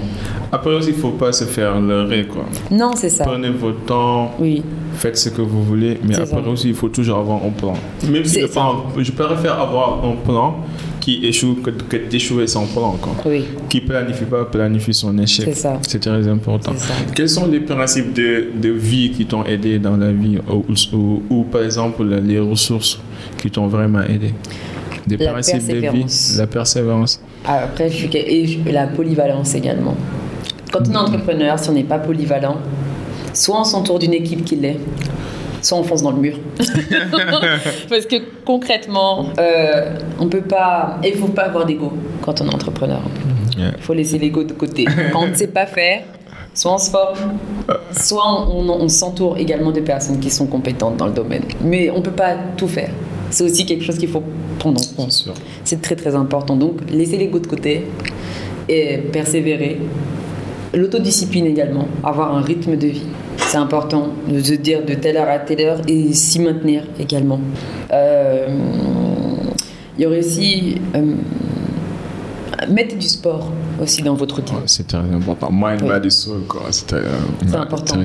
Après 0.51 0.73
aussi, 0.73 0.89
il 0.89 0.95
ne 0.95 1.01
faut 1.01 1.11
pas 1.11 1.31
se 1.31 1.43
faire 1.43 1.79
leurrer, 1.79 2.25
quoi. 2.25 2.45
Non, 2.71 2.91
c'est 2.95 3.09
ça. 3.09 3.25
Prenez 3.25 3.49
votre 3.49 3.81
temps, 3.85 4.31
oui. 4.39 4.63
faites 4.93 5.17
ce 5.17 5.29
que 5.29 5.41
vous 5.41 5.63
voulez, 5.63 5.97
mais 6.03 6.15
après 6.15 6.47
aussi, 6.47 6.69
il 6.69 6.75
faut 6.75 6.89
toujours 6.89 7.17
avoir 7.19 7.43
un 7.43 7.49
plan. 7.49 7.73
Même 8.09 8.25
si 8.25 8.41
je 8.41 9.11
préfère 9.11 9.59
avoir 9.59 10.03
un 10.05 10.15
plan 10.15 10.55
qui 10.99 11.25
échoue 11.25 11.55
que, 11.63 11.69
que 11.69 11.97
d'échouer 12.09 12.47
sans 12.47 12.65
plan, 12.65 12.97
quoi. 13.01 13.13
Oui. 13.25 13.45
Qui 13.69 13.79
planifie 13.81 14.25
pas, 14.25 14.43
planifie 14.45 14.93
son 14.93 15.17
échec. 15.17 15.45
C'est 15.45 15.53
ça. 15.61 15.79
C'est 15.87 15.99
très 15.99 16.27
important. 16.27 16.73
Quels 17.15 17.29
sont 17.29 17.47
les 17.47 17.61
principes 17.61 18.13
de, 18.13 18.47
de 18.61 18.69
vie 18.69 19.11
qui 19.11 19.25
t'ont 19.25 19.45
aidé 19.45 19.79
dans 19.79 19.95
la 19.95 20.11
vie 20.11 20.37
ou, 20.49 21.23
ou 21.29 21.43
par 21.43 21.61
exemple, 21.63 22.03
les 22.03 22.39
ressources 22.39 22.99
qui 23.37 23.49
t'ont 23.49 23.67
vraiment 23.67 24.01
aidé? 24.01 24.33
Des 25.05 25.15
la 25.15 25.31
principes 25.31 25.65
de 25.67 25.87
vie, 25.89 26.35
la 26.37 26.47
persévérance. 26.47 27.21
Après, 27.45 27.89
je 27.89 27.95
suis, 27.95 28.09
et 28.13 28.57
la 28.73 28.87
polyvalence 28.87 29.55
également. 29.55 29.95
Quand 30.71 30.87
on 30.87 30.91
est 30.91 30.97
entrepreneur, 30.97 31.57
si 31.59 31.69
on 31.69 31.73
n'est 31.73 31.83
pas 31.83 31.99
polyvalent, 31.99 32.57
soit 33.33 33.59
on 33.59 33.63
s'entoure 33.63 33.99
d'une 33.99 34.13
équipe 34.13 34.43
qui 34.43 34.55
l'est, 34.55 34.79
soit 35.61 35.77
on 35.77 35.83
fonce 35.83 36.01
dans 36.03 36.11
le 36.11 36.17
mur. 36.17 36.37
Parce 37.89 38.05
que 38.05 38.15
concrètement, 38.45 39.27
euh, 39.39 39.95
on 40.19 40.27
peut 40.27 40.41
pas. 40.41 40.99
Il 41.03 41.15
faut 41.15 41.27
pas 41.27 41.43
avoir 41.43 41.65
d'ego 41.65 41.93
quand 42.21 42.41
on 42.41 42.49
est 42.49 42.53
entrepreneur. 42.53 43.01
Il 43.57 43.81
faut 43.81 43.93
laisser 43.93 44.19
l'ego 44.19 44.43
de 44.43 44.53
côté. 44.53 44.85
Quand 45.11 45.23
on 45.23 45.27
ne 45.27 45.33
sait 45.33 45.47
pas 45.47 45.65
faire, 45.65 46.03
soit 46.53 46.73
on 46.73 46.77
se 46.77 46.91
forme, 46.91 47.37
soit 47.91 48.47
on, 48.51 48.69
on 48.69 48.87
s'entoure 48.87 49.37
également 49.37 49.71
de 49.71 49.79
personnes 49.79 50.19
qui 50.19 50.29
sont 50.29 50.45
compétentes 50.45 50.97
dans 50.97 51.07
le 51.07 51.13
domaine. 51.13 51.43
Mais 51.61 51.89
on 51.89 51.97
ne 51.97 52.03
peut 52.03 52.11
pas 52.11 52.35
tout 52.55 52.67
faire. 52.67 52.91
C'est 53.29 53.43
aussi 53.43 53.65
quelque 53.65 53.83
chose 53.83 53.97
qu'il 53.97 54.09
faut 54.09 54.23
prendre 54.59 54.79
en 54.79 54.95
compte. 54.95 55.27
C'est 55.63 55.81
très 55.81 55.95
très 55.95 56.15
important. 56.15 56.55
Donc, 56.55 56.79
laisser 56.89 57.17
l'ego 57.17 57.39
de 57.39 57.47
côté 57.47 57.85
et 58.69 58.97
persévérer. 58.97 59.79
L'autodiscipline 60.77 61.47
également, 61.47 61.87
avoir 62.03 62.35
un 62.35 62.41
rythme 62.41 62.77
de 62.77 62.87
vie. 62.87 63.07
C'est 63.37 63.57
important 63.57 64.09
de 64.27 64.39
se 64.39 64.53
dire 64.53 64.85
de 64.85 64.93
telle 64.93 65.17
heure 65.17 65.29
à 65.29 65.39
telle 65.39 65.61
heure 65.61 65.81
et 65.87 66.13
s'y 66.13 66.39
maintenir 66.39 66.83
également. 66.99 67.39
Euh, 67.91 68.47
il 69.97 70.03
y 70.03 70.05
aurait 70.05 70.19
aussi 70.19 70.79
euh, 70.95 71.15
mettez 72.69 72.95
du 72.95 73.07
sport 73.07 73.51
aussi 73.81 74.01
dans 74.01 74.15
votre 74.15 74.35
routine. 74.35 74.57
c'est 74.65 74.87
très 74.87 74.97
important. 74.97 75.49
Mind, 75.51 75.81
body, 75.83 76.09
soul, 76.09 76.41
C'est 76.71 76.87
très, 76.87 77.01
important. 77.55 77.95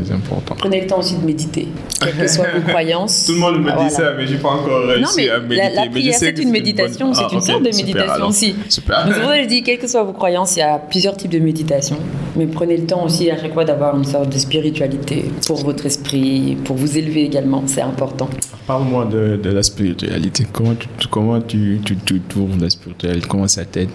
Prenez 0.59 0.83
le 0.83 0.87
temps 0.87 0.99
aussi 0.99 1.17
de 1.17 1.25
méditer, 1.25 1.69
quelles 2.01 2.17
que 2.17 2.29
soient 2.29 2.47
vos 2.55 2.61
croyances. 2.69 3.27
Tout 3.27 3.33
le 3.33 3.39
monde 3.39 3.63
me 3.63 3.85
dit 3.85 3.95
ça, 3.95 4.13
mais 4.17 4.27
j'ai 4.27 4.37
pas 4.37 4.51
encore 4.51 4.87
réussi 4.87 5.29
à 5.31 5.41
méditer. 5.41 5.75
La, 5.75 5.87
prière, 5.89 6.15
c'est 6.19 6.39
une 6.39 6.51
méditation, 6.51 7.15
c'est 7.15 7.33
une, 7.33 7.41
sorte 7.41 7.63
de 7.63 7.75
méditation 7.75 8.27
aussi. 8.27 8.55
Super. 8.69 9.07
Donc, 9.07 9.15
je 9.15 9.47
dis, 9.47 9.63
quelles 9.63 9.79
que 9.79 9.87
soient 9.87 10.03
vos 10.03 10.13
croyances, 10.13 10.57
il 10.57 10.61
y 10.61 10.63
a 10.63 10.79
plusieurs 10.79 11.17
types 11.17 11.31
de 11.31 11.39
méditation. 11.39 11.97
Mais 12.37 12.47
prenez 12.47 12.77
le 12.77 12.87
temps 12.87 13.05
aussi 13.05 13.31
à 13.31 13.39
chaque 13.39 13.53
fois 13.53 13.65
d'avoir 13.65 13.97
une 13.97 14.05
sorte 14.05 14.33
de 14.33 14.39
spiritualité 14.39 15.25
pour 15.47 15.59
votre 15.59 15.87
esprit, 15.87 16.57
pour 16.65 16.77
vous 16.77 16.97
élever 16.97 17.25
également, 17.25 17.63
c'est 17.67 17.83
important. 17.83 18.29
Parle-moi 18.67 19.05
de, 19.07 19.37
de, 19.43 19.51
la 19.51 19.63
spiritualité. 19.63 20.47
Comment 20.51 20.75
tu, 20.75 21.09
comment 21.09 21.41
tu, 21.41 21.81
tu, 21.85 21.97
tu 21.97 22.21
trouves 22.21 22.59
la 22.61 22.71
spiritualité? 22.71 23.27
Comment 23.29 23.49
ça 23.49 23.65
t'aide? 23.65 23.91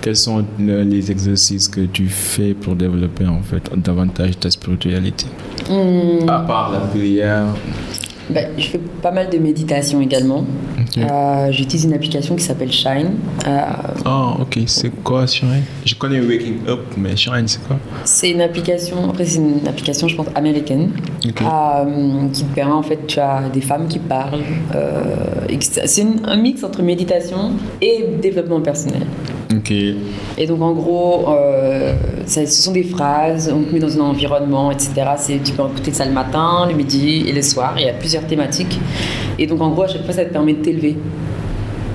Quels 0.00 0.16
sont 0.16 0.44
les 0.58 1.10
exercices 1.10 1.68
que 1.68 1.82
tu 1.82 2.08
fais 2.08 2.54
pour 2.54 2.74
développer 2.74 3.26
en 3.26 3.42
fait 3.42 3.62
davantage 3.76 4.38
ta 4.38 4.50
spiritualité? 4.50 5.26
Hmm. 5.70 6.28
À 6.28 6.40
part 6.40 6.72
la 6.72 6.80
prière 6.80 7.46
ben, 8.30 8.50
je 8.58 8.66
fais 8.66 8.80
pas 9.00 9.10
mal 9.10 9.30
de 9.30 9.38
méditation 9.38 10.02
également. 10.02 10.44
Euh, 10.96 11.52
j'utilise 11.52 11.84
une 11.84 11.94
application 11.94 12.34
qui 12.36 12.44
s'appelle 12.44 12.72
Shine. 12.72 13.16
Euh, 13.46 13.60
oh, 14.06 14.42
ok. 14.42 14.60
C'est 14.66 14.90
quoi 15.02 15.26
Shine? 15.26 15.62
Je 15.84 15.94
connais 15.94 16.20
Waking 16.20 16.66
Up, 16.66 16.80
mais 16.96 17.16
Shine, 17.16 17.46
c'est 17.46 17.62
quoi? 17.66 17.76
C'est 18.04 18.30
une 18.30 18.40
application, 18.40 19.12
c'est 19.16 19.36
une 19.36 19.66
application, 19.66 20.08
je 20.08 20.16
pense, 20.16 20.28
américaine, 20.34 20.92
euh, 21.24 22.28
qui 22.32 22.44
te 22.44 22.54
permet, 22.54 22.72
en 22.72 22.82
fait, 22.82 23.06
tu 23.06 23.20
as 23.20 23.42
des 23.52 23.60
femmes 23.60 23.86
qui 23.88 23.98
parlent. 23.98 24.40
c'est 25.60 26.06
un 26.24 26.36
mix 26.36 26.64
entre 26.64 26.82
méditation 26.82 27.52
et 27.80 28.04
développement 28.20 28.60
personnel. 28.60 29.06
Et 30.36 30.46
donc, 30.46 30.60
en 30.62 30.72
gros, 30.72 31.26
ce 32.26 32.46
sont 32.46 32.72
des 32.72 32.84
phrases, 32.84 33.52
on 33.54 33.62
te 33.62 33.72
met 33.72 33.80
dans 33.80 33.96
un 33.96 34.04
environnement, 34.04 34.70
etc. 34.70 34.92
Tu 35.44 35.52
peux 35.52 35.62
écouter 35.62 35.92
ça 35.92 36.04
le 36.04 36.12
matin, 36.12 36.66
le 36.68 36.74
midi 36.74 37.24
et 37.26 37.32
le 37.32 37.42
soir. 37.42 37.74
Il 37.78 37.86
y 37.86 37.88
a 37.88 37.94
plusieurs 37.94 38.26
thématiques. 38.26 38.78
Et 39.38 39.46
donc, 39.46 39.60
en 39.60 39.70
gros, 39.70 39.82
à 39.82 39.88
chaque 39.88 40.04
fois, 40.04 40.12
ça 40.14 40.24
te 40.24 40.32
permet 40.32 40.54
de 40.54 40.62
t'élever 40.62 40.96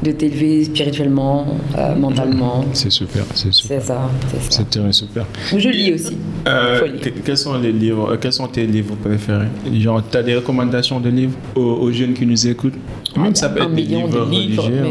de 0.04 0.12
t'élever 0.12 0.66
spirituellement, 0.66 1.46
euh, 1.78 1.96
mentalement. 1.96 2.66
C'est 2.74 2.90
super, 2.90 3.24
c'est 3.34 3.54
super. 3.54 3.82
C'est 3.82 3.88
ça, 3.88 4.10
c'est 4.40 4.92
super. 4.92 5.26
Je 5.56 5.70
lis 5.70 5.94
aussi. 5.94 6.18
Euh, 6.46 6.88
quels 7.24 7.38
sont 7.38 7.58
les 7.58 7.72
livres, 7.72 8.14
euh, 8.14 8.18
quels 8.20 8.34
sont 8.34 8.48
tes 8.48 8.66
livres 8.66 8.96
préférés? 8.96 9.48
Genre, 9.80 10.02
tu 10.10 10.18
as 10.18 10.24
des 10.24 10.36
recommandations 10.36 11.00
de 11.00 11.10
livres 11.10 11.38
aux, 11.56 11.92
jeunes 11.92 12.14
qui 12.14 12.26
nous 12.26 12.48
écoutent? 12.48 12.76
Même 13.16 13.32
ah, 13.32 13.36
ça 13.36 13.50
peut 13.50 13.62
être 13.62 13.74
des 13.74 13.84
livres, 13.84 14.20
religieux. 14.20 14.84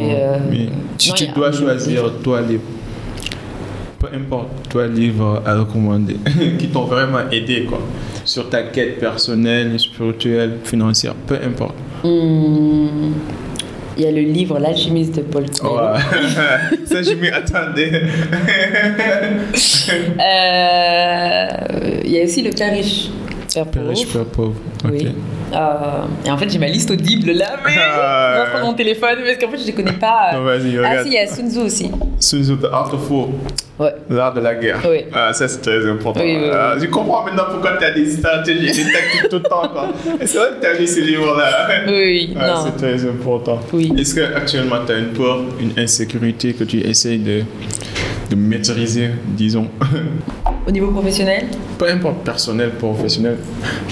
Mais, 0.50 0.68
tu, 0.96 1.12
tu 1.12 1.26
dois 1.28 1.52
choisir 1.52 2.04
toi 2.22 2.40
livre. 2.40 2.62
Peu 3.98 4.08
importe, 4.16 4.48
toi 4.70 4.86
livre 4.86 5.42
à 5.44 5.58
recommander 5.58 6.16
qui 6.58 6.68
t'ont 6.68 6.84
vraiment 6.84 7.30
aidé 7.30 7.64
quoi 7.68 7.80
sur 8.24 8.48
ta 8.48 8.62
quête 8.62 8.98
personnelle, 8.98 9.78
spirituelle, 9.78 10.58
financière, 10.64 11.14
peu 11.14 11.36
importe. 11.44 11.74
Hmm. 12.04 13.12
Il 13.96 14.04
y 14.04 14.06
a 14.06 14.10
le 14.10 14.22
livre 14.22 14.58
L'alchimiste 14.58 15.16
de 15.16 15.22
Paul 15.22 15.44
Coelho. 15.50 15.98
Ça, 16.86 17.02
je 17.02 17.14
m'y 17.14 17.28
attendais. 17.28 18.02
Euh, 20.20 22.00
il 22.04 22.10
y 22.12 22.20
a 22.20 22.24
aussi 22.24 22.42
le 22.42 22.50
Père 22.50 22.72
riche, 22.72 23.10
Père 23.52 23.66
pauvre. 23.66 23.86
Père 23.86 23.88
riche, 23.88 24.12
Père 24.12 24.24
pauvre. 24.24 24.54
Oui. 24.84 25.08
Euh, 25.52 26.04
et 26.24 26.30
en 26.30 26.38
fait, 26.38 26.48
j'ai 26.48 26.58
ma 26.58 26.68
liste 26.68 26.90
audible 26.90 27.32
là, 27.32 27.56
mais 27.64 27.72
ah, 27.76 28.34
je 28.36 28.42
vais 28.44 28.50
prendre 28.50 28.66
mon 28.66 28.74
téléphone 28.74 29.18
parce 29.24 29.38
qu'en 29.38 29.50
fait, 29.50 29.58
je 29.58 29.70
ne 29.70 29.76
connais 29.76 29.98
pas. 29.98 30.32
Non, 30.34 30.42
vas-y, 30.42 30.78
regarde. 30.78 30.98
Ah, 31.00 31.02
si, 31.02 31.08
il 31.08 31.14
y 31.14 31.18
a 31.18 31.26
Sun 31.26 31.50
Tzu 31.50 31.58
aussi. 31.58 31.90
Sun 32.20 32.42
Tzu, 32.42 32.56
The 32.56 32.72
Art 32.72 32.94
of 32.94 33.10
War. 33.10 33.28
Ouais. 33.78 33.94
L'art 34.10 34.34
de 34.34 34.40
la 34.40 34.54
guerre. 34.54 34.80
Oui. 34.88 35.04
Ah, 35.14 35.32
ça, 35.32 35.48
c'est 35.48 35.60
très 35.60 35.88
important. 35.88 36.20
Oui, 36.20 36.36
oui, 36.40 36.50
ah, 36.52 36.74
je 36.78 36.86
comprends 36.86 37.24
maintenant 37.24 37.44
pourquoi 37.50 37.76
tu 37.78 37.84
as 37.84 37.90
des 37.92 38.06
stratégies, 38.10 38.84
des 38.84 38.92
tactiques 38.92 39.28
tout 39.30 39.36
le 39.36 39.42
temps. 39.42 39.62
C'est 40.24 40.36
vrai 40.38 40.48
que 40.56 40.60
tu 40.60 40.66
as 40.66 40.78
lu 40.78 40.86
ces 40.86 41.00
livres-là. 41.00 41.68
Oui, 41.88 42.34
ah, 42.38 42.62
C'est 42.64 42.76
très 42.76 43.08
important. 43.08 43.60
Oui. 43.72 43.92
Est-ce 43.98 44.14
qu'actuellement, 44.14 44.76
tu 44.86 44.92
as 44.92 44.98
une 44.98 45.12
peur, 45.12 45.40
une 45.60 45.72
insécurité 45.78 46.52
que 46.52 46.64
tu 46.64 46.80
essayes 46.80 47.18
de, 47.18 47.42
de 48.30 48.36
maîtriser, 48.36 49.10
disons? 49.26 49.68
Au 50.66 50.70
niveau 50.70 50.90
professionnel? 50.92 51.46
Peu 51.82 51.90
importe, 51.90 52.22
personnel, 52.22 52.70
professionnel. 52.78 53.38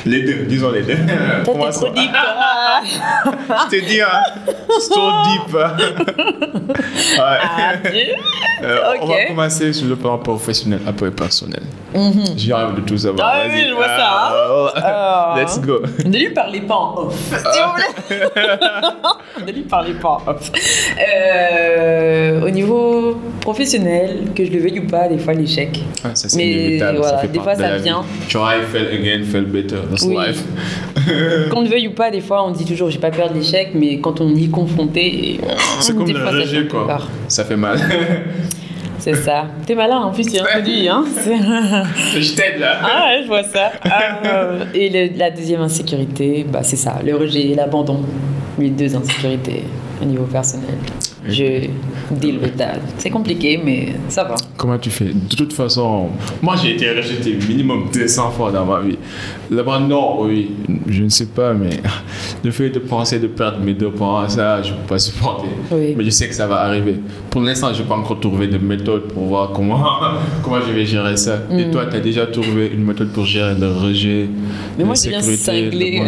Les 0.07 0.22
deux, 0.22 0.44
disons 0.44 0.70
les 0.70 0.83
deux. 0.83 0.94
T'es 0.94 1.70
trop 1.72 1.88
deep. 1.88 2.11
Je 2.85 3.68
t'ai 3.68 3.81
dit, 3.81 4.00
hein, 4.00 4.07
c'est 4.79 4.90
trop 4.90 5.11
deep. 5.24 5.53
ouais. 5.53 5.87
Ah, 7.18 7.72
euh, 8.62 8.79
On 9.03 9.07
va 9.07 9.24
commencer 9.26 9.72
sur 9.72 9.88
le 9.88 9.96
plan 9.96 10.18
professionnel, 10.18 10.81
après 10.87 11.11
personnel. 11.11 11.62
Mm 11.92 11.98
-hmm. 11.98 12.38
J'ai 12.38 12.53
envie 12.53 12.81
de 12.81 12.87
tout 12.87 12.98
savoir. 12.98 13.33
Ah 13.33 13.46
oui, 13.53 13.64
je 13.68 13.74
vois 13.74 13.92
ça. 14.00 14.11
Hein. 14.12 14.70
Ah, 14.76 15.35
let's 15.38 15.59
go. 15.61 15.76
Ne 16.05 16.18
lui 16.18 16.31
parlez 16.31 16.61
pas 16.61 16.76
en 16.76 16.88
off, 17.03 17.18
s'il 17.53 17.62
vous 17.66 17.74
plaît. 17.79 18.22
ne 19.46 19.53
lui 19.53 19.62
parlez 19.74 19.94
pas 20.03 20.12
en 20.18 20.31
off. 20.31 20.44
Euh, 20.53 22.46
au 22.46 22.50
niveau 22.59 22.81
professionnel, 23.40 24.11
que 24.37 24.42
je 24.46 24.50
le 24.55 24.61
veuille 24.64 24.81
ou 24.85 24.87
pas, 24.96 25.09
des 25.09 25.18
fois 25.18 25.35
l'échec. 25.40 25.70
Ah, 26.05 26.14
ça, 26.14 26.29
c'est 26.29 26.42
inévitable. 26.42 26.98
Voilà, 26.98 27.20
ça 27.22 27.26
des 27.26 27.40
fois 27.40 27.55
ça 27.57 27.68
vient. 27.80 28.02
Try, 28.28 28.62
fail 28.70 28.86
again, 28.88 29.24
fail 29.24 29.44
better. 29.44 29.76
That's 29.90 30.04
oui. 30.04 30.16
life. 30.16 30.42
Qu'on 31.50 31.62
le 31.62 31.68
veuille 31.68 31.88
ou 31.88 31.92
pas, 31.92 32.10
des 32.10 32.20
fois 32.20 32.46
on 32.46 32.50
dit 32.50 32.64
toujours 32.64 32.90
j'ai 32.90 32.98
pas 32.98 33.10
peur 33.10 33.30
de 33.30 33.38
l'échec, 33.38 33.70
mais 33.74 33.98
quand 33.98 34.20
on 34.20 34.34
y 34.34 34.44
est 34.44 34.48
confronté, 34.48 35.40
c'est 35.80 35.96
comme 35.96 36.08
le 36.08 36.26
rejet 36.26 36.66
quoi. 36.66 36.98
Ça 37.28 37.44
fait 37.44 37.56
mal. 37.56 37.78
C'est 39.00 39.14
ça. 39.14 39.46
T'es 39.66 39.74
malin 39.74 39.96
en 39.96 40.10
plus, 40.10 40.26
il 40.30 40.40
introduit. 40.40 40.86
Hein 40.86 41.04
je 41.26 42.34
t'aide 42.34 42.60
là. 42.60 42.80
Ah 42.82 43.06
ouais, 43.06 43.22
je 43.22 43.28
vois 43.28 43.42
ça. 43.44 43.72
Euh, 44.26 44.64
et 44.74 45.08
la 45.16 45.30
deuxième 45.30 45.62
insécurité, 45.62 46.44
bah, 46.46 46.60
c'est 46.62 46.76
ça, 46.76 46.98
le 47.04 47.16
rejet, 47.16 47.54
l'abandon. 47.56 48.02
Les 48.58 48.68
deux 48.68 48.94
insécurités 48.94 49.64
au 50.02 50.04
niveau 50.04 50.24
personnel. 50.24 50.76
Je 51.28 51.68
deal 52.11 52.38
with 52.42 52.56
that. 52.56 52.78
C'est 52.98 53.11
compliqué, 53.11 53.61
mais 53.62 53.94
ça 54.09 54.24
va. 54.24 54.35
Comment 54.56 54.78
tu 54.78 54.90
fais? 54.90 55.06
De 55.06 55.37
toute 55.37 55.52
façon, 55.52 56.09
moi 56.42 56.54
j'ai 56.56 56.74
été 56.74 56.90
rejeté 56.90 57.37
minimum 57.48 57.88
200 57.92 58.30
fois 58.30 58.50
dans 58.50 58.64
ma 58.64 58.80
vie. 58.80 58.98
Là-bas, 59.50 59.80
non, 59.80 60.22
oui, 60.24 60.52
je 60.87 61.02
ne 61.02 61.09
sais 61.09 61.26
pas, 61.26 61.52
mais 61.52 61.70
le 62.44 62.50
fait 62.50 62.70
de 62.70 62.78
penser 62.78 63.18
de 63.18 63.26
perdre 63.26 63.59
mes 63.61 63.74
deux 63.74 63.90
parents, 63.90 64.28
ça, 64.28 64.62
je 64.62 64.72
ne 64.72 64.76
peux 64.78 64.87
pas 64.87 64.98
supporter. 64.98 65.48
Mais 65.70 66.04
je 66.04 66.11
sais 66.11 66.28
que 66.28 66.35
ça 66.35 66.46
va 66.46 66.61
arriver. 66.61 66.97
Pour 67.30 67.42
l'instant, 67.42 67.72
je 67.72 67.82
n'ai 67.82 67.88
pas 67.88 67.97
encore 67.97 68.20
trouvé 68.20 68.47
de 68.47 68.59
méthode 68.59 69.09
pour 69.09 69.24
voir 69.24 69.53
comment, 69.53 69.82
comment 70.42 70.61
je 70.66 70.72
vais 70.72 70.86
gérer 70.86 71.16
ça. 71.16 71.38
Et 71.51 71.66
mm. 71.66 71.70
toi, 71.70 71.86
tu 71.86 71.97
as 71.97 72.01
déjà 72.01 72.26
trouvé 72.26 72.70
une 72.72 72.84
méthode 72.84 73.12
pour 73.12 73.24
gérer 73.24 73.55
le 73.55 73.70
rejet, 73.72 74.28
mais 74.78 74.84
moi, 74.84 74.94
je 74.94 75.09
viens 75.09 75.20
cingler. 75.20 76.03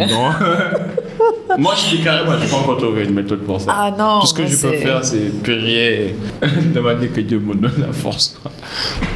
Moi, 1.57 1.73
je 1.75 1.95
dis 1.95 2.03
carrément, 2.03 2.37
je 2.37 2.43
n'ai 2.45 2.49
pas 2.49 2.57
encore 2.57 2.77
trouvé 2.77 3.03
une 3.03 3.13
méthode 3.13 3.41
pour 3.41 3.59
ça. 3.59 3.71
Ah 3.75 3.91
non. 3.97 4.21
Tout 4.21 4.27
ce 4.27 4.33
que 4.33 4.45
je 4.45 4.55
peux 4.55 4.73
faire, 4.73 5.03
c'est 5.03 5.41
prier 5.41 6.15
demander 6.73 7.07
que 7.07 7.21
Dieu 7.21 7.39
me 7.39 7.53
donne 7.55 7.79
la 7.79 7.93
force. 7.93 8.35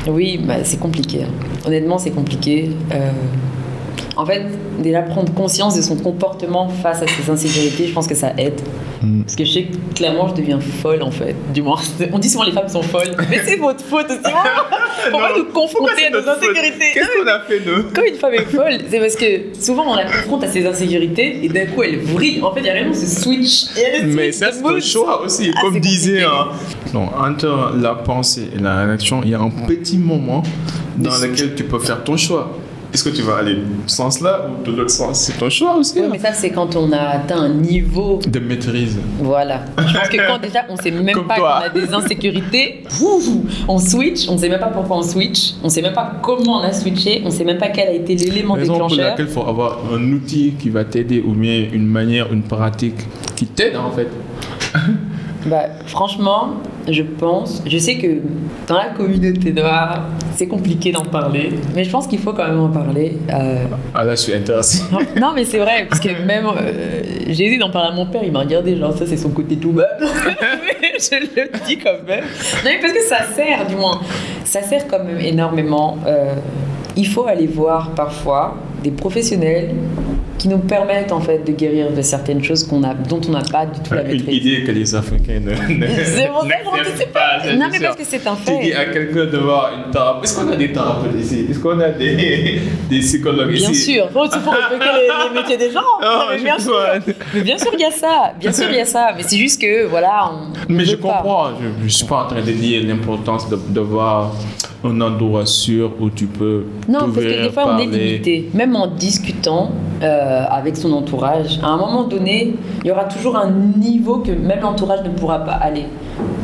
Oui, 0.07 0.39
bah, 0.43 0.63
c'est 0.63 0.79
compliqué. 0.79 1.25
Honnêtement, 1.65 1.97
c'est 1.97 2.11
compliqué. 2.11 2.71
Euh, 2.91 3.11
en 4.15 4.25
fait, 4.25 4.47
déjà 4.79 5.01
prendre 5.01 5.33
conscience 5.33 5.75
de 5.75 5.81
son 5.81 5.95
comportement 5.95 6.69
face 6.69 7.01
à 7.01 7.07
ses 7.07 7.29
insécurités, 7.29 7.87
je 7.87 7.93
pense 7.93 8.07
que 8.07 8.15
ça 8.15 8.33
aide. 8.37 8.59
Mm. 9.01 9.21
Parce 9.23 9.35
que 9.35 9.45
je 9.45 9.51
sais 9.51 9.63
que 9.63 9.95
clairement, 9.95 10.27
je 10.29 10.41
deviens 10.41 10.59
folle 10.59 11.03
en 11.03 11.11
fait. 11.11 11.35
Du 11.53 11.61
moins, 11.61 11.79
on 12.13 12.19
dit 12.19 12.29
souvent 12.29 12.43
les 12.43 12.51
femmes 12.51 12.69
sont 12.69 12.81
folles, 12.81 13.15
mais 13.29 13.41
c'est 13.45 13.57
votre 13.57 13.83
faute 13.83 14.07
aussi. 14.09 14.33
Pourquoi 15.11 15.37
nous 15.37 15.45
confronter 15.45 16.07
à 16.07 16.09
nos 16.09 16.27
insécurités 16.27 16.91
Qu'est-ce 16.93 17.21
qu'on 17.21 17.27
a 17.27 17.39
fait 17.41 17.61
nous 17.65 17.83
Quand 17.93 18.03
une 18.03 18.15
femme 18.15 18.33
est 18.33 18.45
folle, 18.45 18.79
c'est 18.89 18.99
parce 18.99 19.15
que 19.15 19.59
souvent 19.59 19.91
on 19.91 19.95
la 19.95 20.05
confronte 20.05 20.43
à 20.43 20.47
ses 20.47 20.65
insécurités 20.65 21.45
et 21.45 21.49
d'un 21.49 21.65
coup 21.67 21.83
elle 21.83 21.99
vrille. 21.99 22.41
En 22.41 22.53
fait, 22.53 22.61
il 22.61 22.65
y 22.65 22.69
a 22.69 22.73
vraiment 22.73 22.93
ce 22.93 23.05
switch. 23.07 23.65
mais 24.05 24.31
ça, 24.31 24.51
c'est 24.51 24.65
un 24.65 24.79
choix 24.79 25.21
aussi. 25.23 25.51
Ah, 25.55 25.61
Comme 25.61 25.79
disait, 25.79 26.23
hein. 26.23 26.47
entre 26.93 27.73
la 27.79 27.95
pensée 27.95 28.49
et 28.55 28.59
la 28.59 28.85
réaction, 28.85 29.21
il 29.23 29.29
y 29.31 29.35
a 29.35 29.39
un 29.39 29.49
petit 29.49 29.97
moment 29.97 30.43
dans 30.97 31.17
lequel 31.17 31.55
tu 31.55 31.63
peux 31.63 31.79
faire 31.79 32.03
ton 32.03 32.17
choix. 32.17 32.57
Est-ce 32.97 33.07
que 33.07 33.15
tu 33.15 33.21
vas 33.21 33.35
aller 33.35 33.53
dans 33.53 33.61
ce 33.85 33.95
sens-là 33.95 34.47
ou 34.49 34.65
de 34.65 34.75
l'autre 34.75 34.89
sens? 34.89 35.19
C'est 35.19 35.37
ton 35.37 35.51
choix 35.51 35.75
aussi. 35.75 35.99
Oui, 35.99 36.05
hein. 36.05 36.09
mais 36.11 36.17
ça, 36.17 36.33
c'est 36.33 36.49
quand 36.49 36.75
on 36.75 36.91
a 36.91 36.97
atteint 36.97 37.41
un 37.41 37.53
niveau 37.53 38.17
de 38.27 38.39
maîtrise. 38.39 38.97
Voilà. 39.19 39.65
Je 39.77 39.95
pense 39.95 40.09
que 40.09 40.27
quand 40.27 40.41
déjà 40.41 40.65
on 40.67 40.75
sait 40.77 40.89
même 40.89 41.27
pas 41.27 41.35
qu'on 41.35 41.45
a 41.45 41.69
des 41.69 41.93
insécurités, 41.93 42.85
on 43.67 43.77
switch, 43.77 44.27
on 44.27 44.35
sait 44.39 44.49
même 44.49 44.59
pas 44.59 44.69
pourquoi 44.69 44.97
on 44.97 45.03
switch, 45.03 45.53
on 45.63 45.69
sait 45.69 45.83
même 45.83 45.93
pas 45.93 46.11
comment 46.23 46.59
on 46.61 46.63
a 46.63 46.73
switché, 46.73 47.21
on 47.23 47.29
sait 47.29 47.43
même 47.43 47.59
pas 47.59 47.67
quel 47.67 47.89
a 47.89 47.93
été 47.93 48.15
l'élément 48.15 48.57
déclencheur. 48.57 48.87
pour 48.87 48.97
laquelle 48.97 49.27
il 49.27 49.31
faut 49.31 49.47
avoir 49.47 49.77
un 49.93 50.11
outil 50.11 50.55
qui 50.57 50.71
va 50.71 50.83
t'aider 50.83 51.23
ou 51.23 51.33
bien 51.33 51.67
une 51.71 51.85
manière, 51.85 52.33
une 52.33 52.41
pratique 52.41 52.97
qui 53.35 53.45
t'aide 53.45 53.77
en 53.77 53.91
fait. 53.91 54.07
Bah, 55.45 55.65
franchement, 55.85 56.55
je 56.87 57.03
pense, 57.03 57.61
je 57.65 57.77
sais 57.77 57.97
que 57.97 58.07
dans 58.67 58.77
la 58.77 58.89
communauté 58.89 59.51
noire, 59.51 60.05
c'est 60.35 60.47
compliqué 60.47 60.91
d'en 60.91 61.03
parler, 61.03 61.51
mais 61.75 61.83
je 61.83 61.89
pense 61.89 62.07
qu'il 62.07 62.19
faut 62.19 62.33
quand 62.33 62.47
même 62.47 62.59
en 62.59 62.69
parler. 62.69 63.17
Euh. 63.29 63.65
Ah 63.93 64.03
là, 64.03 64.15
je 64.15 64.21
suis 64.21 64.33
intéressé. 64.33 64.83
Non, 65.19 65.33
mais 65.35 65.45
c'est 65.45 65.59
vrai, 65.59 65.85
parce 65.89 65.99
que 65.99 66.09
même 66.25 66.45
euh, 66.45 67.01
j'ai 67.27 67.45
essayé 67.45 67.57
d'en 67.57 67.71
parler 67.71 67.89
à 67.91 67.95
mon 67.95 68.05
père, 68.05 68.21
il 68.23 68.31
m'a 68.31 68.39
regardé, 68.39 68.77
genre 68.77 68.95
ça 68.97 69.05
c'est 69.05 69.17
son 69.17 69.29
côté 69.29 69.57
tout 69.57 69.71
bas. 69.71 69.87
mais 69.99 70.87
je 70.99 71.15
le 71.19 71.65
dis 71.65 71.77
quand 71.77 72.03
même. 72.07 72.23
Non, 72.23 72.65
mais 72.65 72.79
parce 72.79 72.93
que 72.93 73.03
ça 73.03 73.23
sert, 73.35 73.67
du 73.67 73.75
moins, 73.75 74.01
ça 74.43 74.61
sert 74.61 74.87
quand 74.87 75.03
même 75.03 75.19
énormément. 75.19 75.97
Euh, 76.05 76.35
il 76.95 77.07
faut 77.07 77.27
aller 77.27 77.47
voir 77.47 77.91
parfois 77.91 78.55
des 78.83 78.91
professionnels 78.91 79.71
qui 80.37 80.47
nous 80.47 80.59
permettent 80.59 81.11
en 81.11 81.19
fait 81.19 81.39
de 81.39 81.51
guérir 81.51 81.91
de 81.91 82.01
certaines 82.01 82.43
choses 82.43 82.63
qu'on 82.65 82.83
a, 82.83 82.93
dont 82.93 83.21
on 83.27 83.31
n'a 83.31 83.41
pas 83.41 83.65
du 83.65 83.79
tout 83.79 83.93
la 83.93 84.03
maîtrise. 84.03 84.27
Une 84.27 84.33
idée 84.33 84.63
que 84.63 84.71
les 84.71 84.95
Africains 84.95 85.39
ne, 85.39 85.55
C'est 86.05 86.27
bon, 86.27 86.47
pas. 87.13 87.53
Non, 87.53 87.67
mais 87.71 87.79
parce 87.79 87.95
que 87.95 88.03
c'est 88.03 88.25
un 88.27 88.35
fait. 88.35 88.59
Tu 88.59 88.65
dis 88.65 88.73
à 88.73 88.85
quelqu'un 88.85 89.25
de 89.25 89.37
voir 89.37 89.71
une 89.73 89.91
thérapeute. 89.91 90.23
Est-ce 90.25 90.39
qu'on 90.39 90.51
a 90.51 90.55
des 90.55 90.71
thérapeutes 90.71 91.19
ici? 91.19 91.47
Est-ce 91.49 91.59
qu'on 91.59 91.79
a 91.79 91.89
des, 91.89 92.59
des 92.89 92.99
psychologues 92.99 93.53
ici? 93.53 93.65
Bien 93.65 93.73
sûr. 93.73 94.07
Il 94.09 94.13
faut 94.13 94.21
respecter 94.21 94.85
les, 95.33 95.39
métiers 95.39 95.57
des 95.57 95.71
gens. 95.71 95.79
Oh, 96.01 96.23
mais, 96.31 96.43
bien 96.43 96.59
sûr. 96.59 96.79
mais 97.33 97.41
bien 97.41 97.57
sûr, 97.57 97.71
il 97.73 97.79
y 97.79 97.85
a 97.85 97.91
ça. 97.91 98.33
Bien 98.39 98.51
sûr, 98.51 98.69
il 98.69 98.75
y 98.75 98.81
a 98.81 98.85
ça. 98.85 99.13
Mais 99.15 99.23
c'est 99.23 99.37
juste 99.37 99.61
que, 99.61 99.85
voilà. 99.85 100.31
On, 100.31 100.73
mais 100.73 100.85
je 100.85 100.95
comprends. 100.95 101.49
Je 101.59 101.83
ne 101.83 101.89
suis 101.89 102.05
pas 102.05 102.23
en 102.23 102.27
train 102.27 102.41
de 102.41 102.51
dire 102.51 102.83
l'importance 102.85 103.49
de, 103.49 103.57
de 103.69 103.79
voir 103.79 104.33
un 104.87 105.01
endroit 105.01 105.45
sûr 105.45 105.91
où 105.99 106.09
tu 106.09 106.25
peux. 106.25 106.65
Non, 106.87 106.99
parce 106.99 107.25
que 107.25 107.43
des 107.43 107.51
fois, 107.51 107.75
on 107.75 107.77
est 107.77 107.85
limité. 107.85 108.49
Même 108.53 108.75
en 108.75 108.87
discutant 108.87 109.71
euh, 110.01 110.43
avec 110.49 110.77
son 110.77 110.93
entourage, 110.93 111.59
à 111.63 111.67
un 111.67 111.77
moment 111.77 112.03
donné, 112.03 112.55
il 112.83 112.87
y 112.87 112.91
aura 112.91 113.05
toujours 113.05 113.35
un 113.35 113.49
niveau 113.49 114.17
que 114.19 114.31
même 114.31 114.59
l'entourage 114.61 115.03
ne 115.03 115.09
pourra 115.09 115.39
pas 115.39 115.53
aller. 115.53 115.85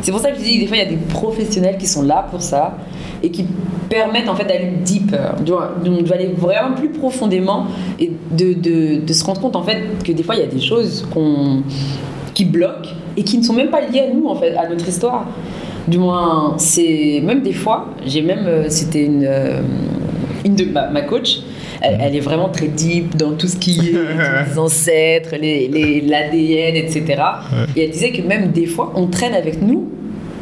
C'est 0.02 0.12
pour 0.12 0.20
ça 0.20 0.30
que 0.30 0.38
je 0.38 0.44
dis 0.44 0.54
que 0.56 0.60
des 0.60 0.66
fois, 0.66 0.76
il 0.76 0.82
y 0.82 0.86
a 0.86 0.90
des 0.90 0.96
professionnels 0.96 1.78
qui 1.78 1.86
sont 1.86 2.02
là 2.02 2.26
pour 2.30 2.42
ça 2.42 2.76
et 3.22 3.30
qui 3.30 3.46
permettent 3.88 4.28
en 4.28 4.34
fait 4.34 4.44
d'aller 4.44 4.72
deeper. 4.84 5.36
Donc, 5.36 5.46
doit 6.04 6.16
aller 6.16 6.34
vraiment 6.36 6.74
plus 6.74 6.90
profondément 6.90 7.66
et 7.98 8.12
de, 8.30 8.52
de, 8.54 9.04
de, 9.04 9.12
se 9.12 9.24
rendre 9.24 9.40
compte 9.40 9.56
en 9.56 9.62
fait 9.62 9.82
que 10.04 10.12
des 10.12 10.22
fois, 10.22 10.34
il 10.34 10.40
y 10.40 10.44
a 10.44 10.48
des 10.48 10.60
choses 10.60 11.06
qu'on 11.12 11.62
qui 12.34 12.44
bloquent 12.44 12.90
et 13.16 13.22
qui 13.22 13.38
ne 13.38 13.42
sont 13.42 13.52
même 13.52 13.70
pas 13.70 13.80
liées 13.80 14.00
à 14.00 14.12
nous, 14.12 14.26
en 14.26 14.34
fait, 14.34 14.54
à 14.56 14.68
notre 14.68 14.88
histoire. 14.88 15.26
Du 15.86 15.98
moins, 15.98 16.54
c'est 16.56 17.20
même 17.22 17.42
des 17.42 17.52
fois, 17.52 17.88
j'ai 18.06 18.22
même, 18.22 18.46
euh, 18.46 18.66
c'était 18.68 19.04
une, 19.04 19.24
euh, 19.26 19.60
une 20.44 20.54
de 20.54 20.64
ma, 20.64 21.02
coach, 21.02 21.40
elle, 21.82 22.16
est 22.16 22.20
vraiment 22.20 22.48
très 22.48 22.68
deep 22.68 23.16
dans 23.16 23.32
tout 23.32 23.46
ce 23.46 23.56
qui 23.56 23.78
est 23.78 23.92
les 24.48 24.58
ancêtres, 24.58 25.32
l'ADN, 25.32 26.76
etc. 26.76 27.22
Et 27.76 27.84
elle 27.84 27.90
disait 27.90 28.12
que 28.12 28.22
même 28.22 28.50
des 28.50 28.64
fois, 28.64 28.92
on 28.96 29.08
traîne 29.08 29.34
avec 29.34 29.60
nous 29.60 29.90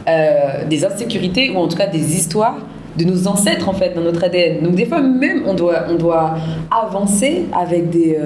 euh, 0.09 0.65
des 0.69 0.85
insécurités 0.85 1.51
ou 1.51 1.57
en 1.59 1.67
tout 1.67 1.77
cas 1.77 1.89
des 1.89 2.17
histoires 2.17 2.59
de 2.97 3.05
nos 3.05 3.27
ancêtres 3.27 3.69
en 3.69 3.73
fait 3.73 3.95
dans 3.95 4.03
notre 4.03 4.23
ADN. 4.23 4.63
Donc 4.63 4.77
des 4.77 4.87
fois 4.87 5.01
même 5.01 5.43
on 5.47 5.55
doit, 5.55 5.87
on 5.89 5.95
doit 5.95 6.35
avancer 6.71 7.47
avec 7.53 7.91
des, 7.91 8.19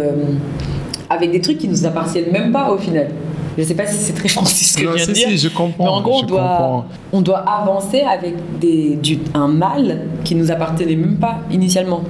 avec 1.08 1.30
des 1.30 1.40
trucs 1.40 1.58
qui 1.58 1.68
nous 1.68 1.86
appartiennent 1.86 2.32
même 2.32 2.50
pas 2.52 2.70
au 2.70 2.76
final. 2.76 3.08
Je 3.56 3.62
ne 3.62 3.66
sais 3.66 3.74
pas 3.74 3.86
si 3.86 3.96
c'est 3.96 4.12
très 4.12 4.28
français 4.28 4.64
ce 4.64 4.76
que 4.76 4.86
je 4.86 4.94
viens 4.94 5.06
de 5.06 5.12
dire. 5.12 5.28
Si, 5.28 5.38
je 5.38 5.48
comprends. 5.48 5.84
Mais 5.84 5.90
en 5.90 6.02
gros, 6.02 6.22
on 6.22 6.26
doit, 6.26 6.86
on 7.12 7.20
doit, 7.22 7.38
avancer 7.38 8.00
avec 8.00 8.34
des, 8.60 8.96
du, 8.96 9.18
un 9.34 9.48
mal 9.48 10.02
qui 10.24 10.34
nous 10.34 10.50
appartenait 10.50 10.96
même 10.96 11.16
pas 11.16 11.38
initialement. 11.50 12.02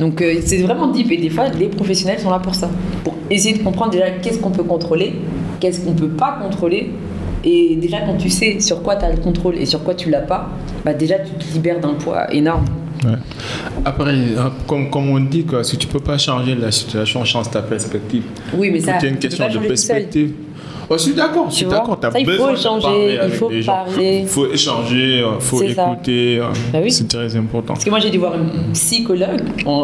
Donc 0.00 0.22
euh, 0.22 0.40
c'est 0.44 0.58
vraiment 0.62 0.88
deep 0.88 1.12
et 1.12 1.18
des 1.18 1.28
fois 1.28 1.48
les 1.48 1.68
professionnels 1.68 2.18
sont 2.18 2.30
là 2.30 2.38
pour 2.38 2.54
ça, 2.54 2.70
pour 3.04 3.14
essayer 3.28 3.56
de 3.58 3.62
comprendre 3.62 3.90
déjà 3.90 4.10
qu'est-ce 4.10 4.38
qu'on 4.38 4.50
peut 4.50 4.64
contrôler, 4.64 5.12
qu'est-ce 5.60 5.80
qu'on 5.80 5.92
peut 5.92 6.08
pas 6.08 6.38
contrôler. 6.42 6.90
Et 7.44 7.76
déjà 7.76 8.00
quand 8.00 8.16
tu 8.16 8.30
sais 8.30 8.60
sur 8.60 8.82
quoi 8.82 8.96
tu 8.96 9.04
as 9.04 9.10
le 9.10 9.18
contrôle 9.18 9.56
et 9.56 9.66
sur 9.66 9.84
quoi 9.84 9.94
tu 9.94 10.10
l'as 10.10 10.20
pas, 10.22 10.48
bah 10.84 10.94
déjà 10.94 11.16
tu 11.18 11.32
te 11.32 11.52
libères 11.52 11.80
d'un 11.80 11.94
poids 11.94 12.32
énorme. 12.32 12.64
Après, 13.84 14.12
hein, 14.12 14.52
comme, 14.66 14.90
comme 14.90 15.08
on 15.10 15.20
dit, 15.20 15.44
quoi, 15.44 15.64
si 15.64 15.78
tu 15.78 15.86
peux 15.86 16.00
pas 16.00 16.18
changer 16.18 16.54
la 16.54 16.70
situation, 16.70 17.24
change 17.24 17.50
ta 17.50 17.62
perspective. 17.62 18.24
Oui, 18.54 18.70
mais 18.70 18.80
ça, 18.80 18.98
c'est 19.00 19.08
une 19.08 19.16
question 19.16 19.48
de 19.48 19.58
perspective. 19.58 20.32
Oh, 20.92 20.98
je 20.98 21.04
suis 21.04 21.12
d'accord, 21.12 21.48
je 21.48 21.54
suis 21.54 21.66
d'accord. 21.66 22.00
Il 22.18 22.26
faut 22.26 22.50
échanger, 22.50 23.20
il 23.24 23.30
faut 23.30 23.50
parler. 23.64 24.18
Il 24.22 24.26
faut 24.26 24.52
échanger, 24.52 25.24
il 25.24 25.40
faut 25.40 25.62
écouter. 25.62 26.42
Bah 26.72 26.80
c'est 26.88 27.06
très 27.06 27.36
important. 27.36 27.74
Parce 27.74 27.84
que 27.84 27.90
moi, 27.90 28.00
j'ai 28.00 28.10
dû 28.10 28.18
voir 28.18 28.34
une 28.34 28.72
psychologue. 28.72 29.40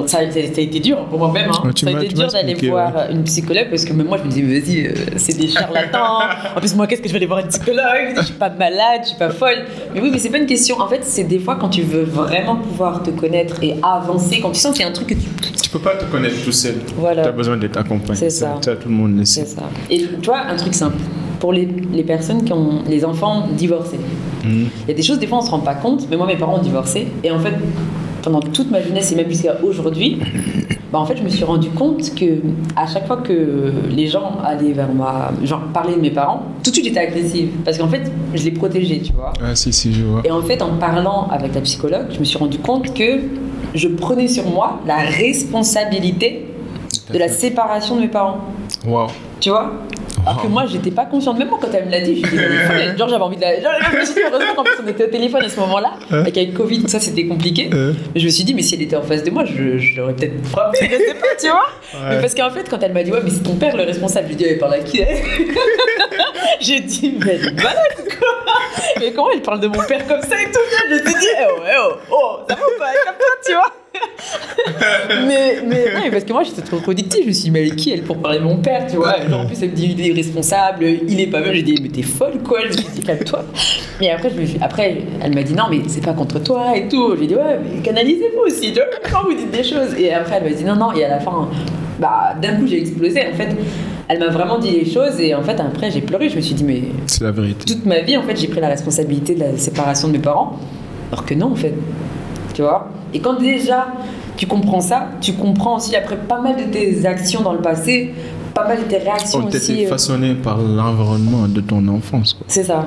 ça, 0.06 0.18
a 0.18 0.22
été 0.24 0.80
dur 0.80 1.04
pour 1.04 1.20
moi-même. 1.20 1.48
Hein. 1.50 1.70
ça 1.76 1.86
a 1.86 2.02
été 2.02 2.12
dur 2.12 2.26
d'aller 2.26 2.54
voir 2.54 3.08
une 3.08 3.22
psychologue 3.22 3.68
parce 3.70 3.84
que 3.84 3.92
même 3.92 4.08
moi, 4.08 4.18
je 4.18 4.24
me 4.24 4.30
disais, 4.30 4.42
vas-y, 4.42 4.86
euh, 4.86 4.94
c'est 5.16 5.38
des 5.38 5.46
charlatans. 5.46 6.22
en 6.56 6.58
plus, 6.58 6.74
moi, 6.74 6.88
qu'est-ce 6.88 7.02
que 7.02 7.06
je 7.06 7.12
vais 7.12 7.18
aller 7.18 7.26
voir 7.26 7.38
une 7.38 7.50
psychologue? 7.50 8.16
Je 8.16 8.22
suis 8.24 8.34
pas 8.34 8.50
malade, 8.50 9.02
je 9.02 9.08
suis 9.10 9.16
pas 9.16 9.30
folle. 9.30 9.64
Mais 9.94 10.00
oui, 10.00 10.10
mais 10.10 10.18
c'est 10.18 10.30
pas 10.30 10.38
une 10.38 10.46
question. 10.46 10.80
En 10.80 10.88
fait, 10.88 11.04
c'est 11.04 11.22
des 11.22 11.38
fois 11.38 11.54
quand 11.54 11.68
tu 11.68 11.82
veux 11.82 12.02
vraiment 12.02 12.56
pouvoir 12.56 13.04
te 13.04 13.10
connaître 13.10 13.62
et 13.62 13.76
avancer, 13.80 14.40
quand 14.40 14.50
tu 14.50 14.58
sens 14.58 14.72
qu'il 14.72 14.82
y 14.82 14.84
a 14.84 14.88
un 14.88 14.92
truc 14.92 15.06
que 15.06 15.14
tu. 15.14 15.28
Tu 15.62 15.70
peux 15.70 15.78
pas 15.78 15.94
te 15.94 16.04
connaître 16.04 16.44
tout 16.44 16.52
seul. 16.52 16.76
Voilà. 16.96 17.22
Tu 17.22 17.28
as 17.28 17.32
besoin 17.32 17.56
d'être 17.56 17.76
accompagné. 17.76 18.18
C'est 18.18 18.30
ça. 18.30 18.56
ça. 18.60 18.74
Tout 18.74 18.88
le 18.88 18.94
monde 18.94 19.18
le 19.18 19.24
sait. 19.24 19.44
C'est 19.44 19.56
ça. 19.56 19.62
Et 19.90 19.98
tu 20.20 20.26
vois, 20.26 20.40
un 20.40 20.56
truc 20.56 20.74
simple 20.74 20.95
pour 21.40 21.52
les, 21.52 21.68
les, 21.92 22.02
personnes 22.02 22.44
qui 22.44 22.52
ont 22.52 22.82
les 22.88 23.04
enfants 23.04 23.46
divorcés. 23.56 23.98
Hmm. 24.44 24.64
Il 24.82 24.88
y 24.88 24.90
a 24.90 24.94
des 24.94 25.02
choses, 25.02 25.18
des 25.18 25.26
fois, 25.26 25.38
on 25.38 25.42
ne 25.42 25.46
se 25.46 25.50
rend 25.50 25.60
pas 25.60 25.74
compte, 25.74 26.06
mais 26.10 26.16
moi, 26.16 26.26
mes 26.26 26.36
parents 26.36 26.58
ont 26.58 26.62
divorcé. 26.62 27.06
Et 27.22 27.30
en 27.30 27.38
fait, 27.38 27.54
pendant 28.26 28.40
toute 28.40 28.72
ma 28.72 28.82
jeunesse 28.82 29.12
et 29.12 29.14
même 29.14 29.28
jusqu'à 29.28 29.56
aujourd'hui, 29.62 30.18
bah, 30.92 30.98
en 30.98 31.06
fait, 31.06 31.16
je 31.16 31.22
me 31.22 31.28
suis 31.28 31.44
rendu 31.44 31.70
compte 31.70 32.12
que 32.16 32.40
à 32.74 32.86
chaque 32.86 33.06
fois 33.06 33.18
que 33.18 33.72
les 33.88 34.08
gens 34.08 34.38
allaient 34.44 34.72
vers 34.72 34.92
moi, 34.92 35.30
genre 35.44 35.62
parler 35.72 35.94
de 35.94 36.00
mes 36.00 36.10
parents, 36.10 36.42
tout 36.64 36.70
de 36.70 36.74
suite 36.74 36.86
j'étais 36.86 37.00
agressive 37.00 37.50
parce 37.64 37.78
qu'en 37.78 37.88
fait, 37.88 38.10
je 38.34 38.44
les 38.44 38.50
protégeais, 38.50 38.98
tu 38.98 39.12
vois. 39.12 39.32
Ah 39.40 39.54
si 39.54 39.72
si, 39.72 39.92
je 39.92 40.02
vois. 40.02 40.22
Et 40.24 40.30
en 40.32 40.42
fait, 40.42 40.60
en 40.60 40.76
parlant 40.76 41.28
avec 41.30 41.54
la 41.54 41.60
psychologue, 41.60 42.06
je 42.10 42.18
me 42.18 42.24
suis 42.24 42.36
rendu 42.36 42.58
compte 42.58 42.92
que 42.94 43.20
je 43.76 43.88
prenais 43.88 44.26
sur 44.26 44.44
moi 44.46 44.80
la 44.86 44.96
responsabilité 44.96 46.46
de 47.12 47.18
la 47.18 47.28
séparation 47.28 47.94
de 47.94 48.00
mes 48.00 48.08
parents. 48.08 48.38
Waouh. 48.84 49.08
Tu 49.38 49.50
vois? 49.50 49.72
Alors 50.26 50.42
que 50.42 50.48
moi, 50.48 50.66
j'étais 50.66 50.90
pas 50.90 51.04
consciente. 51.04 51.38
Même 51.38 51.48
moi, 51.48 51.58
quand 51.60 51.68
elle 51.72 51.86
me 51.86 51.90
l'a 51.90 52.00
dit, 52.00 52.16
j'ai 52.16 52.22
dit, 52.36 52.36
genre, 52.98 53.08
j'avais 53.08 53.22
envie 53.22 53.36
de 53.36 53.42
la. 53.42 53.60
Genre, 53.60 53.72
je 53.92 53.96
me 53.96 54.04
suis 54.04 54.14
dit, 54.14 54.20
heureusement 54.28 54.54
qu'en 54.56 54.64
plus, 54.64 54.74
on 54.84 54.88
était 54.88 55.04
au 55.04 55.08
téléphone 55.08 55.42
à 55.44 55.48
ce 55.48 55.60
moment-là. 55.60 55.92
Avec 56.10 56.36
avec 56.36 56.54
Covid, 56.54 56.82
tout 56.82 56.88
ça, 56.88 56.98
c'était 57.00 57.26
compliqué. 57.26 57.70
Mais 57.72 58.20
je 58.20 58.24
me 58.24 58.30
suis 58.30 58.44
dit, 58.44 58.54
mais 58.54 58.62
si 58.62 58.74
elle 58.74 58.82
était 58.82 58.96
en 58.96 59.02
face 59.02 59.22
de 59.22 59.30
moi, 59.30 59.44
je, 59.44 59.78
je 59.78 59.96
l'aurais 59.96 60.14
peut-être 60.14 60.44
frappé, 60.46 60.78
je 60.90 60.96
sais 60.96 61.14
pas, 61.14 61.26
tu 61.40 61.46
vois. 61.48 61.68
Mais 62.10 62.20
parce 62.20 62.34
qu'en 62.34 62.50
fait, 62.50 62.68
quand 62.68 62.82
elle 62.82 62.92
m'a 62.92 63.02
dit, 63.02 63.12
ouais, 63.12 63.20
mais 63.22 63.30
c'est 63.30 63.42
ton 63.42 63.54
père 63.54 63.76
le 63.76 63.84
responsable, 63.84 64.28
je 64.30 64.34
lui 64.34 64.42
ai 64.42 64.46
dit, 64.46 64.52
elle 64.52 64.58
parle 64.58 64.74
à 64.74 64.78
qui 64.80 65.00
J'ai 66.60 66.80
dit, 66.80 67.14
mais 67.24 67.34
elle 67.34 67.48
est 67.48 67.62
malade, 67.62 67.96
quoi. 68.18 68.28
Mais 68.98 69.12
comment 69.12 69.30
elle 69.32 69.42
parle 69.42 69.60
de 69.60 69.68
mon 69.68 69.82
père 69.84 70.06
comme 70.06 70.22
ça 70.22 70.40
et 70.40 70.50
tout 70.50 70.58
Je 70.88 70.94
me 70.94 70.98
suis 70.98 71.18
dit, 71.20 71.26
oh, 71.48 71.60
oh, 71.78 71.92
oh, 72.10 72.36
ça 72.48 72.54
va 72.54 72.60
pas, 72.78 72.92
comme 73.04 73.16
toi, 73.18 73.26
tu 73.44 73.52
vois. 73.52 73.72
mais, 75.26 75.62
mais, 75.66 75.84
ouais, 75.94 76.10
parce 76.10 76.24
que 76.24 76.32
moi 76.32 76.42
j'étais 76.42 76.62
trop 76.62 76.78
productive. 76.78 77.22
Je 77.22 77.28
me 77.28 77.32
suis 77.32 77.44
dit, 77.44 77.50
mais 77.50 77.62
elle 77.62 77.72
est 77.72 77.76
qui 77.76 77.90
elle 77.92 78.02
pour 78.02 78.18
parler 78.18 78.38
de 78.38 78.44
mon 78.44 78.56
père, 78.58 78.86
tu 78.88 78.96
vois? 78.96 79.16
Genre, 79.28 79.40
En 79.40 79.46
plus, 79.46 79.62
elle 79.62 79.70
me 79.70 79.74
dit, 79.74 79.94
il 79.96 80.00
est 80.00 80.08
irresponsable, 80.08 80.84
il 81.08 81.20
est 81.20 81.26
pas 81.26 81.40
bien. 81.40 81.52
J'ai 81.52 81.62
dit, 81.62 81.78
mais 81.82 81.88
t'es 81.88 82.02
folle 82.02 82.38
quoi? 82.44 82.60
Je 82.62 82.68
me 82.68 82.72
suis 82.72 82.86
dit, 82.94 83.00
calme-toi. 83.02 83.44
Et 84.00 84.10
après, 84.10 84.30
je 84.30 84.40
me 84.40 84.46
suis... 84.46 84.58
après, 84.60 85.02
elle 85.22 85.34
m'a 85.34 85.42
dit, 85.42 85.54
non, 85.54 85.64
mais 85.70 85.80
c'est 85.88 86.04
pas 86.04 86.12
contre 86.12 86.42
toi 86.42 86.76
et 86.76 86.88
tout. 86.88 87.16
J'ai 87.18 87.26
dit, 87.26 87.34
ouais, 87.34 87.58
mais 87.62 87.80
canalisez-vous 87.82 88.42
aussi, 88.46 88.72
tu 88.72 88.74
vois, 88.74 88.84
quand 89.10 89.24
vous 89.24 89.34
dites 89.34 89.50
des 89.50 89.64
choses. 89.64 89.94
Et 89.98 90.12
après, 90.12 90.36
elle 90.36 90.50
m'a 90.50 90.56
dit, 90.56 90.64
non, 90.64 90.76
non. 90.76 90.92
Et 90.92 91.04
à 91.04 91.08
la 91.08 91.20
fin, 91.20 91.48
bah, 91.98 92.34
d'un 92.40 92.56
coup, 92.56 92.66
j'ai 92.66 92.80
explosé. 92.80 93.20
En 93.32 93.36
fait, 93.36 93.56
elle 94.08 94.18
m'a 94.18 94.28
vraiment 94.28 94.58
dit 94.58 94.70
les 94.70 94.90
choses. 94.90 95.20
Et 95.20 95.34
en 95.34 95.42
fait, 95.42 95.58
après, 95.60 95.90
j'ai 95.90 96.00
pleuré. 96.00 96.28
Je 96.28 96.36
me 96.36 96.40
suis 96.40 96.54
dit, 96.54 96.64
mais. 96.64 96.82
C'est 97.06 97.24
la 97.24 97.30
vérité. 97.30 97.64
Toute 97.66 97.86
ma 97.86 98.00
vie, 98.00 98.16
en 98.16 98.22
fait, 98.22 98.36
j'ai 98.36 98.48
pris 98.48 98.60
la 98.60 98.68
responsabilité 98.68 99.34
de 99.34 99.40
la 99.40 99.56
séparation 99.56 100.08
de 100.08 100.14
mes 100.14 100.18
parents. 100.18 100.58
Alors 101.12 101.24
que 101.24 101.34
non, 101.34 101.52
en 101.52 101.56
fait. 101.56 101.74
Tu 102.56 102.62
vois 102.62 102.88
et 103.12 103.20
quand 103.20 103.38
déjà 103.38 103.88
tu 104.36 104.46
comprends 104.46 104.80
ça, 104.80 105.08
tu 105.20 105.34
comprends 105.34 105.76
aussi 105.76 105.94
après 105.94 106.16
pas 106.16 106.40
mal 106.40 106.56
de 106.56 106.64
tes 106.72 107.04
actions 107.04 107.42
dans 107.42 107.52
le 107.52 107.60
passé, 107.60 108.14
pas 108.54 108.66
mal 108.66 108.78
de 108.78 108.84
tes 108.84 108.96
réactions 108.96 109.40
oh, 109.44 109.48
aussi. 109.48 109.72
été 109.74 109.86
façonné 109.86 110.34
par 110.34 110.56
l'environnement 110.56 111.48
de 111.48 111.60
ton 111.60 111.86
enfance. 111.88 112.38
C'est 112.46 112.64
ça. 112.64 112.86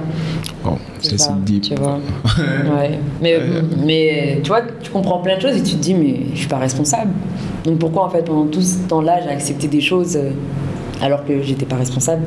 Bon, 0.63 0.77
c'est 0.99 1.19
ça, 1.19 1.37
deep. 1.45 1.61
Tu 1.61 1.75
vois. 1.75 1.99
ouais. 2.77 2.99
Mais, 3.21 3.39
mais 3.85 4.39
tu 4.43 4.49
vois, 4.49 4.61
tu 4.81 4.89
comprends 4.89 5.19
plein 5.19 5.37
de 5.37 5.41
choses 5.41 5.55
et 5.55 5.61
tu 5.61 5.75
te 5.75 5.81
dis, 5.81 5.93
mais 5.93 6.15
je 6.33 6.39
suis 6.39 6.47
pas 6.47 6.57
responsable. 6.57 7.11
Donc 7.63 7.77
pourquoi 7.77 8.05
en 8.05 8.09
fait 8.09 8.23
pendant 8.23 8.47
tout 8.47 8.61
ce 8.61 8.87
temps-là 8.87 9.19
j'ai 9.21 9.29
accepté 9.29 9.67
des 9.67 9.81
choses 9.81 10.15
euh, 10.15 10.31
alors 10.99 11.25
que 11.25 11.43
j'étais 11.43 11.67
pas 11.67 11.75
responsable, 11.75 12.23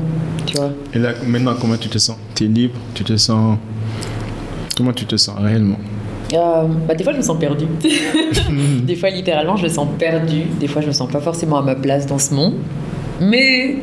tu 0.46 0.56
vois? 0.58 0.70
Et 0.94 1.00
là, 1.00 1.10
maintenant, 1.26 1.54
comment 1.60 1.76
tu 1.76 1.88
te 1.88 1.98
sens? 1.98 2.16
Tu 2.36 2.44
es 2.44 2.46
libre? 2.46 2.74
Tu 2.94 3.02
te 3.02 3.16
sens. 3.16 3.58
Comment 4.76 4.92
tu 4.92 5.06
te 5.06 5.16
sens 5.16 5.36
réellement? 5.38 5.78
Euh, 6.34 6.64
bah, 6.86 6.94
des 6.94 7.04
fois, 7.04 7.12
je 7.12 7.18
me 7.18 7.22
sens 7.22 7.38
perdue. 7.38 7.66
des 8.84 8.96
fois, 8.96 9.10
littéralement, 9.10 9.56
je 9.56 9.64
me 9.64 9.68
sens 9.68 9.88
perdue. 9.98 10.44
Des 10.58 10.66
fois, 10.66 10.82
je 10.82 10.88
me 10.88 10.92
sens 10.92 11.10
pas 11.10 11.20
forcément 11.20 11.58
à 11.58 11.62
ma 11.62 11.74
place 11.74 12.06
dans 12.06 12.18
ce 12.18 12.34
monde. 12.34 12.54
Mais 13.20 13.76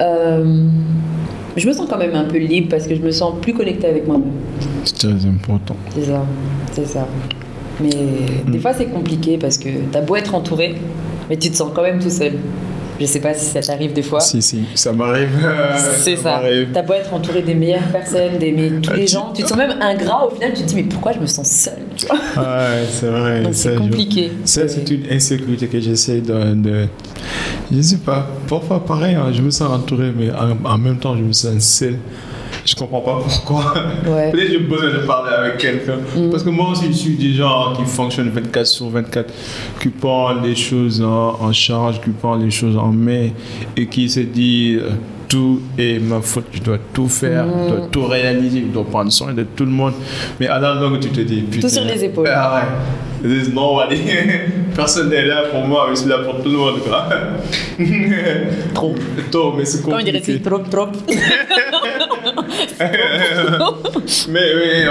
euh, 0.00 0.68
je 1.56 1.66
me 1.66 1.72
sens 1.72 1.86
quand 1.88 1.98
même 1.98 2.14
un 2.14 2.24
peu 2.24 2.38
libre 2.38 2.68
parce 2.70 2.86
que 2.86 2.94
je 2.94 3.00
me 3.00 3.10
sens 3.10 3.34
plus 3.40 3.54
connectée 3.54 3.86
avec 3.86 4.06
moi-même. 4.06 4.32
C'est 4.84 4.98
très 4.98 5.26
important. 5.26 5.76
C'est 5.94 6.04
ça, 6.04 6.24
c'est 6.72 6.86
ça. 6.86 7.06
Mais 7.80 7.90
des 7.90 8.58
mm. 8.58 8.60
fois, 8.60 8.72
c'est 8.74 8.86
compliqué 8.86 9.38
parce 9.38 9.58
que 9.58 9.68
tu 9.68 9.96
as 9.96 10.00
beau 10.00 10.16
être 10.16 10.34
entouré, 10.34 10.74
mais 11.28 11.36
tu 11.36 11.50
te 11.50 11.56
sens 11.56 11.70
quand 11.74 11.82
même 11.82 11.98
tout 11.98 12.10
seul. 12.10 12.32
Je 13.00 13.06
sais 13.06 13.20
pas 13.20 13.34
si 13.34 13.46
ça 13.46 13.60
t'arrive 13.60 13.92
des 13.92 14.02
fois. 14.02 14.20
Si, 14.20 14.40
si, 14.40 14.64
ça 14.74 14.92
m'arrive. 14.92 15.28
C'est 15.98 16.16
ça. 16.16 16.42
T'as 16.72 16.82
beau 16.82 16.94
être 16.94 17.12
entouré 17.12 17.42
des 17.42 17.54
meilleures 17.54 17.90
personnes, 17.92 18.38
d'aimer 18.38 18.72
tous 18.82 18.92
les 18.92 19.06
gens, 19.06 19.32
tu 19.34 19.42
te 19.42 19.48
sens 19.48 19.58
même 19.58 19.76
ingrat 19.80 20.26
au 20.26 20.30
final, 20.30 20.52
tu 20.54 20.62
te 20.62 20.68
dis 20.68 20.76
mais 20.76 20.82
pourquoi 20.84 21.12
je 21.12 21.18
me 21.20 21.26
sens 21.26 21.50
seul 21.50 21.78
Ouais, 22.36 22.84
c'est 22.90 23.06
vrai. 23.06 23.42
C'est 23.52 23.76
compliqué. 23.76 24.32
Ça, 24.44 24.68
c'est 24.68 24.88
une 24.90 25.06
insécurité 25.10 25.66
que 25.66 25.80
j'essaie 25.80 26.20
de, 26.20 26.54
de, 26.54 26.88
Je 27.72 27.80
sais 27.80 27.98
pas, 27.98 28.26
parfois 28.48 28.84
pareil, 28.84 29.14
hein, 29.14 29.32
je 29.32 29.42
me 29.42 29.50
sens 29.50 29.70
entouré, 29.70 30.12
mais 30.16 30.30
en 30.32 30.78
même 30.78 30.98
temps, 30.98 31.16
je 31.16 31.22
me 31.22 31.32
sens 31.32 31.62
seul. 31.62 31.96
Je 32.66 32.74
comprends 32.74 33.00
pas 33.00 33.18
pourquoi. 33.22 33.74
Peut-être 34.04 34.50
j'ai 34.50 34.58
besoin 34.58 34.90
de 34.90 35.06
parler 35.06 35.32
avec 35.32 35.58
quelqu'un. 35.58 35.98
Mm. 36.16 36.30
Parce 36.30 36.42
que 36.42 36.50
moi 36.50 36.70
aussi, 36.70 36.86
je 36.86 36.96
suis 36.96 37.14
des 37.14 37.32
gens 37.34 37.72
qui 37.74 37.84
fonctionnent 37.84 38.30
24 38.30 38.66
sur 38.66 38.88
24, 38.88 39.32
qui 39.80 39.88
prennent 39.88 40.42
les 40.42 40.56
choses 40.56 41.00
en, 41.00 41.52
charge, 41.52 42.00
qui 42.00 42.10
prennent 42.10 42.42
les 42.42 42.50
choses 42.50 42.76
en 42.76 42.92
main 42.92 43.28
et 43.76 43.86
qui 43.86 44.08
se 44.08 44.20
disent 44.20 44.80
euh, 44.80 44.90
tout 45.28 45.60
est 45.78 45.98
ma 46.00 46.20
faute, 46.20 46.46
je 46.52 46.60
dois 46.60 46.78
tout 46.92 47.08
faire, 47.08 47.46
je 47.46 47.68
dois 47.68 47.86
mm. 47.86 47.90
tout 47.90 48.06
réaliser, 48.06 48.64
je 48.66 48.72
dois 48.72 48.84
prendre 48.84 49.12
soin 49.12 49.32
de 49.32 49.44
tout 49.44 49.64
le 49.64 49.70
monde. 49.70 49.94
Mais 50.40 50.48
à 50.48 50.58
la 50.58 50.74
longue, 50.74 50.98
tu 50.98 51.10
te 51.10 51.20
dis, 51.20 51.42
putain. 51.42 51.68
Tout 51.68 51.72
sur 51.72 51.84
les 51.84 52.04
épaules. 52.04 52.28
Ah 52.32 52.54
ouais. 52.56 53.15
Non, 53.52 53.78
allez, 53.78 53.98
personne 54.74 55.10
n'est 55.10 55.24
là 55.24 55.44
pour 55.50 55.66
moi, 55.66 55.86
mais 55.88 55.96
c'est 55.96 56.08
là 56.08 56.18
pour 56.18 56.42
tout 56.42 56.48
le 56.48 56.56
monde. 56.56 56.80
Quoi. 56.80 57.08
trop. 58.74 58.94
Trop, 59.30 59.52
mais 59.56 59.64
c'est 59.64 59.82
compliqué. 59.82 60.12
Comment 60.12 60.20
dirait 60.22 60.38
trop, 60.40 60.58
trop 60.58 60.88
mais, 64.28 64.40
mais, 64.54 64.86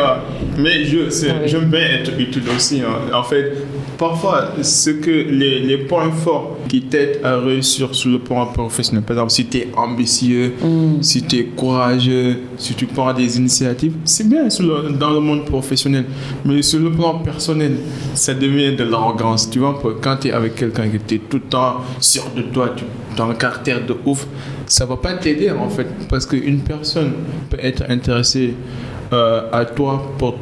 mais 0.57 0.85
je, 0.85 1.27
ah 1.29 1.33
j'aime 1.45 1.65
bien 1.65 1.81
être 1.81 2.11
utile 2.19 2.43
aussi. 2.55 2.81
Hein. 2.81 3.13
En 3.13 3.23
fait, 3.23 3.53
parfois, 3.97 4.51
ce 4.61 4.89
que 4.89 5.09
les, 5.09 5.59
les 5.59 5.77
points 5.77 6.11
forts 6.11 6.57
qui 6.67 6.81
t'aident 6.81 7.19
à 7.23 7.37
réussir 7.37 7.93
sur 7.93 8.09
le 8.09 8.19
plan 8.19 8.45
professionnel, 8.47 9.03
par 9.03 9.15
exemple, 9.15 9.31
si 9.31 9.45
tu 9.45 9.57
es 9.57 9.67
ambitieux, 9.75 10.53
mm. 10.61 11.01
si 11.01 11.23
tu 11.23 11.37
es 11.37 11.43
courageux, 11.45 12.37
si 12.57 12.73
tu 12.73 12.85
prends 12.85 13.13
des 13.13 13.37
initiatives, 13.37 13.93
c'est 14.03 14.27
bien 14.27 14.47
dans 14.99 15.11
le 15.11 15.19
monde 15.19 15.45
professionnel. 15.45 16.05
Mais 16.43 16.61
sur 16.61 16.79
le 16.79 16.91
plan 16.91 17.19
personnel, 17.19 17.77
ça 18.13 18.33
devient 18.33 18.75
de 18.75 18.83
l'arrogance. 18.83 19.49
Tu 19.49 19.59
vois, 19.59 19.81
quand 20.01 20.17
tu 20.17 20.29
es 20.29 20.31
avec 20.31 20.55
quelqu'un 20.55 20.89
qui 20.89 21.15
est 21.15 21.29
tout 21.29 21.37
le 21.37 21.43
temps 21.43 21.77
sûr 21.99 22.23
de 22.35 22.41
toi, 22.43 22.73
tu 22.75 22.83
as 23.21 23.25
un 23.25 23.33
caractère 23.33 23.85
de 23.85 23.95
ouf, 24.05 24.27
ça 24.67 24.85
va 24.85 24.97
pas 24.97 25.13
t'aider 25.13 25.51
en 25.51 25.69
fait. 25.69 25.87
Parce 26.09 26.25
qu'une 26.25 26.59
personne 26.59 27.13
peut 27.49 27.59
être 27.61 27.83
intéressée 27.89 28.53
euh, 29.13 29.49
à 29.51 29.65
toi 29.65 30.11
pour 30.17 30.35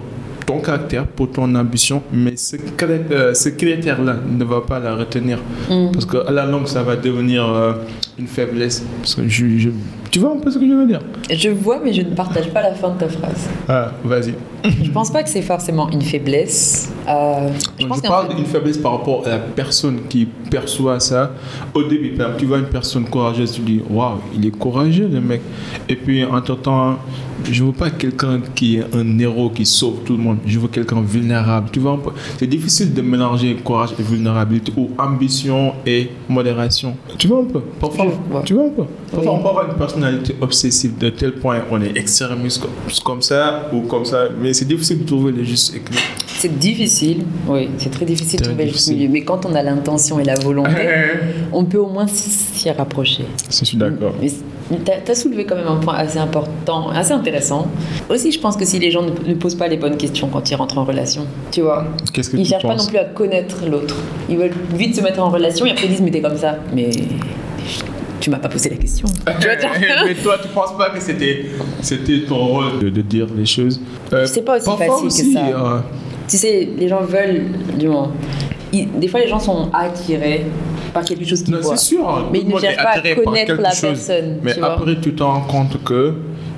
ton 0.46 0.60
caractère, 0.60 1.06
pour 1.08 1.32
ton 1.32 1.54
ambition, 1.56 2.04
mais 2.12 2.36
ce, 2.36 2.56
euh, 2.82 3.34
ce 3.34 3.50
critère-là 3.50 4.18
ne 4.30 4.44
va 4.44 4.62
pas 4.62 4.80
la 4.80 4.96
retenir. 4.96 5.40
Mm. 5.70 5.92
Parce 5.92 6.06
qu'à 6.06 6.32
la 6.32 6.46
longue, 6.46 6.68
ça 6.68 6.84
va 6.84 6.96
devenir 6.96 7.48
euh, 7.48 7.74
une 8.18 8.28
faiblesse. 8.28 8.84
Parce 9.00 9.16
que 9.16 9.28
je, 9.28 9.70
tu 10.14 10.20
vois 10.20 10.32
un 10.32 10.38
peu 10.38 10.52
ce 10.52 10.60
que 10.60 10.68
je 10.68 10.74
veux 10.74 10.86
dire? 10.86 11.02
Je 11.28 11.50
vois, 11.50 11.80
mais 11.84 11.92
je 11.92 12.04
ne 12.04 12.14
partage 12.14 12.48
pas 12.52 12.62
la 12.62 12.76
fin 12.76 12.92
de 12.92 13.00
ta 13.00 13.10
phrase. 13.10 13.50
Ah, 13.68 13.94
vas-y. 14.04 14.36
je 14.84 14.92
pense 14.92 15.10
pas 15.10 15.24
que 15.24 15.30
c'est 15.30 15.42
forcément 15.42 15.90
une 15.90 16.04
faiblesse. 16.04 16.94
Euh, 17.10 17.50
je, 17.80 17.88
parle 18.08 18.36
d'une 18.36 18.46
faiblesse 18.46 18.78
par 18.78 18.92
rapport 18.92 19.26
à 19.26 19.30
la 19.30 19.40
personne 19.40 20.02
qui 20.08 20.28
perçoit 20.52 21.00
ça. 21.00 21.32
Au 21.74 21.82
début, 21.82 22.16
tu 22.38 22.46
vois 22.46 22.60
une 22.60 22.66
personne 22.66 23.06
courageuse, 23.06 23.54
tu 23.54 23.62
dis 23.62 23.82
waouh, 23.90 24.20
il 24.36 24.46
est 24.46 24.52
courageux 24.52 25.10
le 25.12 25.20
mec. 25.20 25.42
Et 25.90 25.96
puis, 25.96 26.24
en 26.24 26.40
temps, 26.42 27.00
je 27.52 27.64
veux 27.64 27.72
pas 27.72 27.90
quelqu'un 27.90 28.40
qui 28.54 28.78
est 28.78 28.96
un 28.96 29.20
héros 29.20 29.50
qui 29.50 29.66
sauve 29.66 30.00
tout 30.06 30.16
le 30.16 30.24
monde. 30.24 30.38
Je 30.46 30.60
veux 30.60 30.68
quelqu'un 30.68 31.02
vulnérable. 31.02 31.70
Tu 31.72 31.80
vois, 31.80 32.00
c'est 32.38 32.48
difficile 32.48 32.94
de 32.94 33.02
mélanger 33.02 33.56
courage 33.56 33.90
et 34.00 34.04
vulnérabilité 34.04 34.72
ou 34.78 34.90
ambition 34.98 35.74
et 35.86 36.10
modération. 36.30 36.96
Tu 37.18 37.28
vois 37.28 37.40
un 37.40 37.46
peu? 37.46 37.62
Parfois, 37.80 38.06
tu 38.46 38.54
vois 38.54 38.66
un 38.66 38.70
peu? 38.70 38.84
Parfois, 39.12 39.34
on 39.34 39.40
peut 39.40 39.50
avoir 39.50 39.70
une 39.70 39.76
personnalité 40.04 40.36
obsessive 40.42 40.98
de 40.98 41.10
tel 41.10 41.34
point 41.34 41.62
on 41.72 41.82
est 41.82 41.98
extrémiste 41.98 42.64
comme 43.04 43.22
ça 43.22 43.70
ou 43.74 43.82
comme 43.82 44.06
ça, 44.06 44.28
mais 44.40 44.54
c'est 44.54 44.66
difficile 44.66 45.00
de 45.00 45.06
trouver 45.06 45.32
le 45.32 45.44
juste 45.44 45.76
équilibre. 45.76 46.04
C'est 46.28 46.60
difficile, 46.60 47.24
oui, 47.48 47.70
c'est 47.78 47.90
très 47.90 48.06
difficile 48.06 48.40
de 48.40 48.46
trouver 48.46 48.66
le 48.66 48.72
juste 48.72 48.90
milieu. 48.90 49.10
Mais 49.10 49.22
quand 49.22 49.46
on 49.46 49.56
a 49.56 49.64
l'intention 49.64 50.20
et 50.20 50.24
la 50.24 50.36
volonté, 50.36 50.88
on 51.54 51.64
peut 51.64 51.78
au 51.78 51.88
moins 51.88 52.08
s'y 52.08 52.70
rapprocher. 52.72 53.26
Je 53.50 53.66
suis 53.66 53.78
d'accord. 53.78 54.14
Tu 54.70 55.12
as, 55.12 55.16
soulevé 55.16 55.46
quand 55.46 55.56
même 55.56 55.68
un 55.68 55.76
point 55.76 55.96
assez 55.96 56.18
important, 56.18 56.90
assez 56.90 57.12
intéressant. 57.12 57.68
Aussi, 58.10 58.32
je 58.32 58.40
pense 58.40 58.58
que 58.58 58.66
si 58.66 58.80
les 58.80 58.92
gens 58.92 59.04
ne, 59.04 59.34
posent 59.36 59.56
pas 59.56 59.68
les 59.68 59.78
bonnes 59.78 59.98
questions 59.98 60.30
quand 60.30 60.50
ils 60.50 60.56
rentrent 60.56 60.78
en 60.78 60.86
relation, 60.86 61.26
tu 61.52 61.62
vois, 61.62 61.86
ils 62.34 62.40
ne 62.40 62.46
cherchent 62.46 62.64
pas 62.64 62.76
non 62.76 62.86
plus 62.86 62.98
à 62.98 63.06
connaître 63.06 63.58
l'autre. 63.70 63.96
Ils 64.30 64.38
veulent 64.38 64.54
vite 64.74 64.96
se 64.96 65.02
mettre 65.02 65.20
en 65.20 65.30
relation 65.30 65.66
et 65.66 65.72
après 65.72 65.86
ils 65.86 65.92
disent 65.92 66.02
mais 66.02 66.12
t'es 66.12 66.22
comme 66.22 66.38
ça. 66.38 66.58
Mais 66.74 66.90
tu 68.24 68.30
m'as 68.30 68.40
pas 68.40 68.48
posé 68.48 68.70
la 68.70 68.78
question. 68.78 69.06
mais 69.28 70.16
toi, 70.16 70.38
tu 70.42 70.48
penses 70.48 70.78
pas 70.78 70.92
que 70.92 71.02
c'était, 71.02 71.46
c'était 71.82 72.22
ton 72.22 72.38
rôle 72.38 72.80
de, 72.80 73.02
dire 73.02 73.28
les 73.36 73.46
choses? 73.46 73.82
Euh, 74.14 74.26
C'est 74.26 74.44
pas 74.44 74.56
aussi 74.56 74.70
facile 74.78 75.08
que 75.10 75.34
ça. 75.34 75.46
Euh, 75.46 75.80
tu 76.30 76.38
sais, 76.38 76.70
les 76.78 76.88
gens 76.88 77.02
veulent, 77.02 77.44
du 77.78 77.90
moins. 77.90 78.12
des 78.72 79.08
fois, 79.10 79.20
les 79.20 79.28
gens 79.28 79.40
sont 79.40 79.70
attirés 79.74 80.46
par 80.94 81.04
quelque 81.04 81.26
chose 81.26 81.44
qu'ils 81.44 81.58
voient. 81.58 81.76
C'est 81.76 81.96
sûr. 81.96 82.30
Mais 82.32 82.40
ils 82.40 82.48
ne 82.48 82.58
cherchent 82.58 82.78
pas 82.78 82.92
à 82.92 83.16
connaître 83.16 83.56
la 83.56 83.72
personne. 83.72 84.38
Mais 84.42 84.58
après, 84.62 84.96
tu 85.02 85.14
te 85.14 85.24
rends 85.24 85.42
compte 85.42 85.84
que 85.84 86.14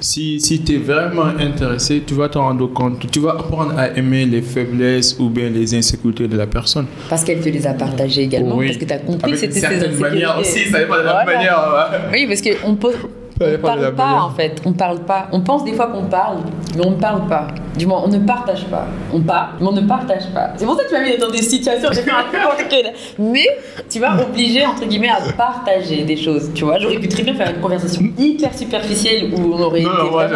si, 0.06 0.40
si 0.40 0.62
tu 0.62 0.76
es 0.76 0.78
vraiment 0.78 1.26
intéressé, 1.40 2.04
tu 2.06 2.14
vas 2.14 2.30
te 2.30 2.38
rendre 2.38 2.68
compte, 2.68 3.10
tu 3.12 3.20
vas 3.20 3.32
apprendre 3.32 3.74
à 3.78 3.90
aimer 3.98 4.26
les 4.26 4.42
faiblesses 4.42 5.18
ou 5.20 5.30
bien 5.30 5.50
les 5.50 5.74
insécurités 5.76 6.28
de 6.28 6.38
la 6.38 6.48
personne. 6.48 6.86
Parce 7.10 7.24
qu'elle 7.24 7.42
te 7.42 7.50
les 7.50 7.66
a 7.66 7.74
partagées 7.74 8.24
également, 8.24 8.58
parce 8.58 8.78
que 8.78 8.86
tu 8.86 8.94
as 8.94 9.00
compris 9.00 9.32
que 9.32 9.38
c'était 9.38 9.60
ses 9.60 9.66
insécurités. 9.66 10.26
aussi, 10.40 10.70
ça 10.70 10.80
n'est 10.80 10.86
pas 10.86 11.00
de 11.00 11.06
la 11.06 11.26
même 11.26 11.36
manière. 11.36 12.12
Oui, 12.14 12.28
parce 12.28 12.42
qu'on 12.42 12.72
ne 12.72 13.58
parle 13.58 13.96
pas 13.96 14.22
en 14.22 14.30
fait, 14.30 14.62
on 14.66 14.74
parle 14.74 15.00
pas. 15.00 15.28
On 15.32 15.42
pense 15.42 15.66
des 15.66 15.74
fois 15.74 15.88
qu'on 15.88 16.06
parle, 16.06 16.38
mais 16.78 16.86
on 16.86 16.92
ne 16.92 17.02
parle 17.02 17.28
pas. 17.28 17.48
Du 17.78 17.86
moins, 17.86 18.02
on 18.06 18.08
ne 18.08 18.20
partage 18.20 18.64
pas. 18.66 18.88
On 19.14 19.20
parle, 19.22 19.50
mais 19.60 19.68
on 19.68 19.72
ne 19.74 19.82
partage 19.82 20.28
pas. 20.34 20.54
C'est 20.56 20.66
pour 20.66 20.76
ça 20.78 20.84
que 20.84 20.90
tu 20.90 20.94
m'as 20.96 21.04
mis 21.04 21.18
dans 21.18 21.30
des 21.30 21.42
situations 21.42 21.90
de 21.90 21.96
faire 21.96 22.18
un 22.18 22.32
peu 22.32 22.38
compliquées. 22.50 22.84
Mais 23.20 23.46
tu 23.90 24.00
vas 24.00 24.16
obliger, 24.22 24.66
entre 24.66 24.86
guillemets, 24.86 25.10
à 25.10 25.20
partager 25.36 26.04
des 26.04 26.16
choses. 26.16 26.52
Tu 26.56 26.64
vois, 26.64 26.80
j'aurais 26.80 27.00
pu 27.00 27.08
très 27.10 27.24
bien 27.24 27.34
faire 27.36 27.50
une 27.50 27.60
conversation 27.62 28.02
hyper 28.18 28.54
superficielle 28.58 29.32
où 29.34 29.54
on 29.56 29.62
aurait 29.62 29.82
Non, 29.82 29.90
été 29.92 30.04
non, 30.04 30.12
moi, 30.12 30.28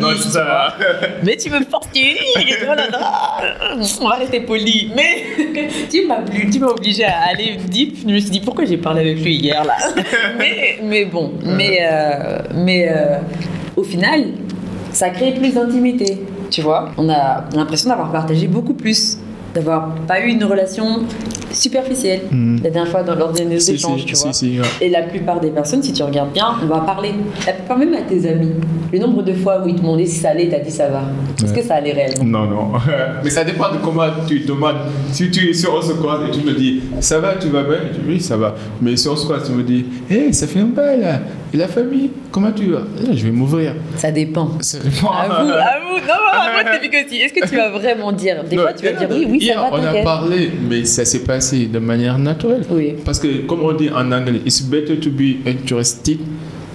non, 0.00 0.10
je- 0.12 0.16
ça-. 0.22 0.74
Mais 1.24 1.36
tu 1.36 1.50
me 1.50 1.64
forces, 1.64 1.88
on 4.00 4.08
va 4.08 4.14
rester 4.16 4.40
poli. 4.40 4.92
Mais 4.94 5.24
tu 5.90 6.06
m'as 6.06 6.18
tu 6.50 6.58
m'as 6.60 6.68
obligé 6.68 7.04
à 7.04 7.28
aller 7.32 7.56
deep. 7.68 7.98
Je 8.06 8.12
me 8.12 8.18
suis 8.18 8.30
dit 8.30 8.40
pourquoi 8.40 8.64
j'ai 8.64 8.76
parlé 8.76 9.00
avec 9.00 9.20
lui 9.24 9.34
hier 9.36 9.64
là? 9.64 9.74
Mais, 10.38 10.78
mais 10.82 11.04
bon, 11.04 11.32
mais, 11.44 11.78
euh, 11.82 12.38
mais 12.54 12.88
euh, 12.88 13.18
au 13.76 13.82
final, 13.82 14.24
ça 14.92 15.10
crée 15.10 15.32
plus 15.32 15.54
d'intimité. 15.54 16.18
Tu 16.54 16.62
vois, 16.62 16.90
on 16.96 17.08
a 17.08 17.46
l'impression 17.52 17.88
d'avoir 17.90 18.12
partagé 18.12 18.46
beaucoup 18.46 18.74
plus, 18.74 19.18
d'avoir 19.56 19.92
pas 20.06 20.20
eu 20.24 20.28
une 20.28 20.44
relation 20.44 21.00
superficielle 21.50 22.20
Mhm. 22.30 22.60
la 22.62 22.70
dernière 22.70 22.90
fois 22.92 23.02
dans, 23.02 23.16
lors 23.16 23.32
de 23.32 23.42
nos 23.42 23.58
Si, 23.58 23.72
échanges, 23.72 24.00
si, 24.02 24.06
tu 24.06 24.14
vois. 24.14 24.32
si, 24.32 24.60
ouais. 24.60 24.66
Et 24.80 24.88
la 24.88 25.02
plupart 25.02 25.40
des 25.40 25.50
personnes, 25.50 25.82
si 25.82 25.92
tu 25.92 26.04
regardes 26.04 26.32
bien, 26.32 26.46
on 26.62 26.66
va 26.66 26.78
parler. 26.82 27.10
La 27.44 27.54
plupart 27.54 27.76
même 27.78 27.92
à 27.94 28.02
tes 28.02 28.24
amis. 28.28 28.52
Le 28.92 28.98
nombre 29.00 29.22
de 29.22 29.32
fois 29.32 29.62
où 29.64 29.68
ils 29.68 29.74
te 29.74 29.80
demandaient 29.80 30.06
si 30.06 30.20
ça 30.20 30.28
allait, 30.30 30.48
t'as 30.48 30.60
dit 30.60 30.70
ça 30.70 30.88
va. 30.88 31.02
Est-ce 31.42 31.52
Ouais. 31.52 31.60
que 31.60 31.66
ça 31.66 31.74
allait 31.74 31.92
réellement? 31.92 32.24
Non, 32.24 32.44
non. 32.46 32.72
Mais 33.24 33.30
ça 33.30 33.42
dépend 33.42 33.72
de 33.72 33.78
comment 33.82 34.06
tu 34.28 34.38
demandes. 34.40 34.76
Si 35.10 35.28
tu 35.32 35.52
si 35.52 35.66
on 35.66 35.82
se 35.82 35.92
croise 35.94 36.20
et 36.28 36.30
tu 36.30 36.46
me 36.46 36.52
dis 36.54 36.82
ça 37.00 37.18
va, 37.18 37.34
tu 37.34 37.48
vas 37.48 37.64
bien? 37.64 37.78
Je 37.92 37.98
dis 37.98 38.04
oui, 38.06 38.20
ça 38.20 38.36
va. 38.36 38.54
Mais 38.80 38.96
si 38.96 39.08
on 39.08 39.16
se 39.16 39.24
croise, 39.24 39.42
tu 39.44 39.52
me 39.52 39.64
dis 39.64 39.86
hé, 40.08 40.32
ça 40.32 40.46
fait 40.46 40.60
un 40.60 40.66
bail 40.66 41.00
là. 41.00 41.18
Et 41.54 41.56
la 41.56 41.68
famille, 41.68 42.10
comment 42.32 42.50
tu 42.50 42.72
vas? 42.72 42.82
Eh, 43.00 43.16
Je 43.16 43.24
vais 43.26 43.30
m'ouvrir. 43.30 43.74
Ça 43.96 44.10
dépend. 44.10 44.50
Ça 44.60 44.78
dépend. 44.84 45.12
Avoue, 45.12 45.52
avoue. 45.52 45.98
Non, 46.00 46.14
non, 46.34 46.52
moi, 46.52 46.62
c'est. 46.80 47.16
Est-ce 47.16 47.32
que 47.32 47.48
tu 47.48 47.54
vas 47.54 47.70
vraiment 47.70 48.10
dire? 48.10 48.42
Des 48.42 48.56
fois, 48.56 48.72
tu 48.72 48.84
vas 48.84 48.92
dire 48.92 49.08
oui, 49.08 49.24
oui, 49.30 49.38
ça 49.40 49.46
Hier, 49.46 49.60
va, 49.60 49.68
on 49.72 49.84
a 49.84 50.02
parlé, 50.02 50.50
mais 50.68 50.84
ça 50.84 51.04
s'est 51.04 51.22
passé 51.22 51.66
de 51.66 51.78
manière 51.78 52.18
naturelle. 52.18 52.64
Oui. 52.70 52.94
Parce 53.04 53.20
que, 53.20 53.46
comme 53.46 53.62
on 53.62 53.72
dit 53.72 53.88
en 53.88 54.10
anglais, 54.10 54.40
it's 54.44 54.62
better 54.62 54.98
to 54.98 55.10
be 55.10 55.46
interested 55.46 56.18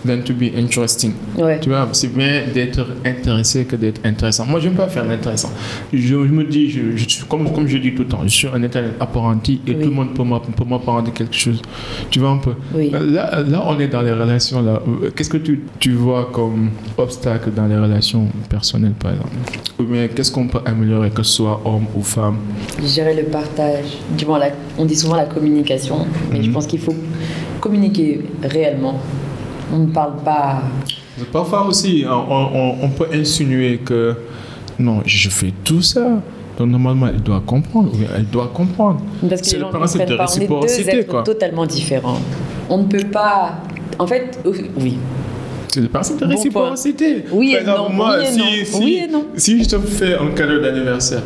than 0.06 0.22
to 0.24 0.34
be 0.34 0.52
interesting. 0.58 1.14
Ouais. 1.38 1.60
Tu 1.60 1.70
vois, 1.70 1.88
c'est 1.94 2.14
bien 2.16 2.44
d'être 2.54 2.86
intéressé 3.06 3.66
que 3.66 3.76
d'être 3.76 4.02
intéressant. 4.06 4.46
Moi, 4.46 4.60
je 4.60 4.68
n'aime 4.68 4.78
pas 4.78 4.88
faire 4.88 5.06
l'intéressant. 5.06 5.52
Je, 5.94 6.00
je 6.00 6.14
me 6.16 6.44
dis, 6.44 6.70
je, 6.70 6.96
je 6.96 7.08
suis, 7.10 7.24
comme, 7.26 7.52
comme 7.52 7.68
je 7.68 7.78
dis 7.78 7.94
tout 7.94 8.04
le 8.04 8.08
temps, 8.08 8.22
je 8.24 8.30
suis 8.30 8.48
un 8.48 8.62
état 8.64 8.80
apprenti 9.00 9.62
et 9.68 9.72
Oui. 9.72 9.84
tout 9.84 9.90
le 9.90 9.96
monde 9.96 10.14
peut 10.14 10.24
m'a- 10.24 10.40
peut 10.40 10.64
m'apprendre 10.66 11.12
quelque 11.14 11.36
chose. 11.36 11.62
Tu 12.10 12.20
vois 12.20 12.30
un 12.32 12.38
peu? 12.38 12.54
Oui. 12.74 12.90
là, 12.92 13.42
là, 13.42 13.64
on 13.68 13.80
est 13.80 13.88
dans 13.88 14.02
les 14.02 14.14
relations. 14.14 14.62
là. 14.62 14.82
Qu'est-ce 15.16 15.30
que 15.30 15.38
tu, 15.38 15.62
tu 15.80 15.92
vois 15.94 16.30
comme 16.32 16.70
obstacle 16.98 17.52
dans 17.56 17.68
les 17.68 17.78
relations 17.78 18.28
personnelles, 18.50 18.94
par 19.00 19.12
exemple? 19.12 19.32
Ou 19.80 19.84
bien, 19.84 20.08
qu'est-ce 20.08 20.32
qu'on 20.32 20.48
peut 20.48 20.60
améliorer, 20.66 21.10
que 21.10 21.24
ce 21.24 21.34
soit 21.34 21.62
homme 21.66 21.86
ou 21.96 22.02
femme? 22.02 22.38
Gérer 22.86 23.16
le 23.16 23.24
partage. 23.24 23.86
Du 24.18 24.26
moins, 24.26 24.40
la- 24.40 24.52
on 24.78 24.86
dit 24.86 24.96
souvent 24.96 25.16
la 25.16 25.26
communication, 25.26 26.06
mais 26.32 26.42
je 26.42 26.48
Mhm. 26.48 26.54
pense 26.54 26.68
qu'il 26.68 26.80
faut 26.80 26.96
communiquer 27.60 28.22
réellement. 28.44 29.00
On 29.74 29.80
ne 29.80 29.88
parle 29.88 30.18
pas. 30.24 30.62
Parfois 31.32 31.66
aussi, 31.66 32.06
on, 32.08 32.12
on- 32.34 32.76
on 32.84 32.90
peut 32.90 33.08
insinuer 33.14 33.78
que 33.80 34.16
non, 34.80 35.02
je 35.06 35.30
fais 35.30 35.54
tout 35.64 35.82
ça. 35.82 36.08
Donc 36.58 36.70
normalement, 36.70 37.08
elle 37.08 37.22
doit 37.22 37.42
comprendre. 37.46 37.92
elle 38.16 38.26
doit 38.26 38.52
comprendre. 38.54 39.02
Parce 39.30 39.42
que 39.42 39.48
C'est 39.48 39.54
les 39.58 39.60
le 39.60 39.66
gens 39.68 39.72
ne 39.74 39.78
principe 39.78 40.02
de. 40.02 40.06
On 40.06 40.08
est 40.08 40.18
deux 40.18 40.22
réciprocité, 40.24 40.98
êtres 41.00 41.08
quoi. 41.10 41.24
totalement 41.24 41.66
différents. 41.66 42.20
On 42.70 42.80
ne 42.80 42.84
peut 42.86 43.08
pas. 43.12 43.58
En 43.98 44.08
fait, 44.08 44.40
oui. 44.78 44.98
C'est 45.68 45.82
le 45.82 45.88
principe 45.88 46.18
de 46.20 46.26
Bon 46.26 46.32
réciprocité. 46.32 47.26
Oui 47.32 47.56
Par 47.66 47.76
et 47.76 47.78
non, 47.78 47.90
moi, 47.90 48.16
oui 48.20 48.26
et 48.26 48.32
si, 48.32 48.40
non, 48.40 48.46
si- 48.66 48.84
oui 48.84 49.02
et 49.04 49.12
non. 49.12 49.26
si 49.36 49.64
je 49.64 49.70
te 49.70 49.78
fais 49.78 50.16
un 50.16 50.32
cadeau 50.36 50.60
d'anniversaire 50.60 51.22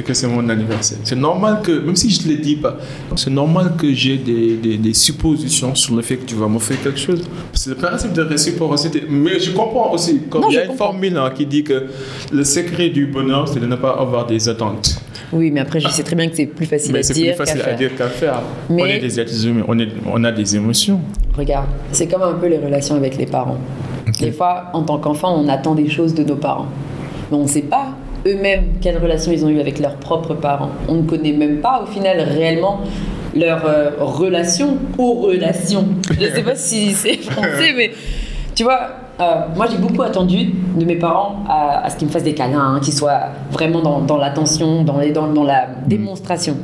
et 0.00 0.02
que 0.02 0.14
c'est 0.14 0.26
mon 0.26 0.48
anniversaire, 0.48 0.98
c'est 1.04 1.16
normal 1.16 1.60
que, 1.62 1.72
même 1.72 1.94
si 1.96 2.10
je 2.10 2.20
ne 2.20 2.24
te 2.24 2.28
le 2.30 2.36
dis 2.38 2.56
pas, 2.56 2.76
c'est 3.16 3.30
normal 3.30 3.74
que 3.78 3.92
j'ai 3.92 4.16
des, 4.16 4.56
des, 4.56 4.76
des 4.78 4.94
suppositions 4.94 5.74
sur 5.74 5.94
le 5.94 6.02
fait 6.02 6.16
que 6.16 6.24
tu 6.24 6.34
vas 6.34 6.48
m'offrir 6.48 6.82
quelque 6.82 6.98
chose. 6.98 7.22
C'est 7.52 7.70
le 7.70 7.76
principe 7.76 8.12
de 8.12 8.22
réciprocité. 8.22 9.04
Mais 9.08 9.38
je 9.38 9.50
comprends 9.52 9.92
aussi, 9.92 10.22
comme 10.30 10.42
Non, 10.42 10.48
il 10.50 10.54
y 10.54 10.58
a 10.58 10.64
une 10.64 10.76
formule 10.76 11.16
hein, 11.16 11.30
qui 11.34 11.46
dit 11.46 11.62
que 11.62 11.84
le 12.32 12.44
secret 12.44 12.88
du 12.88 13.06
bonheur, 13.06 13.46
c'est 13.48 13.60
de 13.60 13.66
ne 13.66 13.76
pas 13.76 13.90
avoir 13.98 14.26
des 14.26 14.48
attentes. 14.48 15.00
Oui, 15.32 15.50
mais 15.52 15.60
après, 15.60 15.78
je 15.80 15.88
sais 15.88 16.02
très 16.02 16.16
bien 16.16 16.28
que 16.28 16.34
c'est 16.36 16.46
plus 16.46 16.66
facile 16.66 16.92
Mais 16.92 17.00
à 17.00 17.02
c'est 17.02 17.14
dire 17.14 17.36
plus 17.36 17.44
facile 17.46 17.62
à 17.62 17.74
dire 17.74 17.94
qu'à 17.94 18.08
faire. 18.08 18.40
Mais- 18.68 18.82
On 18.82 18.86
est 18.86 18.98
des 18.98 19.20
êtres 19.20 19.46
humains, 19.46 19.64
on, 19.68 19.78
est, 19.78 19.88
on 20.12 20.24
a 20.24 20.32
des 20.32 20.56
émotions. 20.56 21.00
Regarde, 21.36 21.66
c'est 21.92 22.08
comme 22.08 22.22
un 22.22 22.32
peu 22.32 22.48
les 22.48 22.58
relations 22.58 22.96
avec 22.96 23.16
les 23.16 23.26
parents. 23.26 23.58
Des 24.18 24.32
fois, 24.32 24.70
en 24.72 24.82
tant 24.82 24.98
qu'enfant, 24.98 25.36
on 25.40 25.48
attend 25.48 25.74
des 25.74 25.88
choses 25.88 26.14
de 26.14 26.24
nos 26.24 26.34
parents. 26.36 26.66
Mais 27.30 27.36
on 27.36 27.44
ne 27.44 27.48
sait 27.48 27.62
pas 27.62 27.88
eux-mêmes 28.26 28.74
quelle 28.80 28.98
relation 28.98 29.32
ils 29.32 29.44
ont 29.44 29.48
eu 29.48 29.60
avec 29.60 29.78
leurs 29.78 29.96
propres 29.96 30.34
parents. 30.34 30.70
On 30.88 30.96
ne 30.96 31.02
connaît 31.02 31.32
même 31.32 31.60
pas, 31.60 31.82
au 31.82 31.86
final, 31.86 32.20
réellement 32.20 32.80
leur 33.34 33.64
euh, 33.66 33.90
relation 33.98 34.78
aux 34.98 35.14
relations. 35.14 35.86
Je 36.10 36.26
ne 36.26 36.30
sais 36.30 36.42
pas 36.42 36.56
si 36.56 36.92
c'est 36.92 37.16
français, 37.18 37.72
mais 37.76 37.92
tu 38.54 38.64
vois, 38.64 38.90
euh, 39.20 39.24
moi 39.56 39.66
j'ai 39.70 39.76
beaucoup 39.78 40.02
attendu 40.02 40.50
de 40.76 40.84
mes 40.84 40.96
parents 40.96 41.42
à, 41.48 41.84
à 41.84 41.90
ce 41.90 41.96
qu'ils 41.96 42.08
me 42.08 42.12
fassent 42.12 42.22
des 42.24 42.34
câlins, 42.34 42.74
hein, 42.76 42.80
qu'ils 42.82 42.94
soient 42.94 43.20
vraiment 43.50 43.80
dans, 43.80 44.00
dans 44.00 44.16
l'attention, 44.16 44.82
dans, 44.82 44.98
les- 44.98 45.10
dans, 45.12 45.26
dans 45.28 45.44
la 45.44 45.66
démonstration. 45.86 46.56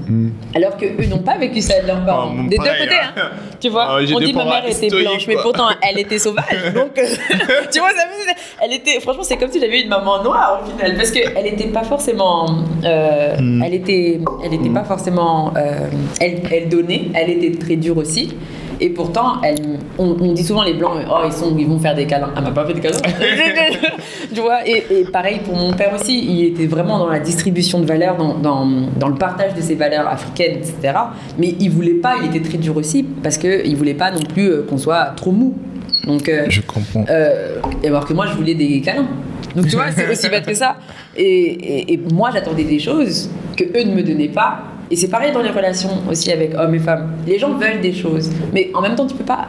Alors 0.55 0.77
que 0.77 0.87
eux 0.87 1.07
n'ont 1.07 1.19
pas 1.23 1.37
vécu 1.37 1.61
ça 1.61 1.81
de 1.83 1.87
leurs 1.87 2.05
parents. 2.05 2.31
Oh, 2.33 2.49
des 2.49 2.57
deux 2.57 2.65
côtés, 2.65 3.01
hein. 3.03 3.13
hein. 3.17 3.31
Tu 3.61 3.69
vois, 3.69 3.87
Ah, 3.91 4.05
j'ai 4.05 4.15
on 4.15 4.21
dit 4.21 4.33
ma 4.33 4.45
mère 4.45 4.67
était 4.69 4.89
blanche, 4.89 5.27
mais 5.29 5.37
pourtant 5.43 5.69
elle 5.83 5.99
était 5.99 6.19
sauvage. 6.19 6.45
Donc, 6.75 6.97
euh, 6.99 7.03
tu 7.73 7.79
vois, 7.81 7.91
ça 7.91 8.05
me- 8.07 8.65
elle 8.65 8.73
était, 8.73 8.99
franchement, 9.01 9.23
c'est 9.23 9.37
comme 9.37 9.51
si 9.51 9.61
j'avais 9.61 9.83
une 9.83 9.89
maman 9.89 10.23
noire 10.23 10.61
au 10.63 10.71
final, 10.71 10.97
parce 10.97 11.11
qu'elle 11.11 11.45
n'était 11.45 11.69
pas 11.69 11.85
forcément, 11.85 12.47
euh, 12.85 13.37
Hmm. 13.39 13.63
elle 13.63 13.75
était, 13.75 14.21
elle 14.45 14.55
était 14.55 14.69
pas 14.71 14.85
forcément, 14.85 15.53
euh, 15.57 15.89
elle, 16.21 16.41
elle 16.51 16.69
donnait, 16.69 17.03
elle 17.15 17.29
était 17.31 17.59
très 17.59 17.77
dure 17.77 17.99
aussi. 17.99 18.35
Et 18.81 18.91
pourtant, 18.91 19.41
elle, 19.43 19.79
on, 19.99 20.17
on 20.21 20.33
dit 20.33 20.45
souvent 20.45 20.63
les 20.63 20.75
blancs, 20.75 20.93
oh 21.11 21.21
ils 21.27 21.33
sont, 21.33 21.57
ils 21.59 21.67
vont 21.67 21.79
faire 21.79 21.95
des 21.95 22.07
câlins. 22.07 22.31
Elle 22.37 22.43
m'a 22.43 22.51
pas 22.51 22.67
fait 22.67 22.75
des 22.75 22.81
câlins. 22.81 22.99
tu 24.35 24.41
vois. 24.41 24.67
Et, 24.69 24.85
et 24.91 25.05
pareil 25.05 25.41
pour 25.45 25.55
mon 25.57 25.73
père 25.73 25.95
aussi, 25.95 26.25
il 26.25 26.45
était 26.47 26.67
vraiment 26.67 26.99
dans 26.99 27.09
la 27.09 27.19
distribution 27.21 27.81
de 27.81 27.87
valeurs, 27.87 28.17
dans, 28.17 28.35
dans, 28.35 28.67
dans 28.99 29.09
le 29.09 29.15
partage 29.15 29.55
de 29.55 29.61
ses 29.61 29.75
valeurs 29.75 30.07
africaines, 30.09 30.57
etc. 30.59 30.95
Mais 31.39 31.55
il 31.59 31.71
voulait 31.71 31.95
pas, 31.95 32.17
il 32.23 32.29
était 32.35 32.47
très 32.47 32.59
dur 32.59 32.77
aussi 32.77 33.03
parce 33.03 33.39
que 33.39 33.67
il 33.67 33.77
voulait 33.77 33.95
pas 33.95 34.11
non 34.11 34.21
plus 34.23 34.49
euh, 34.51 34.67
qu'on 34.69 34.79
soit 34.79 35.07
trop 35.17 35.33
mou. 35.33 35.55
Donc, 36.07 36.29
euh, 36.29 36.45
Je 36.49 36.61
comprends. 36.61 37.05
euh, 37.09 37.57
et 37.83 37.89
alors 37.89 38.05
que 38.05 38.13
moi, 38.13 38.27
je 38.27 38.35
voulais 38.35 38.55
des 38.55 38.81
câlins. 38.81 39.07
Donc, 39.57 39.69
tu 39.69 39.77
vois, 39.77 39.91
c'est 39.91 40.11
aussi 40.11 40.29
bête 40.29 40.45
que 40.47 40.55
ça. 40.55 40.77
Et, 41.17 41.25
et- 41.25 41.93
et 41.95 42.01
moi, 42.13 42.31
j'attendais 42.33 42.65
des 42.65 42.79
choses 42.79 43.31
que 43.57 43.65
eux 43.65 43.85
ne 43.85 43.95
me 43.95 44.03
donnaient 44.03 44.29
pas. 44.29 44.59
Et 44.91 44.97
c'est 44.97 45.09
pareil 45.09 45.33
dans 45.33 45.43
les 45.43 45.51
relations 45.51 45.91
aussi 46.11 46.31
avec 46.31 46.55
hommes 46.55 46.75
et 46.75 46.79
femmes. 46.79 47.09
Les 47.27 47.39
gens 47.39 47.55
veulent 47.55 47.81
des 47.81 47.93
choses. 47.93 48.31
Mais 48.53 48.71
en 48.75 48.81
même 48.81 48.95
temps, 48.95 49.07
tu 49.07 49.15
peux 49.15 49.25
pas 49.25 49.49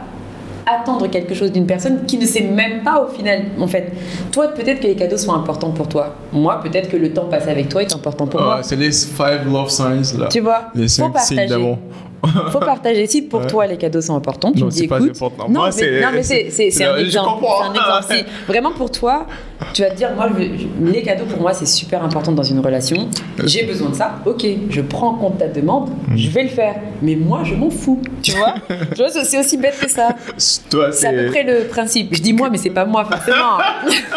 attendre 0.66 1.06
quelque 1.08 1.34
chose 1.34 1.50
d'une 1.50 1.66
personne 1.66 2.04
qui 2.06 2.18
ne 2.18 2.26
sait 2.26 2.42
même 2.42 2.82
pas 2.82 3.00
au 3.02 3.08
final. 3.08 3.42
En 3.58 3.66
fait, 3.66 3.92
toi, 4.32 4.48
peut-être 4.48 4.80
que 4.80 4.86
les 4.86 4.96
cadeaux 4.96 5.16
sont 5.16 5.32
importants 5.32 5.70
pour 5.70 5.88
toi. 5.88 6.14
Moi, 6.32 6.60
peut-être 6.62 6.90
que 6.90 6.96
le 6.96 7.12
temps 7.12 7.24
passé 7.26 7.48
avec 7.50 7.68
toi 7.68 7.82
est 7.82 7.94
important 7.94 8.26
pour 8.26 8.40
moi. 8.40 8.56
Ah, 8.58 8.62
c'est 8.62 8.76
les 8.76 8.90
five 8.92 9.50
love 9.50 9.70
signs 9.70 10.18
là. 10.18 10.26
Tu 10.28 10.40
vois, 10.40 10.64
Les 10.74 10.88
cinq 10.88 11.18
signes 11.20 11.46
d'amour. 11.46 11.78
faut 12.52 12.58
partager. 12.60 13.06
Si 13.06 13.22
pour 13.22 13.40
Ouais. 13.40 13.46
toi 13.46 13.66
les 13.66 13.76
cadeaux 13.76 14.00
sont 14.00 14.16
importants, 14.16 14.52
tu 14.52 14.60
Non, 14.62 14.68
dis 14.68 14.86
pas. 14.88 14.98
Non, 14.98 15.06
Moi, 15.48 15.66
mais, 15.66 15.72
c'est- 15.72 16.00
non, 16.00 16.08
mais 16.12 16.22
c'est, 16.22 16.84
un 16.84 16.96
exemple. 16.96 17.28
comprends. 17.30 17.62
C'est 17.62 17.68
un 17.68 17.72
exemple. 17.98 18.14
Si 18.14 18.24
vraiment 18.46 18.72
pour 18.72 18.90
toi, 18.90 19.26
tu 19.72 19.82
vas 19.82 19.90
te 19.90 19.96
dire 19.96 20.10
moi, 20.16 20.28
je 20.28 20.34
veux- 20.42 20.50
je- 20.58 20.90
les 20.92 21.02
cadeaux 21.02 21.24
pour 21.26 21.40
moi 21.40 21.52
c'est 21.54 21.66
super 21.66 22.02
important 22.04 22.32
dans 22.32 22.42
une 22.42 22.60
relation. 22.60 23.08
J'ai 23.44 23.64
besoin 23.64 23.90
de 23.90 23.94
ça. 23.94 24.16
Ok, 24.26 24.44
je 24.70 24.80
prends 24.80 25.08
en 25.10 25.14
compte 25.14 25.38
ta 25.38 25.46
demande, 25.48 25.90
Mm. 26.08 26.16
je 26.16 26.30
vais 26.30 26.42
le 26.44 26.48
faire. 26.48 26.74
Mais 27.02 27.14
moi, 27.14 27.42
je 27.44 27.54
m'en 27.54 27.70
fous. 27.70 28.02
Tu 28.22 28.32
vois 28.32 28.54
Tu 28.94 28.96
vois, 29.02 29.08
c'est 29.10 29.38
aussi 29.38 29.56
bête 29.56 29.78
que 29.80 29.88
ça. 29.88 30.08
C'est 30.36 31.06
à 31.06 31.12
peu 31.12 31.26
près 31.26 31.44
le 31.44 31.64
principe. 31.68 32.14
Je 32.14 32.20
dis 32.22 32.32
moi, 32.32 32.48
mais 32.50 32.58
c'est 32.58 32.70
pas 32.70 32.84
moi 32.84 33.04
forcément. 33.04 33.58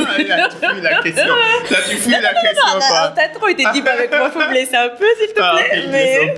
Ah, 0.04 0.18
là, 0.38 0.48
tu 0.50 0.58
fuis 0.68 0.82
la 0.82 1.02
question. 1.02 1.26
Là, 1.70 1.78
tu 1.90 1.96
fuis 1.98 2.12
la 2.12 2.20
question. 2.34 3.12
T'as 3.16 3.28
trop 3.38 3.48
été 3.48 3.64
deep 3.74 3.88
avec 3.88 4.10
moi. 4.12 4.30
Faut 4.30 4.40
me 4.40 4.54
laisser 4.54 4.76
un 4.76 4.90
peu, 4.90 5.06
s'il 5.20 5.34
te 5.34 5.40
Ah, 5.42 5.56
plaît. 5.58 6.36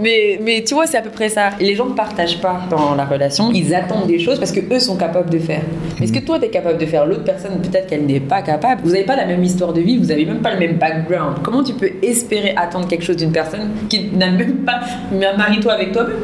Mais, 0.00 0.38
mais 0.42 0.64
tu 0.64 0.74
vois, 0.74 0.86
c'est 0.86 0.98
à 1.00 1.02
peu 1.02 1.10
près 1.10 1.28
ça. 1.28 1.50
Et 1.60 1.64
les 1.64 1.74
gens 1.74 1.86
ne 1.86 1.94
partagent 1.94 2.40
pas 2.40 2.60
dans 2.70 2.94
la 2.94 3.04
relation. 3.04 3.50
Ils 3.52 3.74
attendent 3.74 4.06
des 4.06 4.18
choses 4.18 4.38
parce 4.38 4.52
que 4.52 4.60
eux 4.72 4.78
sont 4.80 4.96
capables 4.96 5.30
de 5.30 5.38
faire. 5.38 5.62
Mais 5.98 6.06
ce 6.06 6.12
que 6.12 6.18
toi, 6.20 6.38
tu 6.38 6.46
es 6.46 6.50
capable 6.50 6.78
de 6.78 6.86
faire, 6.86 7.04
l'autre 7.06 7.24
personne, 7.24 7.60
peut-être 7.60 7.86
qu'elle 7.88 8.06
n'est 8.06 8.20
pas 8.20 8.42
capable. 8.42 8.82
Vous 8.84 8.90
n'avez 8.92 9.04
pas 9.04 9.16
la 9.16 9.26
même 9.26 9.42
histoire 9.42 9.72
de 9.72 9.80
vie, 9.80 9.98
vous 9.98 10.06
n'avez 10.06 10.24
même 10.24 10.40
pas 10.40 10.52
le 10.54 10.58
même 10.60 10.76
background. 10.76 11.38
Comment 11.42 11.62
tu 11.64 11.72
peux 11.74 11.90
espérer 12.02 12.54
attendre 12.56 12.86
quelque 12.88 13.04
chose 13.04 13.16
d'une 13.16 13.32
personne 13.32 13.70
qui 13.88 14.10
n'a 14.12 14.30
même 14.30 14.58
pas. 14.58 14.80
Mais 15.12 15.26
Marie-toi 15.36 15.72
avec 15.72 15.92
toi-même? 15.92 16.16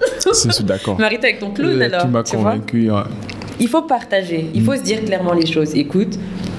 Je 0.44 0.50
suis 0.50 0.64
d'accord. 0.64 0.98
Marie-toi 0.98 1.28
avec 1.28 1.38
ton 1.40 1.50
clown 1.50 1.80
Euh, 1.80 1.84
alors. 1.84 2.02
Tu 2.02 2.08
m'as 2.08 2.22
convaincu. 2.22 2.90
ouais. 2.90 3.00
il 3.58 3.68
faut 3.68 3.82
partager, 3.82 4.50
il 4.54 4.62
faut 4.64 4.74
se 4.74 4.82
dire 4.82 5.04
clairement 5.04 5.34
les 5.34 5.46
choses. 5.46 5.74
Écoute, 5.74 6.18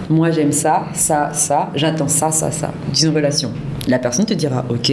moi 0.10 0.30
j'aime 0.32 0.52
ça, 0.52 0.86
ça, 0.94 1.30
ça, 1.34 1.70
j'attends 1.74 2.08
ça, 2.08 2.32
ça, 2.32 2.52
ça. 2.52 2.72
D'une 2.94 3.16
relation. 3.16 3.52
La 3.88 3.98
personne 3.98 4.26
te 4.26 4.34
dira, 4.36 4.64
ok, 4.70 4.92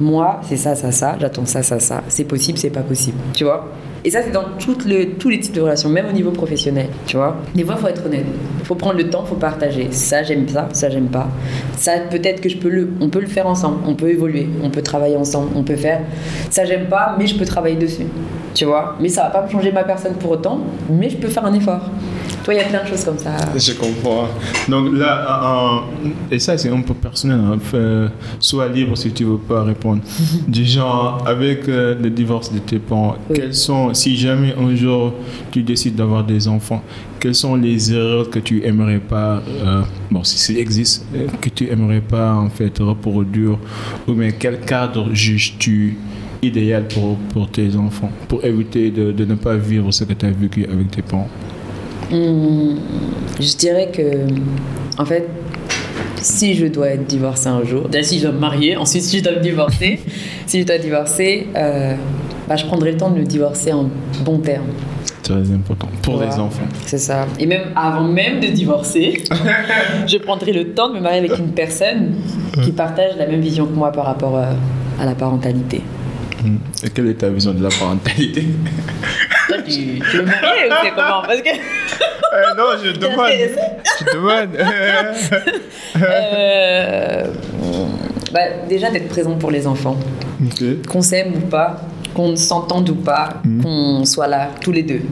moi 0.00 0.40
c'est 0.42 0.56
ça, 0.56 0.74
ça, 0.74 0.90
ça, 0.90 1.16
j'attends 1.20 1.46
ça, 1.46 1.62
ça, 1.62 1.78
ça. 1.78 2.02
C'est 2.08 2.24
possible, 2.24 2.58
c'est 2.58 2.70
pas 2.70 2.80
possible. 2.80 3.18
Tu 3.34 3.44
vois 3.44 3.68
Et 4.04 4.10
ça, 4.10 4.20
c'est 4.22 4.30
dans 4.30 4.44
toutes 4.58 4.84
le, 4.86 5.14
tous 5.18 5.28
les 5.28 5.40
types 5.40 5.54
de 5.54 5.60
relations, 5.60 5.88
même 5.88 6.06
au 6.08 6.12
niveau 6.12 6.30
professionnel, 6.30 6.88
tu 7.06 7.16
vois. 7.16 7.36
Des 7.54 7.64
fois, 7.64 7.74
il 7.76 7.80
faut 7.80 7.88
être 7.88 8.06
honnête. 8.06 8.24
Il 8.60 8.64
faut 8.64 8.74
prendre 8.74 8.96
le 8.96 9.10
temps, 9.10 9.22
il 9.26 9.28
faut 9.28 9.34
partager. 9.34 9.88
Ça, 9.90 10.22
j'aime 10.22 10.48
ça, 10.48 10.68
ça, 10.72 10.88
j'aime 10.88 11.08
pas. 11.08 11.28
Ça, 11.76 11.92
peut-être 12.10 12.40
que 12.40 12.48
je 12.48 12.56
peux 12.56 12.70
le, 12.70 12.90
on 13.00 13.08
peut 13.08 13.20
le 13.20 13.26
faire 13.26 13.46
ensemble, 13.46 13.78
on 13.86 13.94
peut 13.94 14.08
évoluer, 14.10 14.48
on 14.62 14.70
peut 14.70 14.82
travailler 14.82 15.16
ensemble, 15.16 15.50
on 15.54 15.62
peut 15.62 15.76
faire. 15.76 16.00
Ça, 16.50 16.64
j'aime 16.64 16.86
pas, 16.86 17.16
mais 17.18 17.26
je 17.26 17.36
peux 17.36 17.44
travailler 17.44 17.76
dessus, 17.76 18.06
tu 18.54 18.64
vois. 18.64 18.96
Mais 19.00 19.08
ça 19.08 19.24
va 19.24 19.30
pas 19.30 19.48
changer 19.48 19.72
ma 19.72 19.84
personne 19.84 20.14
pour 20.14 20.30
autant, 20.32 20.60
mais 20.88 21.10
je 21.10 21.16
peux 21.16 21.28
faire 21.28 21.44
un 21.44 21.54
effort. 21.54 21.90
Il 22.50 22.56
y 22.56 22.60
a 22.60 22.64
plein 22.64 22.82
de 22.82 22.88
choses 22.88 23.04
comme 23.04 23.18
ça. 23.18 23.36
Je 23.56 23.72
comprends. 23.72 24.28
Donc 24.68 24.92
là, 24.94 25.84
et 26.30 26.38
ça, 26.38 26.56
c'est 26.58 26.70
un 26.70 26.80
peu 26.80 26.94
personnel. 26.94 27.40
Hein. 27.40 28.10
sois 28.38 28.68
libre 28.68 28.96
si 28.96 29.12
tu 29.12 29.24
veux 29.24 29.38
pas 29.38 29.62
répondre. 29.62 30.02
du 30.48 30.64
genre, 30.64 31.22
avec 31.26 31.68
euh, 31.68 31.94
le 32.00 32.10
divorce 32.10 32.52
de 32.52 32.58
tes 32.58 32.78
parents, 32.78 33.16
quels 33.32 33.54
sont, 33.54 33.94
si 33.94 34.16
jamais 34.16 34.54
un 34.58 34.74
jour 34.74 35.14
tu 35.50 35.62
décides 35.62 35.94
d'avoir 35.94 36.24
des 36.24 36.48
enfants, 36.48 36.82
quelles 37.18 37.34
sont 37.34 37.56
les 37.56 37.92
erreurs 37.92 38.30
que 38.30 38.38
tu 38.38 38.64
aimerais 38.64 38.98
pas, 38.98 39.42
euh, 39.64 39.82
bon, 40.10 40.24
si 40.24 40.38
ça 40.38 40.58
existe, 40.58 41.06
que 41.40 41.48
tu 41.48 41.68
aimerais 41.68 42.00
pas 42.00 42.34
en 42.34 42.48
fait 42.48 42.78
reproduire, 42.78 43.58
ou 44.08 44.12
bien 44.14 44.30
quel 44.30 44.60
cadre 44.60 45.08
juges-tu 45.12 45.98
idéal 46.42 46.88
pour, 46.88 47.16
pour 47.32 47.50
tes 47.50 47.76
enfants, 47.76 48.10
pour 48.28 48.44
éviter 48.44 48.90
de, 48.90 49.12
de 49.12 49.24
ne 49.24 49.34
pas 49.34 49.56
vivre 49.56 49.92
ce 49.92 50.04
que 50.04 50.14
tu 50.14 50.26
as 50.26 50.30
vécu 50.30 50.64
avec 50.64 50.90
tes 50.90 51.02
parents? 51.02 51.28
Hmm, 52.10 52.76
je 53.38 53.56
dirais 53.56 53.90
que, 53.92 54.26
en 54.98 55.04
fait, 55.04 55.28
si 56.20 56.54
je 56.54 56.66
dois 56.66 56.88
être 56.88 57.06
divorcée 57.06 57.48
un 57.48 57.64
jour, 57.64 57.88
si 58.02 58.18
je 58.18 58.24
dois 58.24 58.32
me 58.32 58.38
marier, 58.38 58.76
ensuite 58.76 59.02
si 59.02 59.18
je 59.18 59.24
dois 59.24 59.34
me 59.34 59.40
divorcer, 59.40 60.00
si 60.46 60.60
je 60.60 60.66
dois 60.66 60.78
divorcer, 60.78 61.48
euh, 61.56 61.94
bah, 62.48 62.56
je 62.56 62.66
prendrai 62.66 62.92
le 62.92 62.98
temps 62.98 63.10
de 63.10 63.20
me 63.20 63.24
divorcer 63.24 63.72
en 63.72 63.88
bon 64.24 64.38
terme. 64.38 64.66
Très 65.22 65.50
important 65.52 65.88
pour 66.02 66.20
les 66.20 66.34
enfants. 66.38 66.66
C'est 66.86 66.98
ça. 66.98 67.26
Et 67.38 67.46
même 67.46 67.68
avant 67.76 68.04
même 68.04 68.40
de 68.40 68.48
divorcer, 68.48 69.22
je 70.06 70.18
prendrai 70.18 70.52
le 70.52 70.72
temps 70.72 70.88
de 70.88 70.94
me 70.94 71.00
marier 71.00 71.18
avec 71.18 71.38
une 71.38 71.52
personne 71.52 72.14
qui 72.62 72.72
partage 72.72 73.16
la 73.16 73.26
même 73.26 73.40
vision 73.40 73.66
que 73.66 73.74
moi 73.74 73.92
par 73.92 74.06
rapport 74.06 74.36
euh, 74.36 74.52
à 75.00 75.04
la 75.04 75.14
parentalité. 75.14 75.82
Hmm. 76.42 76.56
Et 76.84 76.90
quelle 76.90 77.06
est 77.08 77.14
ta 77.14 77.28
vision 77.28 77.52
de 77.52 77.62
la 77.62 77.68
parentalité? 77.68 78.44
tu, 79.64 80.00
tu 80.10 80.16
veux 80.16 80.24
marier 80.24 80.68
ou 80.68 80.74
c'est 80.82 80.90
comment? 80.90 81.22
Parce 81.22 81.42
que. 81.42 81.50
Euh, 82.32 82.54
non, 82.56 82.66
je 82.80 82.92
demande. 82.92 83.28
Je 83.98 84.04
demande. 84.14 84.50
euh, 86.00 87.24
bah, 88.32 88.40
déjà 88.68 88.88
d'être 88.88 89.08
présent 89.08 89.34
pour 89.34 89.50
les 89.50 89.66
enfants. 89.66 89.96
Qu'on 90.88 91.02
s'aime 91.02 91.34
ou 91.34 91.40
pas, 91.40 91.80
qu'on 92.14 92.36
s'entende 92.36 92.88
ou 92.90 92.94
pas, 92.94 93.40
hmm. 93.44 93.62
qu'on 93.62 94.04
soit 94.04 94.28
là 94.28 94.50
tous 94.60 94.70
les 94.70 94.84
deux 94.84 95.02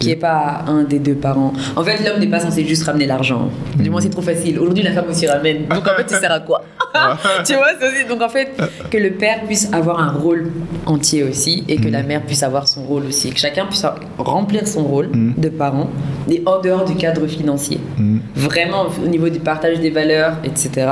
qui 0.00 0.08
n'est 0.08 0.16
pas 0.16 0.64
un 0.66 0.82
des 0.82 0.98
deux 0.98 1.14
parents. 1.14 1.52
En 1.76 1.84
fait, 1.84 2.02
l'homme 2.02 2.18
n'est 2.18 2.26
pas 2.26 2.40
censé 2.40 2.64
juste 2.64 2.84
ramener 2.84 3.06
l'argent. 3.06 3.50
Du 3.76 3.90
moins, 3.90 4.00
c'est 4.00 4.08
trop 4.08 4.22
facile. 4.22 4.58
Aujourd'hui, 4.58 4.82
la 4.82 4.92
femme 4.92 5.10
aussi 5.10 5.26
ramène. 5.26 5.66
Donc, 5.68 5.86
en 5.86 5.94
fait, 5.94 6.08
ça 6.08 6.18
sert 6.18 6.32
à 6.32 6.40
quoi? 6.40 6.64
Tu 7.44 7.54
vois, 7.54 7.66
aussi. 7.76 8.08
Donc, 8.08 8.22
en 8.22 8.28
fait, 8.30 8.50
que 8.90 8.96
le 8.96 9.10
père 9.10 9.42
puisse 9.44 9.70
avoir 9.72 10.00
un 10.00 10.12
rôle 10.12 10.50
entier 10.86 11.22
aussi 11.22 11.64
et 11.68 11.76
que 11.76 11.88
la 11.88 12.02
mm. 12.02 12.06
mère 12.06 12.22
puisse 12.22 12.42
avoir 12.42 12.66
son 12.66 12.82
rôle 12.82 13.04
aussi. 13.06 13.30
Que 13.30 13.38
chacun 13.38 13.66
puisse 13.66 13.84
remplir 14.16 14.66
son 14.66 14.84
rôle 14.84 15.08
mm. 15.08 15.34
de 15.36 15.48
parent 15.50 15.90
et 16.30 16.42
en 16.46 16.60
dehors 16.62 16.86
du 16.86 16.96
cadre 16.96 17.26
financier. 17.26 17.78
Mm. 17.98 18.18
Vraiment, 18.36 18.86
au 19.04 19.06
niveau 19.06 19.28
du 19.28 19.38
partage 19.38 19.80
des 19.80 19.90
valeurs, 19.90 20.32
etc. 20.44 20.86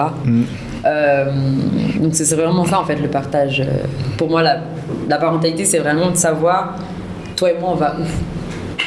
Euh, 0.85 1.25
donc, 1.99 2.15
c'est 2.15 2.35
vraiment 2.35 2.67
ça, 2.67 2.79
en 2.79 2.85
fait, 2.85 2.97
le 2.97 3.09
partage. 3.09 3.65
Pour 4.19 4.29
moi, 4.29 4.43
la, 4.43 4.59
la 5.09 5.17
parentalité, 5.17 5.65
c'est 5.65 5.79
vraiment 5.79 6.11
de 6.11 6.17
savoir, 6.17 6.77
toi 7.37 7.51
et 7.51 7.59
moi, 7.59 7.71
on 7.73 7.77
va 7.77 7.97
où? 7.99 8.05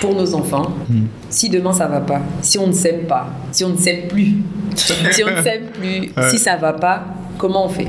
Pour 0.01 0.15
nos 0.15 0.33
enfants 0.33 0.73
hmm. 0.89 1.05
si 1.29 1.47
demain 1.47 1.71
ça 1.71 1.87
va 1.87 2.01
pas, 2.01 2.19
si 2.41 2.57
on 2.57 2.67
ne 2.67 2.73
s'aime 2.73 3.05
pas, 3.05 3.27
si 3.51 3.63
on 3.63 3.69
ne 3.69 3.77
s'aime 3.77 4.07
plus, 4.09 4.37
si 4.75 5.23
on 5.23 5.37
ne 5.37 5.41
s'aime 5.41 5.67
plus, 5.67 6.11
si 6.29 6.39
ça 6.39 6.57
va 6.57 6.73
pas, 6.73 7.05
comment 7.37 7.65
on 7.67 7.69
fait? 7.69 7.87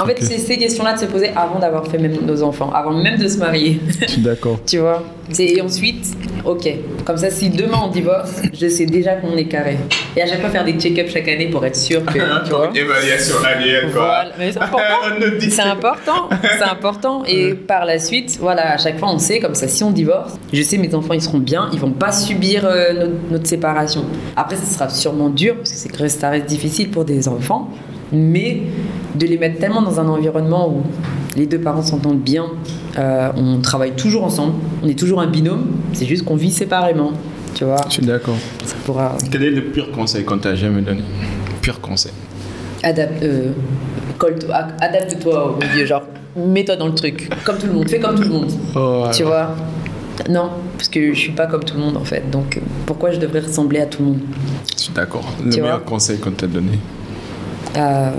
En 0.00 0.06
fait, 0.06 0.16
c'est 0.20 0.38
ces 0.38 0.56
questions-là 0.56 0.94
de 0.94 0.98
se 0.98 1.04
poser 1.04 1.30
avant 1.36 1.58
d'avoir 1.58 1.86
fait 1.86 1.98
même 1.98 2.16
nos 2.26 2.42
enfants, 2.42 2.72
avant 2.74 2.92
même 2.92 3.18
de 3.18 3.28
se 3.28 3.38
marier. 3.38 3.80
D'accord. 4.18 4.58
tu 4.66 4.78
vois? 4.78 5.02
Et 5.38 5.60
ensuite, 5.60 6.06
ok. 6.44 6.68
Comme 7.04 7.16
ça, 7.16 7.30
si 7.30 7.48
demain 7.48 7.78
on 7.84 7.88
divorce, 7.88 8.42
je 8.52 8.68
sais 8.68 8.86
déjà 8.86 9.14
qu'on 9.14 9.36
est 9.36 9.46
carré. 9.46 9.78
Et 10.16 10.22
à 10.22 10.26
chaque 10.26 10.40
fois, 10.40 10.50
faire 10.50 10.64
des 10.64 10.74
check-ups 10.74 11.12
chaque 11.12 11.28
année 11.28 11.48
pour 11.48 11.64
être 11.64 11.76
sûr 11.76 12.04
que. 12.04 12.18
tu 12.44 12.50
vois 12.50 12.70
Évaluation 12.74 13.36
annuelle, 13.44 13.90
quoi. 13.92 14.04
Voilà. 14.04 14.30
Mais 14.38 14.52
c'est 14.52 14.60
important. 14.60 15.38
c'est 15.40 15.60
important. 15.60 16.28
C'est 16.58 16.64
important. 16.64 17.24
Et 17.26 17.54
par 17.54 17.84
la 17.84 17.98
suite, 17.98 18.38
voilà, 18.40 18.72
à 18.72 18.78
chaque 18.78 18.98
fois, 18.98 19.10
on 19.12 19.18
sait, 19.18 19.38
comme 19.38 19.54
ça, 19.54 19.68
si 19.68 19.84
on 19.84 19.92
divorce, 19.92 20.34
je 20.52 20.62
sais 20.62 20.76
mes 20.76 20.94
enfants, 20.94 21.14
ils 21.14 21.22
seront 21.22 21.38
bien, 21.38 21.68
ils 21.72 21.78
vont 21.78 21.92
pas 21.92 22.12
subir 22.12 22.64
euh, 22.64 23.10
notre, 23.30 23.46
séparation. 23.46 24.04
Après, 24.36 24.56
ça 24.56 24.64
sera 24.64 24.88
sûrement 24.88 25.28
dur, 25.28 25.56
parce 25.56 25.84
que 25.84 26.08
ça 26.08 26.30
reste 26.30 26.46
difficile 26.46 26.90
pour 26.90 27.04
des 27.04 27.28
enfants 27.28 27.70
mais 28.14 28.62
de 29.14 29.26
les 29.26 29.38
mettre 29.38 29.58
tellement 29.58 29.82
dans 29.82 30.00
un 30.00 30.08
environnement 30.08 30.68
où 30.68 30.82
les 31.36 31.46
deux 31.46 31.60
parents 31.60 31.82
s'entendent 31.82 32.20
bien, 32.20 32.46
euh, 32.98 33.30
on 33.36 33.60
travaille 33.60 33.92
toujours 33.92 34.24
ensemble, 34.24 34.54
on 34.82 34.88
est 34.88 34.98
toujours 34.98 35.20
un 35.20 35.26
binôme, 35.26 35.66
c'est 35.92 36.06
juste 36.06 36.24
qu'on 36.24 36.36
vit 36.36 36.52
séparément, 36.52 37.12
tu 37.54 37.64
vois. 37.64 37.76
Je 37.88 37.94
suis 37.94 38.02
d'accord. 38.02 38.36
Pourra... 38.84 39.16
Quel 39.30 39.42
est 39.42 39.50
le 39.50 39.62
pire 39.62 39.90
conseil 39.90 40.24
qu'on 40.24 40.38
t'a 40.38 40.54
jamais 40.54 40.82
donné? 40.82 41.02
Pire 41.60 41.80
conseil 41.80 42.12
Adapte, 42.82 43.22
euh, 43.22 43.52
Adapte-toi 44.80 45.58
au 45.58 45.86
genre, 45.86 46.02
mets-toi 46.36 46.76
dans 46.76 46.86
le 46.86 46.94
truc, 46.94 47.30
comme 47.44 47.58
tout 47.58 47.66
le 47.66 47.72
monde, 47.72 47.88
fais 47.88 47.98
comme 47.98 48.16
tout 48.16 48.22
le 48.22 48.28
monde, 48.28 48.52
oh, 48.76 49.06
tu 49.12 49.22
vois. 49.22 49.54
Non, 50.30 50.50
parce 50.76 50.88
que 50.88 51.12
je 51.12 51.18
suis 51.18 51.32
pas 51.32 51.46
comme 51.46 51.64
tout 51.64 51.76
le 51.76 51.82
monde 51.82 51.96
en 51.96 52.04
fait, 52.04 52.30
donc 52.30 52.60
pourquoi 52.86 53.10
je 53.10 53.18
devrais 53.18 53.40
ressembler 53.40 53.80
à 53.80 53.86
tout 53.86 54.02
le 54.02 54.08
monde? 54.10 54.20
Je 54.76 54.82
suis 54.82 54.92
d'accord. 54.92 55.24
Le 55.44 55.50
meilleur 55.50 55.84
conseil 55.84 56.18
qu'on 56.18 56.30
t'a 56.30 56.46
donné? 56.46 56.78
Euh, 57.76 58.10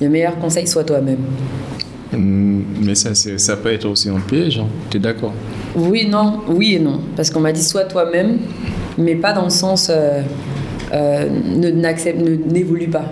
le 0.00 0.08
meilleur 0.08 0.38
conseil, 0.38 0.66
soit 0.66 0.84
toi-même. 0.84 1.18
Hmm, 2.12 2.62
mais 2.82 2.94
ça, 2.94 3.14
ça 3.14 3.56
peut 3.56 3.72
être 3.72 3.86
aussi 3.86 4.08
un 4.08 4.20
piège, 4.20 4.58
hein. 4.58 4.66
tu 4.90 4.98
es 4.98 5.00
d'accord? 5.00 5.32
Oui, 5.74 6.06
non, 6.08 6.40
oui 6.48 6.74
et 6.74 6.78
non. 6.78 7.00
Parce 7.16 7.30
qu'on 7.30 7.40
m'a 7.40 7.52
dit 7.52 7.62
soit 7.62 7.84
toi-même, 7.84 8.38
mais 8.98 9.16
pas 9.16 9.32
dans 9.32 9.44
le 9.44 9.50
sens 9.50 9.90
euh, 9.90 10.20
euh, 10.92 11.28
ne, 11.56 11.70
n'évolue 11.70 12.88
pas. 12.88 13.06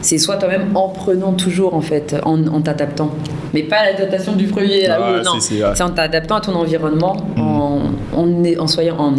C'est 0.00 0.18
soit 0.18 0.36
toi-même 0.36 0.76
en 0.76 0.90
prenant 0.90 1.32
toujours, 1.32 1.74
en 1.74 1.80
fait, 1.80 2.14
en, 2.24 2.60
t'adaptant. 2.60 3.10
Mais 3.54 3.62
pas 3.62 3.84
l'adaptation 3.84 4.34
du 4.34 4.46
premier, 4.46 4.86
là, 4.86 4.98
ah, 5.00 5.22
non. 5.24 5.40
C'est, 5.40 5.82
en 5.82 5.90
t'adaptant 5.90 6.36
à 6.36 6.40
ton 6.40 6.54
environnement, 6.54 7.16
hmm. 7.36 7.40
en, 7.40 7.80
en, 8.14 8.44
en, 8.58 8.66
soyant, 8.66 8.96
en, 8.98 9.14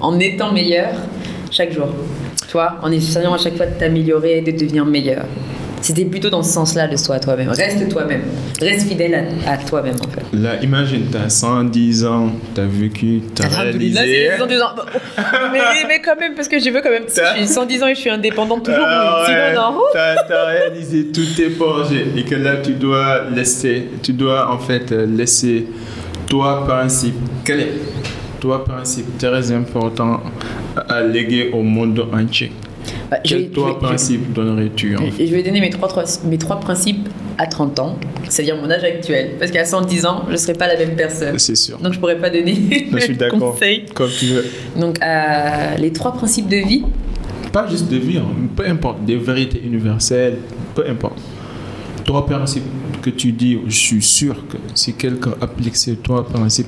en 0.00 0.20
étant 0.20 0.52
meilleur 0.52 0.90
chaque 1.50 1.72
jour 1.72 1.88
en 2.82 2.90
essayant 2.90 3.34
à 3.34 3.38
chaque 3.38 3.56
fois 3.56 3.66
de 3.66 3.78
t'améliorer 3.78 4.38
et 4.38 4.40
de 4.40 4.50
devenir 4.50 4.84
meilleur. 4.84 5.24
C'était 5.84 6.06
plutôt 6.06 6.30
dans 6.30 6.42
ce 6.42 6.50
sens-là 6.50 6.88
de 6.88 6.96
soi 6.96 7.20
toi-même. 7.20 7.50
Reste 7.50 7.90
toi-même. 7.90 8.22
Reste 8.58 8.88
fidèle 8.88 9.22
à, 9.46 9.58
toi-même, 9.58 9.96
en 9.96 10.08
fait. 10.08 10.22
Là, 10.32 10.56
imagine, 10.62 11.08
t'as 11.12 11.28
110 11.28 12.06
ans, 12.06 12.30
t'as 12.54 12.64
vécu, 12.64 13.20
t'as 13.34 13.48
réalisé... 13.48 14.28
Là, 14.28 14.38
110 14.38 14.62
ans. 14.62 14.70
mais, 15.52 15.60
mais, 15.86 16.00
quand 16.00 16.18
même, 16.18 16.34
parce 16.34 16.48
que 16.48 16.58
je 16.58 16.70
veux 16.70 16.80
quand 16.80 16.88
même... 16.88 17.04
Je 17.06 17.38
suis 17.38 17.46
110 17.46 17.82
ans 17.82 17.88
et 17.88 17.94
je 17.94 18.00
suis 18.00 18.08
indépendante 18.08 18.64
toujours. 18.64 18.82
Ah 18.82 19.26
sinon, 19.26 19.72
non. 19.72 19.82
T'as 19.92 20.44
réalisé 20.46 21.08
tous 21.12 21.34
tes 21.36 21.50
projets 21.50 22.06
et 22.16 22.24
que 22.24 22.34
là, 22.34 22.56
tu 22.62 22.72
dois 22.72 23.28
laisser... 23.34 23.88
Tu 24.02 24.14
dois, 24.14 24.50
en 24.50 24.58
fait, 24.58 24.90
laisser 24.90 25.66
toi, 26.30 26.64
principe. 26.66 27.16
Quel 27.44 27.60
est 27.60 27.72
toi, 28.44 28.62
principe 28.62 29.16
très 29.16 29.52
important 29.52 30.20
à 30.90 31.00
léguer 31.02 31.48
au 31.50 31.62
monde 31.62 32.06
entier 32.12 32.52
bah, 33.10 33.16
Quel 33.24 33.48
toi, 33.48 33.78
principe 33.78 34.34
donnerais-tu 34.34 34.94
Je 35.18 35.24
vais 35.34 35.42
donner 35.42 35.62
mes 35.62 35.70
trois, 35.70 35.88
mes 36.26 36.36
trois 36.36 36.60
principes 36.60 37.08
à 37.38 37.46
30 37.46 37.78
ans, 37.78 37.96
c'est-à-dire 38.28 38.58
mon 38.60 38.70
âge 38.70 38.84
actuel. 38.84 39.36
Parce 39.38 39.50
qu'à 39.50 39.64
110 39.64 40.04
ans, 40.04 40.24
je 40.26 40.32
ne 40.32 40.36
serai 40.36 40.52
pas 40.52 40.66
la 40.66 40.76
même 40.76 40.94
personne. 40.94 41.38
C'est 41.38 41.56
sûr. 41.56 41.78
Donc 41.78 41.92
je 41.94 41.96
ne 41.96 42.00
pourrais 42.00 42.18
pas 42.18 42.28
donner 42.28 42.54
je 42.92 42.98
suis 43.00 43.16
conseils. 43.30 43.86
Comme 43.94 44.10
tu 44.10 44.26
veux. 44.26 44.44
Donc 44.78 45.02
euh, 45.02 45.76
les 45.78 45.90
trois 45.94 46.12
principes 46.12 46.48
de 46.48 46.58
vie. 46.58 46.82
Pas 47.50 47.66
juste 47.66 47.88
de 47.90 47.96
vie, 47.96 48.18
hein. 48.18 48.28
peu 48.54 48.66
importe, 48.68 49.06
des 49.06 49.16
vérités 49.16 49.62
universelles, 49.64 50.36
peu 50.74 50.84
importe. 50.86 51.18
Trois 52.04 52.26
principes 52.26 52.64
que 53.00 53.08
tu 53.08 53.32
dis, 53.32 53.58
je 53.66 53.74
suis 53.74 54.02
sûr 54.02 54.34
que 54.48 54.58
si 54.74 54.92
quelqu'un 54.92 55.32
applique 55.40 55.76
ces 55.76 55.96
trois 55.96 56.26
principes, 56.26 56.66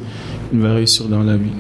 il 0.53 0.61
va 0.61 0.75
réussir 0.75 1.07
dans 1.07 1.23
la 1.23 1.37
vie. 1.37 1.51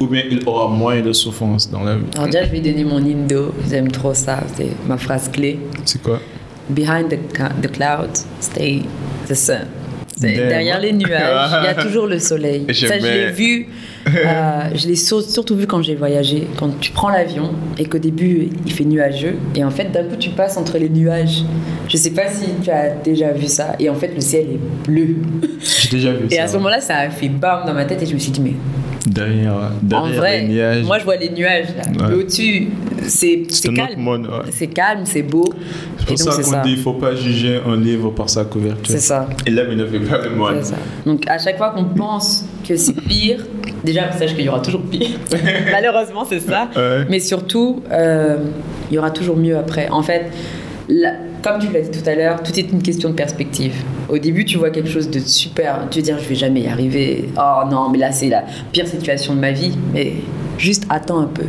Ou 0.00 0.06
bien 0.06 0.22
il 0.30 0.42
aura 0.46 0.68
moins 0.68 1.00
de 1.00 1.12
souffrance 1.12 1.70
dans 1.70 1.82
la 1.82 1.96
vie. 1.96 2.04
Alors 2.14 2.26
déjà, 2.26 2.44
je 2.44 2.50
vais 2.50 2.60
donner 2.60 2.84
mon 2.84 2.98
indo. 2.98 3.54
J'aime 3.68 3.90
trop 3.90 4.14
ça. 4.14 4.40
C'est 4.56 4.70
ma 4.86 4.98
phrase 4.98 5.30
clé. 5.30 5.58
C'est 5.84 6.02
quoi? 6.02 6.20
Behind 6.68 7.08
the, 7.08 7.18
the 7.62 7.70
clouds, 7.70 8.26
stay 8.40 8.82
the 9.28 9.34
sun. 9.34 9.66
Derrière 10.18 10.80
les 10.80 10.92
nuages, 10.92 11.50
il 11.62 11.64
y 11.64 11.68
a 11.68 11.74
toujours 11.82 12.06
le 12.06 12.18
soleil. 12.18 12.66
Ça, 12.74 12.98
je 12.98 13.04
l'ai 13.04 13.30
vu. 13.32 13.68
Euh, 14.06 14.70
je 14.74 14.86
l'ai 14.88 14.96
surtout 14.96 15.56
vu 15.56 15.66
quand 15.66 15.82
j'ai 15.82 15.94
voyagé. 15.94 16.46
Quand 16.58 16.70
tu 16.80 16.92
prends 16.92 17.08
l'avion 17.08 17.52
et 17.78 17.86
qu'au 17.86 17.98
début 17.98 18.48
il 18.64 18.72
fait 18.72 18.84
nuageux 18.84 19.36
et 19.54 19.64
en 19.64 19.70
fait 19.70 19.90
d'un 19.90 20.04
coup 20.04 20.16
tu 20.16 20.30
passes 20.30 20.56
entre 20.56 20.78
les 20.78 20.88
nuages. 20.88 21.42
Je 21.88 21.96
sais 21.96 22.10
pas 22.10 22.28
si 22.28 22.46
tu 22.62 22.70
as 22.70 22.90
déjà 22.90 23.32
vu 23.32 23.46
ça 23.46 23.76
et 23.78 23.88
en 23.90 23.94
fait 23.94 24.12
le 24.14 24.20
ciel 24.20 24.46
est 24.50 24.86
bleu. 24.86 25.16
J'ai 25.60 25.88
déjà 25.88 26.12
vu 26.12 26.28
ça. 26.28 26.36
Et 26.36 26.38
à 26.38 26.48
ce 26.48 26.56
moment-là, 26.56 26.80
ça 26.80 26.96
a 26.96 27.10
fait 27.10 27.28
bam 27.28 27.66
dans 27.66 27.74
ma 27.74 27.84
tête 27.84 28.02
et 28.02 28.06
je 28.06 28.14
me 28.14 28.18
suis 28.18 28.32
dit 28.32 28.40
mais 28.40 28.54
derrière, 29.06 29.70
derrière 29.82 30.06
en 30.06 30.12
vrai, 30.12 30.40
les 30.40 30.48
nuages. 30.48 30.84
Moi, 30.84 30.98
je 30.98 31.04
vois 31.04 31.16
les 31.16 31.30
nuages. 31.30 31.68
Là. 31.98 32.14
Au-dessus, 32.14 32.68
c'est 33.06 33.46
calme. 33.74 34.28
C'est 34.50 34.66
calme, 34.66 35.02
c'est 35.04 35.22
beau. 35.22 35.48
C'est 35.98 36.06
pour 36.06 36.18
ça 36.18 36.42
qu'on 36.42 36.62
dit 36.62 36.70
qu'il 36.70 36.78
ne 36.78 36.82
faut 36.82 36.94
pas 36.94 37.14
juger 37.14 37.60
un 37.66 37.76
livre 37.76 38.10
par 38.10 38.28
sa 38.28 38.44
couverture. 38.44 38.86
C'est 38.86 39.00
ça. 39.00 39.28
Et 39.46 39.50
là, 39.50 39.62
il 39.70 39.76
ne 39.76 39.86
fait 39.86 40.00
pas 40.00 40.18
le 40.18 40.30
moine. 40.30 40.56
C'est 40.60 40.70
ça. 40.70 40.76
Donc, 41.04 41.28
à 41.28 41.38
chaque 41.38 41.56
fois 41.56 41.70
qu'on 41.70 41.84
pense 41.84 42.44
que 42.66 42.76
c'est 42.76 42.94
pire, 42.94 43.44
déjà, 43.84 44.10
sache 44.12 44.34
qu'il 44.34 44.44
y 44.44 44.48
aura 44.48 44.60
toujours 44.60 44.82
pire. 44.82 45.10
Malheureusement, 45.72 46.24
c'est 46.28 46.40
ça. 46.40 46.68
Mais 47.08 47.20
surtout, 47.20 47.82
euh, 47.90 48.38
il 48.90 48.94
y 48.94 48.98
aura 48.98 49.10
toujours 49.10 49.36
mieux 49.36 49.56
après. 49.56 49.88
En 49.88 50.02
fait, 50.02 50.30
comme 51.46 51.60
tu 51.60 51.72
l'as 51.72 51.80
dit 51.80 51.96
tout 51.96 52.10
à 52.10 52.14
l'heure, 52.16 52.42
tout 52.42 52.58
est 52.58 52.72
une 52.72 52.82
question 52.82 53.10
de 53.10 53.14
perspective. 53.14 53.72
Au 54.08 54.18
début, 54.18 54.44
tu 54.44 54.58
vois 54.58 54.70
quelque 54.70 54.88
chose 54.88 55.08
de 55.08 55.20
super, 55.20 55.86
tu 55.92 55.98
veux 55.98 56.04
dire, 56.04 56.18
je 56.18 56.28
vais 56.28 56.34
jamais 56.34 56.62
y 56.62 56.66
arriver. 56.66 57.28
Oh 57.38 57.60
non, 57.70 57.88
mais 57.88 57.98
là, 57.98 58.10
c'est 58.10 58.28
la 58.28 58.42
pire 58.72 58.88
situation 58.88 59.32
de 59.32 59.38
ma 59.38 59.52
vie. 59.52 59.78
Mais 59.94 60.14
juste 60.58 60.86
attends 60.88 61.20
un 61.20 61.28
peu. 61.28 61.44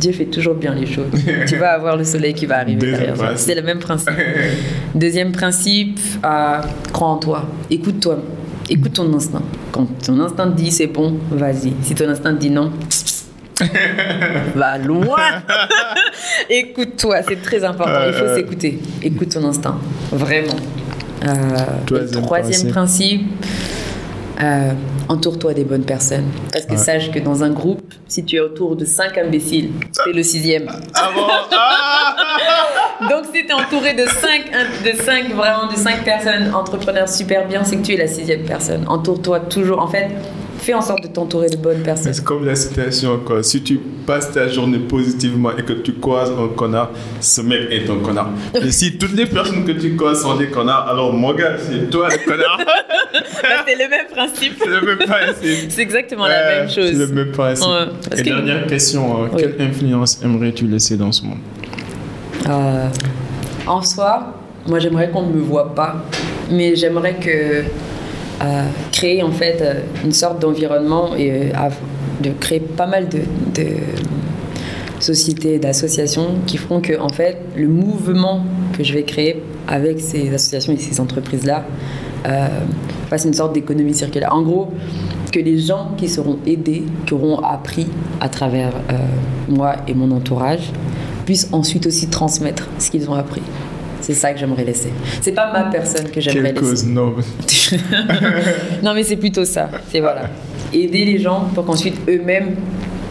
Dieu 0.00 0.12
fait 0.12 0.24
toujours 0.24 0.54
bien 0.54 0.74
les 0.74 0.86
choses. 0.86 1.10
tu 1.46 1.56
vas 1.56 1.72
avoir 1.72 1.98
le 1.98 2.04
soleil 2.04 2.32
qui 2.32 2.46
va 2.46 2.56
arriver 2.60 2.92
derrière 2.92 3.16
C'est 3.36 3.54
le 3.54 3.60
même 3.60 3.78
principe. 3.78 4.10
Deuxième 4.94 5.32
principe, 5.32 6.00
euh, 6.24 6.60
crois 6.94 7.08
en 7.08 7.18
toi. 7.18 7.44
Écoute-toi. 7.70 8.18
Écoute 8.70 8.94
ton 8.94 9.12
instinct. 9.12 9.42
Quand 9.70 9.86
ton 10.02 10.18
instinct 10.18 10.50
te 10.50 10.56
dit 10.56 10.70
c'est 10.70 10.86
bon, 10.86 11.14
vas-y. 11.30 11.72
Si 11.82 11.94
ton 11.94 12.08
instinct 12.08 12.32
te 12.34 12.40
dit 12.40 12.50
non, 12.50 12.72
va 14.54 14.78
loin. 14.78 15.42
Écoute-toi, 16.50 17.22
c'est 17.26 17.42
très 17.42 17.64
important. 17.64 18.00
Il 18.06 18.12
faut 18.12 18.34
s'écouter. 18.34 18.78
Écoute 19.02 19.30
ton 19.30 19.44
instinct, 19.44 19.78
vraiment. 20.12 20.56
Euh, 21.26 22.20
troisième 22.22 22.68
principe, 22.70 23.22
euh, 24.40 24.72
entoure-toi 25.08 25.54
des 25.54 25.64
bonnes 25.64 25.84
personnes. 25.84 26.26
Parce 26.52 26.66
que 26.66 26.76
sache 26.76 27.10
que 27.10 27.18
dans 27.18 27.42
un 27.42 27.50
groupe, 27.50 27.94
si 28.06 28.24
tu 28.24 28.36
es 28.36 28.40
autour 28.40 28.76
de 28.76 28.84
cinq 28.84 29.16
imbéciles, 29.18 29.70
tu 30.04 30.10
es 30.10 30.12
le 30.12 30.22
sixième. 30.22 30.66
Ah 30.94 31.10
bon? 31.14 31.26
Ah 31.52 32.16
Donc 33.08 33.24
si 33.32 33.44
tu 33.44 33.48
es 33.48 33.52
entouré 33.52 33.94
de 33.94 34.04
cinq, 34.06 34.50
de 34.84 35.02
cinq, 35.02 35.34
vraiment 35.34 35.70
de 35.70 35.76
cinq 35.76 36.04
personnes 36.04 36.54
entrepreneurs 36.54 37.08
super 37.08 37.46
bien, 37.46 37.64
c'est 37.64 37.76
que 37.76 37.82
tu 37.82 37.94
es 37.94 37.96
la 37.96 38.08
sixième 38.08 38.44
personne. 38.44 38.84
Entoure-toi 38.86 39.40
toujours. 39.40 39.80
En 39.80 39.88
fait, 39.88 40.08
fais 40.66 40.74
en 40.74 40.82
sorte 40.82 41.04
de 41.04 41.08
t'entourer 41.08 41.48
de 41.48 41.56
bonnes 41.56 41.82
personnes. 41.82 42.12
C'est 42.12 42.24
comme 42.24 42.44
la 42.44 42.56
citation, 42.56 43.20
quoi. 43.24 43.42
Si 43.44 43.62
tu 43.62 43.78
passes 44.04 44.32
ta 44.32 44.48
journée 44.48 44.78
positivement 44.80 45.50
et 45.56 45.62
que 45.62 45.72
tu 45.74 45.92
croises 45.92 46.30
un 46.30 46.48
connard, 46.54 46.90
ce 47.20 47.40
mec 47.40 47.68
est 47.70 47.88
un 47.88 47.98
connard. 48.04 48.30
et 48.54 48.72
si 48.72 48.98
toutes 48.98 49.14
les 49.14 49.26
personnes 49.26 49.64
que 49.64 49.72
tu 49.72 49.94
croises 49.94 50.22
sont 50.22 50.34
des 50.36 50.48
connards, 50.48 50.88
alors 50.88 51.12
mon 51.12 51.32
gars, 51.34 51.56
c'est 51.56 51.88
toi 51.88 52.08
le 52.10 52.28
connard. 52.28 52.58
c'est 53.66 53.74
le 53.76 53.88
même 53.88 54.06
principe. 54.12 54.54
C'est 54.58 54.68
le 54.68 54.80
même 54.82 54.98
principe. 54.98 55.70
C'est 55.70 55.82
exactement 55.82 56.26
la 56.26 56.46
même 56.48 56.68
chose. 56.68 56.90
C'est 56.90 56.92
le 56.94 57.06
même 57.06 57.30
principe. 57.30 57.68
et 58.16 58.22
dernière 58.22 58.66
question, 58.66 59.24
euh, 59.24 59.28
quelle 59.36 59.54
influence 59.60 60.20
aimerais-tu 60.24 60.66
laisser 60.66 60.96
dans 60.96 61.12
ce 61.12 61.22
monde? 61.22 61.38
Euh, 62.48 62.88
En 63.68 63.82
soi, 63.82 64.34
moi 64.66 64.80
j'aimerais 64.80 65.10
qu'on 65.10 65.22
ne 65.26 65.32
me 65.32 65.40
voit 65.42 65.74
pas, 65.76 65.94
mais 66.50 66.74
j'aimerais 66.74 67.14
que 67.14 67.64
créer 68.92 69.22
en 69.22 69.30
fait 69.30 69.58
euh, 69.60 69.80
une 70.04 70.12
sorte 70.12 70.40
d'environnement 70.40 71.14
et 71.16 71.50
euh, 71.54 71.70
de 72.22 72.30
créer 72.30 72.60
pas 72.60 72.86
mal 72.86 73.08
de, 73.08 73.20
de 73.54 73.66
sociétés, 75.00 75.58
d'associations 75.58 76.36
qui 76.46 76.56
feront 76.56 76.80
que 76.80 76.98
en 76.98 77.08
fait 77.08 77.38
le 77.56 77.68
mouvement 77.68 78.42
que 78.76 78.84
je 78.84 78.92
vais 78.94 79.02
créer 79.02 79.42
avec 79.68 80.00
ces 80.00 80.32
associations 80.32 80.72
et 80.72 80.78
ces 80.78 81.00
entreprises-là 81.00 81.64
euh, 82.26 82.48
fasse 83.08 83.24
une 83.24 83.34
sorte 83.34 83.52
d'économie 83.52 83.94
circulaire. 83.94 84.34
En 84.34 84.42
gros, 84.42 84.72
que 85.32 85.40
les 85.40 85.58
gens 85.58 85.90
qui 85.96 86.08
seront 86.08 86.38
aidés, 86.46 86.84
qui 87.04 87.14
auront 87.14 87.38
appris 87.40 87.86
à 88.20 88.28
travers 88.28 88.72
moi 89.48 89.76
et 89.86 89.92
mon 89.94 90.10
entourage, 90.12 90.72
puissent 91.26 91.48
ensuite 91.52 91.86
aussi 91.86 92.08
transmettre 92.08 92.68
ce 92.78 92.90
qu'ils 92.90 93.10
ont 93.10 93.14
appris. 93.14 93.42
C'est 94.06 94.14
ça 94.14 94.32
que 94.32 94.38
j'aimerais 94.38 94.62
laisser. 94.62 94.90
C'est 95.20 95.32
pas 95.32 95.52
ma 95.52 95.64
personne 95.64 96.08
que 96.08 96.20
j'aimerais 96.20 96.52
laisser. 96.52 96.60
cause 96.64 96.86
noble. 96.86 97.24
non, 98.84 98.94
mais 98.94 99.02
c'est 99.02 99.16
plutôt 99.16 99.44
ça. 99.44 99.68
C'est 99.90 99.98
voilà. 99.98 100.30
Aider 100.72 101.04
les 101.04 101.18
gens 101.18 101.48
pour 101.52 101.64
qu'ensuite 101.64 101.96
eux-mêmes 102.08 102.54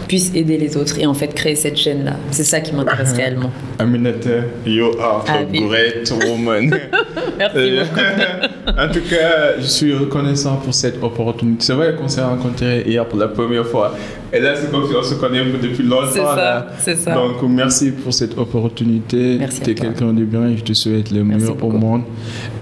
puissent 0.07 0.31
aider 0.35 0.57
les 0.57 0.77
autres 0.77 0.99
et 0.99 1.05
en 1.05 1.13
fait 1.13 1.33
créer 1.33 1.55
cette 1.55 1.77
chaîne-là. 1.77 2.17
C'est 2.31 2.43
ça 2.43 2.59
qui 2.59 2.73
m'intéresse 2.73 3.13
réellement. 3.13 3.51
Aminata, 3.79 4.29
you 4.65 4.91
are 4.99 5.25
a 5.27 5.43
great 5.43 6.11
woman. 6.27 6.69
Merci 7.37 7.57
euh, 7.57 7.83
beaucoup. 7.83 8.79
en 8.79 8.91
tout 8.91 9.01
cas, 9.09 9.59
je 9.59 9.65
suis 9.65 9.93
reconnaissant 9.93 10.57
pour 10.57 10.73
cette 10.73 11.01
opportunité. 11.01 11.65
C'est 11.65 11.73
vrai 11.73 11.95
qu'on 11.95 12.07
s'est 12.07 12.23
rencontrés 12.23 12.83
hier 12.85 13.05
pour 13.05 13.19
la 13.19 13.27
première 13.27 13.65
fois. 13.65 13.95
Et 14.31 14.39
là, 14.39 14.53
c'est 14.55 14.69
comme 14.71 14.87
si 14.87 14.95
on 14.95 15.03
se 15.03 15.15
connaît 15.15 15.43
depuis 15.43 15.83
longtemps. 15.83 16.07
C'est 16.11 16.19
ça, 16.19 16.67
c'est 16.79 16.95
ça. 16.95 17.13
Donc, 17.13 17.41
merci 17.47 17.91
pour 17.91 18.13
cette 18.13 18.37
opportunité. 18.37 19.37
Merci 19.39 19.61
Tu 19.61 19.71
es 19.71 19.75
quelqu'un 19.75 20.13
de 20.13 20.23
bien 20.23 20.49
et 20.49 20.57
je 20.57 20.63
te 20.63 20.73
souhaite 20.73 21.11
le 21.11 21.23
meilleur 21.23 21.61
au 21.63 21.71
monde. 21.71 22.01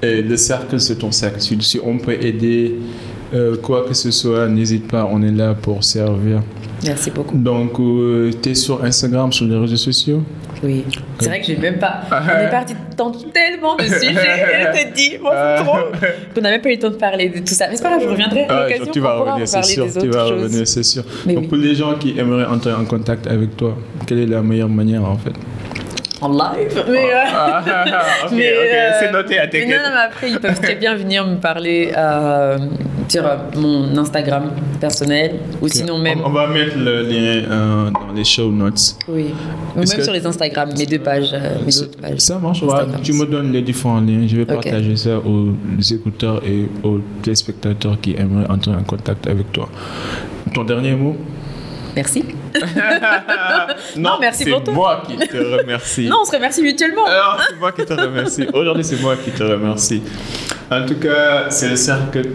Et 0.02 0.22
le 0.22 0.38
cercle, 0.38 0.80
c'est 0.80 0.98
ton 0.98 1.12
cercle. 1.12 1.40
Si 1.42 1.80
on 1.84 1.98
peut 1.98 2.18
aider 2.20 2.76
euh, 3.34 3.58
quoi 3.58 3.86
que 3.88 3.94
ce 3.94 4.12
soit, 4.12 4.48
n'hésite 4.48 4.88
pas, 4.88 5.08
on 5.12 5.22
est 5.22 5.32
là 5.32 5.54
pour 5.54 5.84
servir. 5.84 6.42
Merci 6.86 7.12
beaucoup. 7.12 7.38
Donc, 7.38 7.80
euh, 7.80 8.32
tu 8.42 8.50
es 8.50 8.56
sur 8.56 8.84
Instagram, 8.84 9.32
sur 9.32 9.46
les 9.46 9.58
réseaux 9.58 9.78
sociaux? 9.78 10.22
Oui. 10.64 10.86
C'est 11.20 11.28
vrai 11.28 11.42
que 11.42 11.48
j'ai 11.48 11.58
même 11.58 11.78
pas. 11.78 12.02
On 12.12 12.48
est 12.48 12.50
parti 12.50 12.74
dans 12.98 13.12
tellement 13.12 13.76
de 13.76 13.84
sujets. 13.84 14.14
je 14.76 14.84
te 14.84 14.94
dis, 14.94 15.18
moi, 15.22 15.34
c'est 15.58 15.64
trop. 15.64 15.78
On 16.38 16.42
n'a 16.42 16.52
même 16.52 16.62
pas 16.62 16.70
eu 16.70 16.74
le 16.74 16.80
temps 16.80 16.90
de 16.90 16.96
parler 16.96 17.30
de 17.30 17.40
tout 17.40 17.54
ça. 17.54 17.68
Mais 17.70 17.76
c'est 17.76 17.84
pas 17.84 17.90
grave, 17.90 18.04
je 18.04 18.10
reviendrai 18.10 18.44
à 18.46 18.64
l'occasion. 18.64 18.92
tu 18.92 19.00
vas 19.00 19.16
revenir, 19.16 19.48
c'est 19.48 19.64
sûr. 19.64 19.88
Tu 20.00 20.10
vas 20.10 20.24
revenir, 20.26 20.68
c'est 20.68 20.84
sûr. 20.84 21.04
Donc, 21.26 21.48
pour 21.48 21.58
les 21.58 21.76
gens 21.76 21.96
qui 21.96 22.18
aimeraient 22.18 22.46
entrer 22.46 22.74
en 22.74 22.86
contact 22.86 23.28
avec 23.28 23.58
toi, 23.58 23.78
quelle 24.06 24.20
est 24.20 24.28
la 24.28 24.42
meilleure 24.42 24.70
manière, 24.70 25.04
en 25.04 25.18
fait? 25.18 25.34
En 26.22 26.30
live? 26.30 26.86
Mais, 26.90 27.14
euh, 27.14 27.18
ah, 27.36 27.64
ah, 27.68 27.86
ah, 27.86 28.28
mais 28.32 28.54
euh, 28.54 28.92
c'est 29.00 29.12
noté 29.12 29.40
à 29.40 29.48
tes 29.48 29.66
non, 29.66 29.76
non, 29.76 29.90
mais 29.94 30.02
après, 30.06 30.30
ils 30.30 30.40
peuvent 30.40 30.62
très 30.62 30.76
bien 30.76 30.96
venir 30.96 31.26
me 31.28 31.36
parler 31.36 31.92
euh, 31.98 32.58
sur 33.14 33.24
mon 33.56 33.96
Instagram 33.98 34.52
personnel 34.80 35.40
ou 35.62 35.68
sinon 35.68 36.00
même. 36.00 36.20
On, 36.26 36.32
va 36.32 36.48
mettre 36.48 36.78
le 36.78 37.04
lien 37.04 37.92
dans 37.92 38.12
les 38.14 38.24
show 38.24 38.50
notes. 38.52 38.96
Oui, 39.08 39.28
ou 39.76 39.80
même 39.80 40.02
sur 40.02 40.14
les 40.14 40.26
Instagram, 40.26 40.70
mes 40.76 40.86
deux 40.86 41.00
pages. 41.00 41.32
mes 41.66 41.88
pages 42.02 42.20
ça 42.20 42.40
marche, 42.40 42.64
tu 43.04 43.14
me 43.14 43.26
donnes 43.26 43.52
les 43.52 43.62
différents 43.62 44.02
liens. 44.02 44.26
Je 44.28 44.38
vais 44.38 44.46
partager 44.46 44.96
ça 44.96 45.18
aux 45.20 45.54
écouteurs 45.92 46.42
et 46.44 46.68
aux 46.84 47.00
téléspectateurs 47.22 48.00
qui 48.02 48.16
aimeraient 48.18 48.50
entrer 48.50 48.72
en 48.72 48.84
contact 48.84 49.28
avec 49.28 49.52
toi. 49.52 49.70
Ton 50.54 50.64
dernier 50.64 50.96
mot? 50.96 51.16
Merci. 51.96 52.26
non, 53.98 54.18
merci 54.20 54.46
pour 54.46 54.64
toi. 54.64 54.74
C'est 54.74 54.74
moi 54.74 55.04
qui 55.08 55.28
te 55.28 55.38
remercie. 55.38 56.08
non, 56.10 56.18
on 56.22 56.26
se 56.26 56.32
remercie 56.32 56.64
mutuellement. 56.64 57.06
Alors, 57.06 57.40
c'est 57.48 57.60
moi 57.60 57.72
qui 57.72 57.86
te 57.86 57.94
remercie. 57.94 58.48
Aujourd'hui, 58.52 58.84
c'est 58.84 59.02
moi 59.02 59.16
qui 59.24 59.32
te 59.32 59.44
remercie. 59.44 60.02
En 60.72 60.86
tout 60.86 60.96
cas, 60.96 61.50
c'est 61.50 61.70
le 61.70 61.76
cercle. 61.76 62.30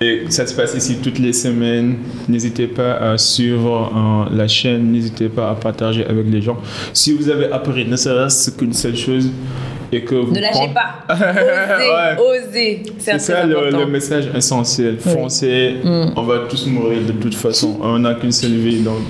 Et 0.00 0.24
ça 0.28 0.46
se 0.46 0.54
passe 0.54 0.74
ici 0.74 0.98
toutes 1.02 1.18
les 1.18 1.32
semaines. 1.32 1.96
N'hésitez 2.28 2.66
pas 2.66 2.94
à 2.94 3.18
suivre 3.18 3.92
euh, 4.30 4.36
la 4.36 4.46
chaîne. 4.46 4.92
N'hésitez 4.92 5.28
pas 5.28 5.50
à 5.50 5.54
partager 5.54 6.06
avec 6.06 6.26
les 6.30 6.40
gens. 6.40 6.58
Si 6.92 7.12
vous 7.12 7.28
avez 7.28 7.50
appris 7.50 7.84
ne 7.84 7.96
serait-ce 7.96 8.50
qu'une 8.52 8.72
seule 8.72 8.96
chose, 8.96 9.30
et 9.90 10.02
que 10.02 10.14
vous 10.14 10.32
ne 10.32 10.40
lâchez 10.40 10.70
pas. 10.74 11.14
Osez, 12.18 12.48
osez. 12.48 12.82
C'est 12.98 13.18
ça 13.18 13.46
le, 13.46 13.86
message 13.86 14.28
essentiel. 14.34 14.98
Foncez, 14.98 15.76
mm. 15.82 16.12
on 16.16 16.22
va 16.22 16.40
tous 16.48 16.66
mourir 16.66 16.98
de 17.06 17.12
toute 17.12 17.34
façon. 17.34 17.78
On 17.80 17.98
n'a 17.98 18.14
qu'une 18.14 18.32
seule 18.32 18.52
vie, 18.52 18.80
donc 18.80 19.00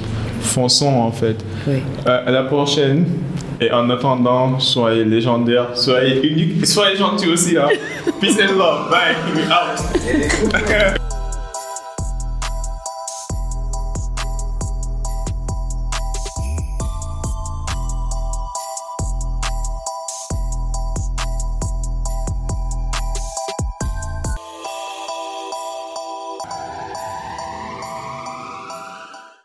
fonçons 0.41 0.86
en 0.86 1.11
fait. 1.11 1.36
Oui. 1.66 1.78
Euh, 2.07 2.26
à 2.26 2.30
la 2.30 2.45
prochaine. 2.45 3.05
Et 3.61 3.73
en 3.73 3.91
attendant, 3.91 4.61
soyez 4.61 5.05
légendaires, 5.05 5.77
soyez 5.77 6.25
uniques, 6.27 6.65
soyez 6.67 6.97
gentils 6.97 7.29
aussi. 7.29 7.57
Hein. 7.57 7.69
Peace 8.21 8.39
and 8.41 8.57
love. 8.57 8.91
Bye. 8.91 9.17